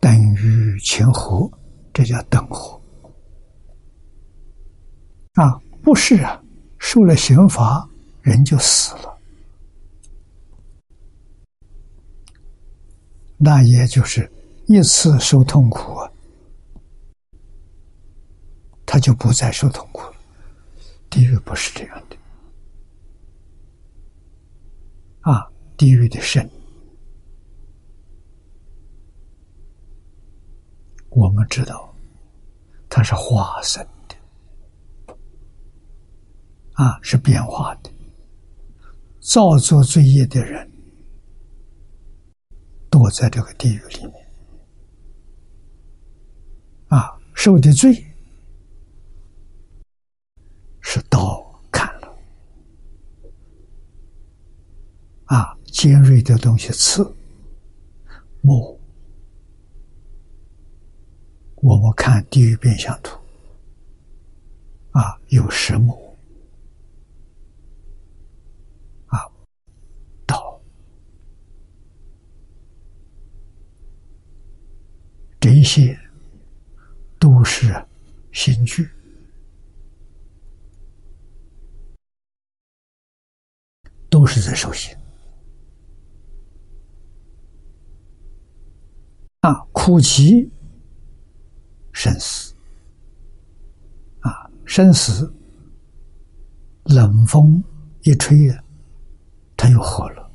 [0.00, 1.50] 等于前火，
[1.92, 2.80] 这叫等活。
[5.34, 6.42] 啊，不是啊，
[6.78, 7.86] 受了刑罚，
[8.22, 9.18] 人就死了，
[13.36, 14.30] 那也就是
[14.66, 16.10] 一次受痛苦啊，
[18.86, 20.14] 他就不再受痛苦了。
[21.10, 22.16] 地狱不是这样的。
[25.20, 26.48] 啊，地狱的神，
[31.10, 31.92] 我们知道，
[32.88, 35.16] 它是化身的，
[36.74, 37.90] 啊，是变化的。
[39.20, 40.70] 造作罪业的人，
[42.88, 44.14] 躲在这个地狱里面，
[46.86, 48.05] 啊，受的罪
[50.88, 52.16] 是刀砍了。
[55.24, 57.12] 啊，尖锐的东西刺，
[58.40, 58.78] 木。
[61.56, 63.18] 我们看地狱变相图，
[64.92, 66.16] 啊，有石木，
[69.06, 69.26] 啊，
[70.24, 70.60] 刀，
[75.40, 75.98] 这些
[77.18, 77.84] 都是
[78.30, 78.88] 刑具，
[84.26, 84.92] 都是在受刑。
[89.42, 90.50] 啊，苦其
[91.92, 92.52] 生死，
[94.18, 95.32] 啊，生死，
[96.86, 97.62] 冷风
[98.02, 98.52] 一吹，
[99.56, 100.28] 他又活了，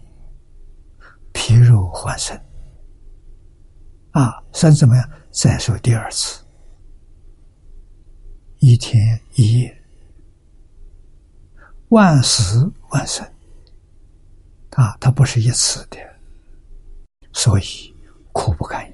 [1.34, 2.40] 皮肉还生，
[4.12, 5.10] 啊，算怎么样？
[5.32, 6.42] 再受第二次，
[8.60, 9.84] 一天一夜，
[11.90, 13.30] 万死万生，
[14.72, 15.98] 啊，它不是一次的，
[17.34, 17.94] 所以
[18.32, 18.94] 苦不堪言。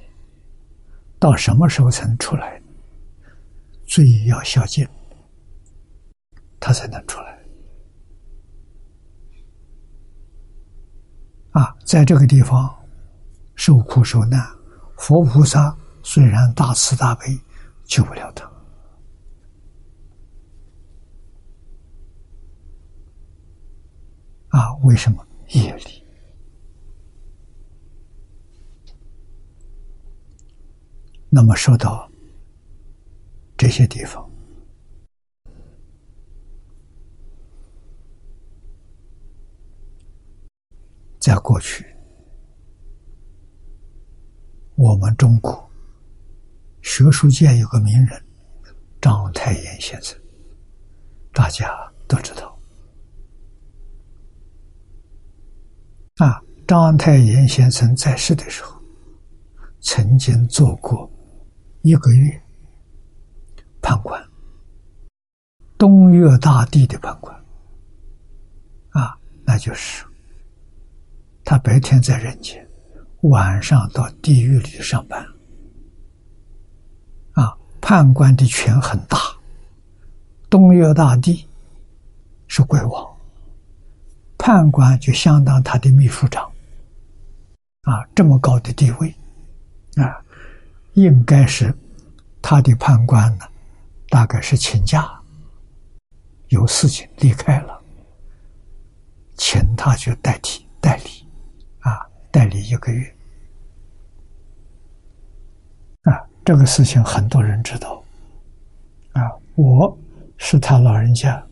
[1.20, 2.62] 到什么时候才能出来？
[3.86, 4.88] 罪要消尽，
[6.60, 7.40] 他才能出来。
[11.52, 12.76] 啊，在这个地方
[13.56, 14.46] 受苦受难，
[14.98, 17.40] 佛菩萨虽然大慈大悲，
[17.86, 18.46] 救不了他。
[24.50, 26.04] 啊，为什么业力？
[31.30, 32.10] 那么说到
[33.58, 34.28] 这些地方，
[41.20, 41.86] 在过去，
[44.76, 45.70] 我们中国
[46.82, 48.26] 学术界有个名人
[49.02, 50.18] 章太炎先生，
[51.34, 51.68] 大家
[52.08, 52.57] 都知道。
[56.18, 58.82] 啊，章太炎先生在世的时候，
[59.82, 61.10] 曾经做过。
[61.84, 62.42] 一个月，
[63.82, 64.22] 判官，
[65.78, 67.34] 东岳大帝的判官，
[68.90, 70.04] 啊，那就是
[71.46, 72.68] 他白天在人间，
[73.22, 75.26] 晚上到地狱里上班，
[77.34, 79.18] 啊，判官的权很大，
[80.50, 81.48] 东岳大帝
[82.48, 83.17] 是鬼王，
[84.48, 86.50] 判官就相当他的秘书长，
[87.82, 89.14] 啊，这么高的地位，
[89.98, 90.24] 啊。
[90.94, 91.76] 应该是
[92.42, 93.46] 他的判官呢，
[94.08, 95.06] 大概是请假，
[96.48, 97.78] 有事情离开了，
[99.36, 101.28] 请他去代替代理，
[101.80, 102.00] 啊，
[102.32, 103.16] 代理一个月，
[106.04, 108.02] 啊，这个事情很多人知道，
[109.12, 109.96] 啊，我
[110.38, 111.46] 是他老人家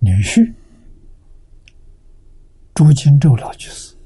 [0.00, 0.52] 女婿，
[2.78, 3.96] 朱金洲老居士，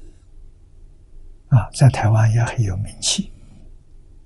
[1.49, 3.31] 啊，在台湾也很有名气。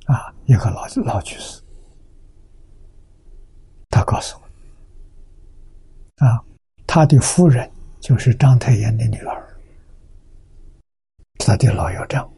[0.06, 1.62] 啊，一个老老居士，
[3.90, 6.42] 他告诉我，啊，
[6.86, 7.70] 他的夫人
[8.00, 9.60] 就是章太炎的女儿，
[11.40, 12.32] 他的老药账。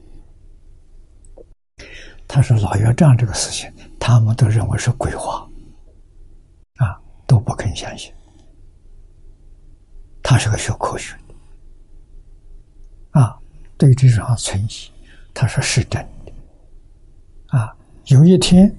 [2.28, 5.48] 他说老药账这个事情，他们都认为是鬼话，
[6.78, 8.12] 啊，都不肯相信。
[10.24, 11.29] 他是个学科学的，
[13.80, 14.92] 对这场存疑，
[15.34, 17.58] 他说是真的。
[17.58, 17.74] 啊，
[18.08, 18.70] 有一天，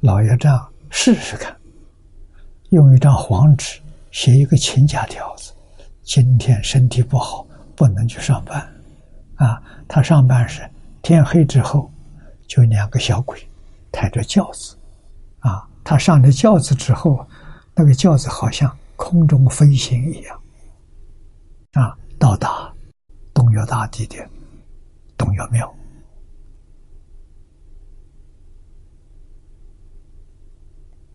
[0.00, 1.54] 老爷这样试试看，
[2.70, 3.80] 用一张黄纸
[4.12, 5.52] 写一个请假条子。
[6.04, 8.60] 今天身体不好，不能去上班。
[9.34, 10.62] 啊，他上班时
[11.02, 11.90] 天黑之后，
[12.46, 13.36] 就两个小鬼
[13.90, 14.76] 抬着轿子。
[15.40, 17.26] 啊，他上了轿子之后，
[17.74, 20.40] 那个轿子好像空中飞行一样。
[21.72, 22.72] 啊，到达
[23.54, 24.28] 岳大帝的
[25.16, 25.74] 东岳庙。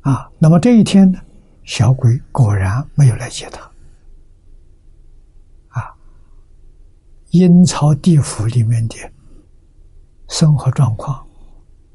[0.02, 1.20] 啊，那么这一天呢，
[1.66, 3.70] 小鬼果然没有来接他。
[5.68, 5.94] 啊，
[7.32, 8.96] 阴曹地府里面的
[10.30, 11.28] 生活状况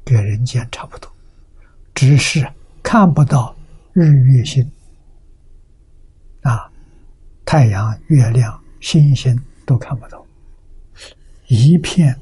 [0.05, 1.11] 跟人间差不多，
[1.93, 2.47] 只是
[2.83, 3.53] 看不到
[3.91, 4.63] 日月星。
[6.41, 6.71] 啊，
[7.43, 10.24] 太阳、月亮、星星都看不到，
[11.47, 12.19] 一片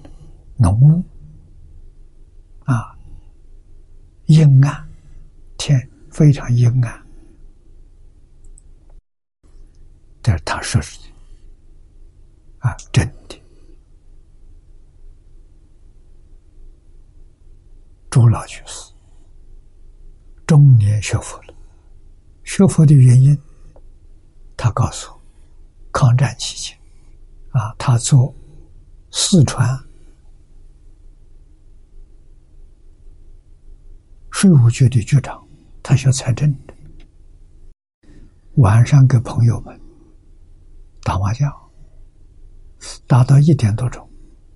[0.57, 1.03] 浓雾。
[2.65, 2.97] 啊，
[4.25, 4.89] 阴暗。
[5.65, 5.79] 天
[6.11, 7.07] 非常阴暗，
[10.21, 10.87] 这是他说的
[12.59, 13.41] 啊，真的。
[18.09, 18.91] 朱老去世，
[20.45, 21.53] 中年学佛了。
[22.43, 23.41] 学佛的原因，
[24.57, 25.21] 他告诉我，
[25.93, 26.77] 抗战期间，
[27.51, 28.35] 啊，他做
[29.15, 29.79] 四川
[34.31, 35.39] 税务局的局长。
[35.83, 36.73] 他学财政的，
[38.55, 39.79] 晚上跟朋友们
[41.03, 41.51] 打麻将，
[43.05, 44.09] 打到一点多钟，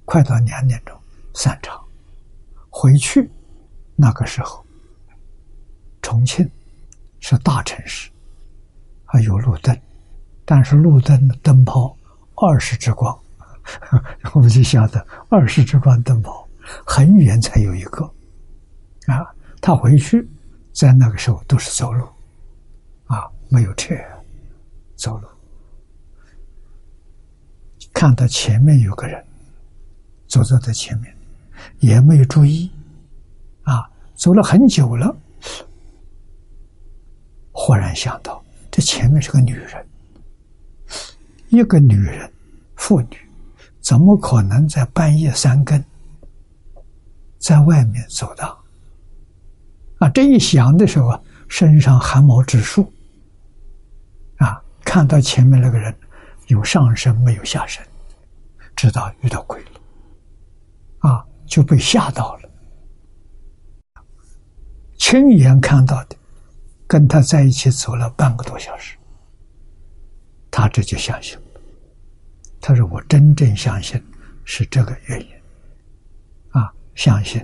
[0.06, 0.98] 快到两点钟
[1.36, 1.86] 散场，
[2.70, 3.30] 回去
[3.96, 4.66] 那个时候，
[6.02, 6.50] 重庆
[7.20, 8.10] 是大城市，
[9.06, 9.78] 还有路灯，
[10.46, 11.96] 但是路灯的灯泡
[12.36, 13.20] 二十支光，
[14.34, 16.48] 我们就晓得二十只光灯泡
[16.86, 18.04] 很远才有一个，
[19.08, 19.26] 啊，
[19.62, 20.28] 他回去。
[20.74, 22.06] 在那个时候都是走路，
[23.08, 23.96] 啊，没有车，
[24.96, 25.28] 走路。
[27.92, 29.26] 看到前面有个人，
[30.28, 31.12] 走在在前面，
[31.80, 32.72] 也没有注意，
[33.64, 35.18] 啊，走了很久了，
[37.52, 38.40] 忽然想到
[38.70, 39.88] 这前面是个女人，
[41.50, 42.32] 一个女人，
[42.76, 43.18] 妇女，
[43.88, 45.82] 怎么可能在半夜三更，
[47.40, 48.58] 在外面走荡？
[50.00, 52.92] 啊，这一想的时候啊，身上汗毛直竖。
[54.40, 55.96] 啊，看到前面那个人
[56.48, 57.82] 有上身没有下身，
[58.76, 62.50] 知道遇到鬼了，啊，就被吓到了。
[64.98, 66.18] 亲眼看到的，
[66.88, 68.98] 跟他在一起走了半个多小时，
[70.52, 71.44] 他这就相信了。
[72.68, 73.98] 他说：“我真正相信
[74.44, 75.28] 是这个原因，
[76.50, 77.42] 啊，相信。”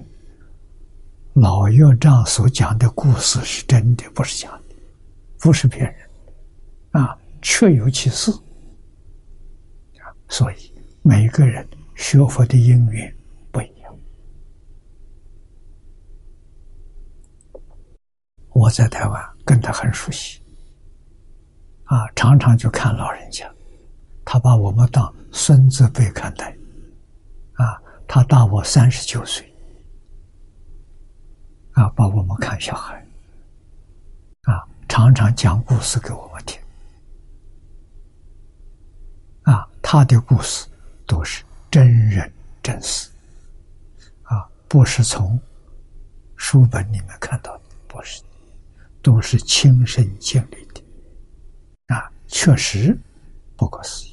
[1.31, 4.75] 老院长所讲的故事是真的，不是假的，
[5.39, 6.09] 不是骗人，
[6.91, 8.33] 啊，确有其事，
[10.27, 13.15] 所以每个人学佛的因缘
[13.49, 13.97] 不一样。
[18.49, 20.41] 我在台湾跟他很熟悉，
[21.85, 23.49] 啊，常常就看老人家，
[24.25, 26.55] 他把我们当孙子辈看待，
[27.53, 29.49] 啊，他大我三十九岁。
[31.73, 33.03] 啊，帮我们看小孩，
[34.43, 36.61] 啊，常常讲故事给我们听，
[39.41, 40.67] 啊，他的故事
[41.07, 42.31] 都是真人
[42.61, 43.09] 真事，
[44.21, 45.39] 啊，不是从
[46.35, 48.21] 书本里面看到的，不是，
[49.01, 52.95] 都是亲身经历的，啊，确实
[53.57, 54.12] 不可思议。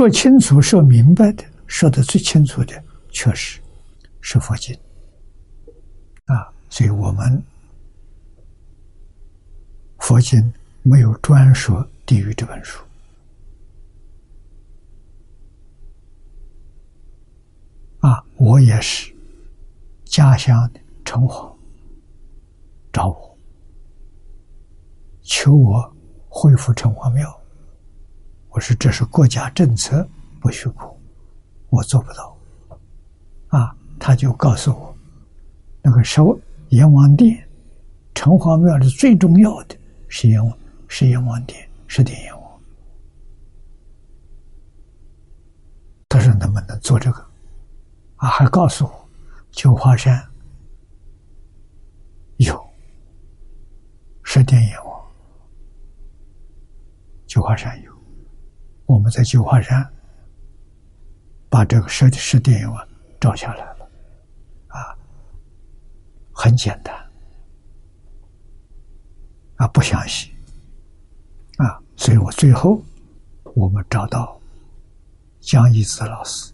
[0.00, 3.60] 说清楚、说明白的，说的最清楚的，确实
[4.22, 4.74] 是佛经
[6.24, 6.50] 啊。
[6.70, 7.42] 所以我们
[9.98, 10.50] 佛经
[10.82, 12.82] 没有专说地狱这本书
[17.98, 18.24] 啊。
[18.36, 19.14] 我也是
[20.06, 21.54] 家乡的城隍
[22.90, 23.38] 找我，
[25.20, 25.94] 求我
[26.30, 27.39] 恢复城隍庙。
[28.50, 30.06] 我说这是国家政策，
[30.40, 30.98] 不许哭，
[31.68, 32.36] 我做不到。
[33.48, 34.96] 啊，他就告诉我，
[35.82, 36.36] 那个烧
[36.70, 37.48] 阎王殿、
[38.14, 39.76] 城隍庙的最重要的
[40.08, 40.58] 是阎王，
[40.88, 42.60] 是阎王殿，是殿阎王。
[46.08, 47.24] 他说能不能做这个？
[48.16, 49.08] 啊，还告诉我，
[49.52, 50.24] 九华山
[52.38, 52.60] 有
[54.24, 55.00] 十殿阎王，
[57.26, 57.89] 九华山有。
[58.90, 59.88] 我们在九华山
[61.48, 62.84] 把这个十十殿啊
[63.20, 63.88] 照下来了，
[64.66, 64.98] 啊，
[66.32, 66.92] 很简单，
[69.54, 70.32] 啊，不详细，
[71.58, 72.82] 啊，所以我最后
[73.54, 74.36] 我们找到
[75.38, 76.52] 江一子老师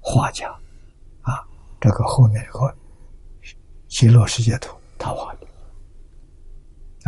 [0.00, 0.48] 画家，
[1.20, 1.44] 啊，
[1.78, 2.74] 这个后面这个
[3.88, 5.46] 极乐世界图他画的，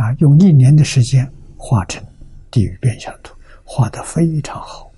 [0.03, 1.27] 啊，用一年的时间
[1.57, 2.05] 画成
[2.51, 3.35] 地狱变相图，
[3.69, 4.89] 画的非常好，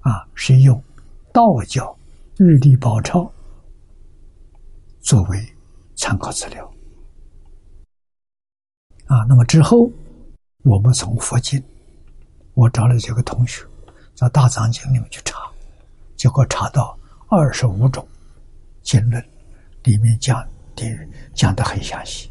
[0.00, 0.80] 啊，是用。
[1.32, 1.96] 道教
[2.36, 3.32] 日历宝钞
[5.00, 5.42] 作为
[5.96, 6.70] 参考资料
[9.06, 9.90] 啊，那么之后
[10.62, 11.62] 我们从佛经，
[12.52, 13.64] 我找了几个同学
[14.14, 15.50] 在大藏经里面去查，
[16.14, 16.94] 结果查到
[17.28, 18.06] 二十五种
[18.82, 19.24] 经论，
[19.84, 20.84] 里面讲的
[21.32, 22.30] 讲的很详细，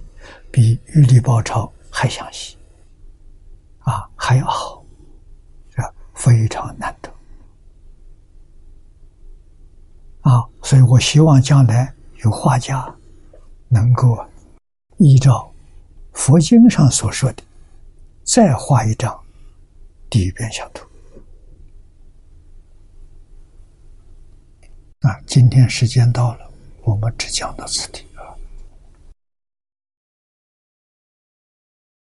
[0.52, 2.56] 比日历宝钞还详细
[3.80, 4.81] 啊，还要好，
[6.22, 7.10] 非常难得。
[10.22, 11.92] 啊，所以我希望将来
[12.24, 12.96] 有画家
[13.70, 14.24] 能够
[14.98, 15.52] 依照
[16.14, 17.42] 佛经上所说的，
[18.24, 19.20] 再画一张
[20.12, 20.86] 地狱变相图。
[25.00, 26.52] 啊，今天时间到了，
[26.84, 28.06] 我们只讲到此地。